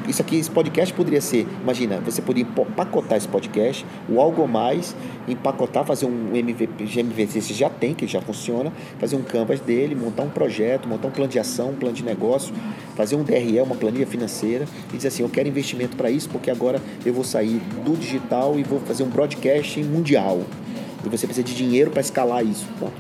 isso 0.09 0.23
aqui, 0.23 0.37
esse 0.37 0.51
podcast 0.51 0.95
poderia 0.95 1.21
ser, 1.21 1.47
imagina, 1.63 2.01
você 2.01 2.23
poderia 2.23 2.49
empacotar 2.51 3.19
esse 3.19 3.29
podcast, 3.29 3.85
o 4.09 4.19
Algo 4.19 4.49
Mais, 4.49 4.97
empacotar, 5.29 5.85
fazer 5.85 6.07
um 6.07 6.35
MVP, 6.35 6.85
GMVC, 6.85 7.43
você 7.43 7.53
já 7.53 7.69
tem, 7.69 7.93
que 7.93 8.07
já 8.07 8.23
funciona, 8.23 8.73
fazer 8.99 9.17
um 9.17 9.23
canvas 9.23 9.61
dele, 9.61 9.95
montar 9.95 10.23
um 10.23 10.31
projeto, 10.31 10.89
montar 10.89 11.09
um 11.09 11.11
plano 11.11 11.31
de 11.31 11.39
ação, 11.39 11.71
um 11.71 11.75
plano 11.75 11.95
de 11.95 12.03
negócio, 12.03 12.55
fazer 12.97 13.17
um 13.17 13.23
DRE, 13.23 13.61
uma 13.61 13.75
planilha 13.75 14.07
financeira, 14.07 14.65
e 14.95 14.97
dizer 14.97 15.09
assim, 15.09 15.25
eu 15.25 15.29
quero 15.29 15.47
investimento 15.47 15.95
para 15.95 16.11
isso, 16.11 16.31
porque 16.31 16.51
agora 16.51 16.81
eu 17.05 17.13
vou 17.13 17.23
sair 17.23 17.61
do 17.85 17.95
digital 17.95 18.59
e 18.59 18.63
vou 18.63 18.81
fazer 18.81 19.03
um 19.03 19.11
broadcast 19.11 19.83
mundial. 19.85 20.41
E 21.09 21.17
você 21.17 21.27
precisa 21.27 21.45
de 21.45 21.55
dinheiro 21.55 21.91
para 21.91 22.01
escalar 22.01 22.45
isso. 22.45 22.67
Bom, 22.79 22.93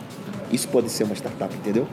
isso 0.50 0.66
pode 0.68 0.88
ser 0.90 1.04
uma 1.04 1.14
startup, 1.14 1.54
entendeu? 1.54 1.86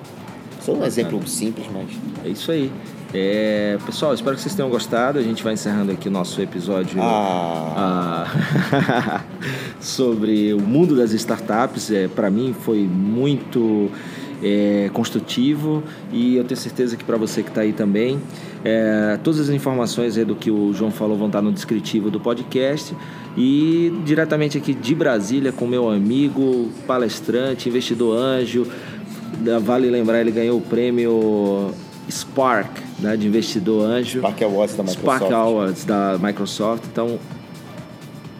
Só 0.61 0.73
um 0.73 0.83
exemplo 0.83 1.25
simples, 1.27 1.67
mas. 1.71 1.89
É 2.23 2.29
isso 2.29 2.51
aí. 2.51 2.71
É, 3.13 3.77
pessoal, 3.85 4.13
espero 4.13 4.35
que 4.35 4.41
vocês 4.41 4.55
tenham 4.55 4.69
gostado. 4.69 5.19
A 5.19 5.21
gente 5.21 5.43
vai 5.43 5.53
encerrando 5.53 5.91
aqui 5.91 6.07
o 6.07 6.11
nosso 6.11 6.41
episódio 6.41 7.01
ah. 7.01 8.25
ah, 8.73 9.21
sobre 9.79 10.53
o 10.53 10.61
mundo 10.61 10.95
das 10.95 11.11
startups. 11.11 11.91
É, 11.91 12.07
Para 12.07 12.29
mim 12.29 12.55
foi 12.57 12.79
muito 12.79 13.91
é, 14.41 14.89
construtivo 14.93 15.83
e 16.11 16.35
eu 16.35 16.43
tenho 16.43 16.59
certeza 16.59 16.97
que 16.97 17.03
para 17.03 17.17
você 17.17 17.43
que 17.43 17.49
está 17.49 17.61
aí 17.61 17.73
também. 17.73 18.19
É, 18.63 19.19
todas 19.23 19.39
as 19.39 19.49
informações 19.49 20.15
do 20.15 20.35
que 20.35 20.49
o 20.49 20.73
João 20.73 20.91
falou 20.91 21.17
vão 21.17 21.27
estar 21.27 21.41
no 21.41 21.51
descritivo 21.51 22.09
do 22.09 22.19
podcast. 22.19 22.95
E 23.37 23.93
diretamente 24.05 24.57
aqui 24.57 24.73
de 24.73 24.95
Brasília 24.95 25.51
com 25.51 25.67
meu 25.67 25.89
amigo, 25.89 26.69
palestrante, 26.87 27.67
investidor 27.67 28.17
anjo. 28.17 28.65
Vale 29.61 29.89
lembrar, 29.89 30.21
ele 30.21 30.31
ganhou 30.31 30.57
o 30.57 30.61
prêmio 30.61 31.71
Spark, 32.09 32.79
né, 32.99 33.17
de 33.17 33.27
investidor 33.27 33.85
anjo. 33.85 34.19
Spark 34.19 34.41
Awards 34.43 34.75
da 34.75 34.83
Microsoft. 34.83 35.17
Spark 35.17 35.33
Awards 35.33 35.85
da 35.85 36.17
Microsoft. 36.21 36.83
Então, 36.91 37.19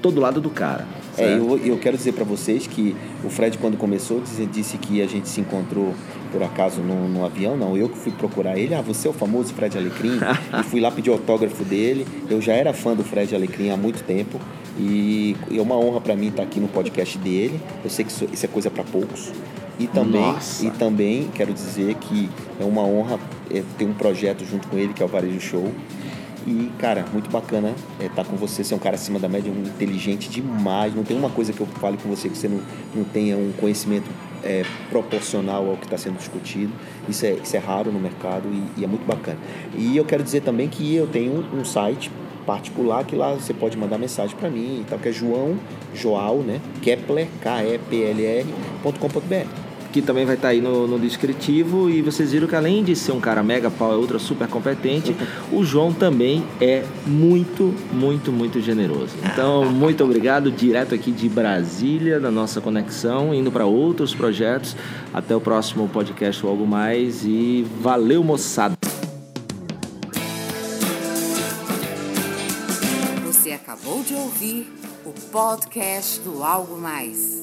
todo 0.02 0.22
lado 0.22 0.40
do 0.40 0.50
cara. 0.50 0.86
É, 1.18 1.34
eu, 1.38 1.58
eu 1.58 1.78
quero 1.78 1.96
dizer 1.96 2.12
para 2.12 2.26
vocês 2.26 2.68
que 2.68 2.96
o 3.24 3.30
Fred, 3.30 3.58
quando 3.58 3.78
começou, 3.78 4.22
disse 4.52 4.78
que 4.78 5.02
a 5.02 5.08
gente 5.08 5.30
se 5.30 5.40
encontrou 5.40 5.94
por 6.32 6.44
acaso 6.44 6.82
no, 6.82 7.08
no 7.08 7.26
avião, 7.26 7.56
não. 7.56 7.78
Eu 7.78 7.88
que 7.88 7.98
fui 7.98 8.12
procurar 8.12 8.58
ele. 8.58 8.76
Ah, 8.76 8.82
você 8.82 9.08
é 9.08 9.12
o 9.12 9.14
famoso 9.14 9.54
Fred 9.54 9.78
Alecrim. 9.78 10.20
e 10.60 10.64
fui 10.64 10.82
lá 10.82 10.92
pedir 10.92 11.10
autógrafo 11.10 11.64
dele. 11.64 12.06
Eu 12.30 12.42
já 12.42 12.54
era 12.54 12.74
fã 12.74 12.94
do 12.94 13.04
Fred 13.04 13.34
Alecrim 13.34 13.70
há 13.70 13.78
muito 13.78 14.04
tempo. 14.04 14.40
E 14.78 15.36
é 15.52 15.62
uma 15.62 15.78
honra 15.78 16.02
para 16.02 16.16
mim 16.16 16.28
estar 16.28 16.44
aqui 16.44 16.60
no 16.60 16.68
podcast 16.68 17.18
dele. 17.18 17.60
Eu 17.84 17.90
sei 17.90 18.04
que 18.04 18.12
isso, 18.12 18.28
isso 18.32 18.46
é 18.46 18.50
coisa 18.50 18.70
para 18.70 18.84
poucos. 18.84 19.32
E 19.80 19.88
também, 19.88 20.36
e 20.62 20.70
também 20.72 21.30
quero 21.34 21.54
dizer 21.54 21.96
que 21.96 22.30
é 22.60 22.64
uma 22.64 22.82
honra 22.82 23.20
é, 23.52 23.62
ter 23.78 23.86
um 23.86 23.94
projeto 23.94 24.46
junto 24.46 24.68
com 24.68 24.78
ele, 24.78 24.94
que 24.94 25.04
é 25.04 25.06
o 25.06 25.10
Varejo 25.10 25.40
Show. 25.40 25.72
E, 26.48 26.72
cara, 26.78 27.06
muito 27.12 27.30
bacana 27.30 27.74
estar 28.00 28.06
é, 28.06 28.10
tá 28.10 28.24
com 28.24 28.36
você. 28.36 28.64
Você 28.64 28.74
é 28.74 28.78
um 28.78 28.80
cara 28.80 28.96
acima 28.96 29.18
da 29.18 29.28
média, 29.28 29.52
um 29.52 29.64
inteligente 29.64 30.30
demais. 30.30 30.94
Não 30.94 31.04
tem 31.04 31.18
uma 31.18 31.30
coisa 31.30 31.52
que 31.52 31.60
eu 31.60 31.66
fale 31.66 31.98
com 31.98 32.08
você 32.08 32.30
que 32.30 32.38
você 32.38 32.48
não, 32.48 32.62
não 32.94 33.04
tenha 33.04 33.36
um 33.36 33.52
conhecimento 33.60 34.10
é, 34.44 34.64
proporcional 34.90 35.68
ao 35.68 35.76
que 35.76 35.86
está 35.86 35.98
sendo 35.98 36.18
discutido. 36.18 36.72
Isso 37.10 37.26
é, 37.26 37.32
isso 37.32 37.56
é 37.56 37.60
raro 37.60 37.92
no 37.92 38.00
mercado 38.00 38.48
e, 38.48 38.82
e, 38.82 38.84
é 38.84 38.88
muito 38.88 39.06
bacana. 39.06 39.40
E 39.76 39.98
eu 39.98 40.06
quero 40.06 40.24
dizer 40.24 40.42
também 40.42 40.70
que 40.70 40.96
eu 40.96 41.08
tenho 41.08 41.44
um 41.52 41.66
site 41.66 42.12
particular 42.46 43.06
que 43.06 43.16
lá 43.16 43.34
você 43.34 43.54
pode 43.54 43.78
mandar 43.78 43.98
mensagem 43.98 44.36
para 44.36 44.50
mim 44.50 44.82
e 44.82 44.86
tal, 44.90 45.00
que 45.00 45.08
é 45.10 45.12
João 45.12 45.58
Joal, 45.94 46.38
né? 46.38 46.60
Kepler, 46.82 47.28
K-E-P-L-R.com.br 47.42 49.66
que 49.96 50.02
também 50.02 50.26
vai 50.26 50.36
estar 50.36 50.50
tá 50.50 50.52
aí 50.52 50.60
no, 50.60 50.86
no, 50.86 51.00
descritivo. 51.00 51.90
E 51.90 52.02
vocês 52.02 52.34
viram 52.34 52.50
que 52.50 52.56
além 52.56 52.84
de 52.84 52.94
ser 52.98 53.14
um 53.14 53.22
cara 53.22 53.42
mega 53.42 53.72
pau, 53.72 53.94
é 53.94 53.96
outra 53.96 54.20
super 54.20 54.46
competente, 54.46 55.16
o 55.54 55.64
João 55.64 55.94
também 55.94 56.44
é 56.60 56.84
muito, 57.08 57.74
muito, 57.94 58.30
muito 58.30 58.60
generoso. 58.60 59.16
Então, 59.24 59.64
muito 59.72 60.04
obrigado, 60.04 60.52
direto 60.52 60.94
aqui 60.94 61.12
de 61.12 61.30
Brasília, 61.30 62.20
da 62.20 62.30
nossa 62.30 62.60
conexão, 62.60 63.34
indo 63.34 63.50
para 63.50 63.66
outros 63.66 64.14
projetos. 64.14 64.76
Até 65.14 65.34
o 65.34 65.40
próximo 65.40 65.88
podcast 65.88 66.46
ou 66.46 66.52
algo 66.52 66.68
mais. 66.68 67.24
E 67.24 67.66
valeu, 67.80 68.22
moçada! 68.22 68.95
De 74.06 74.14
ouvir 74.14 74.68
o 75.04 75.12
podcast 75.32 76.20
do 76.20 76.44
Algo 76.44 76.78
Mais. 76.78 77.35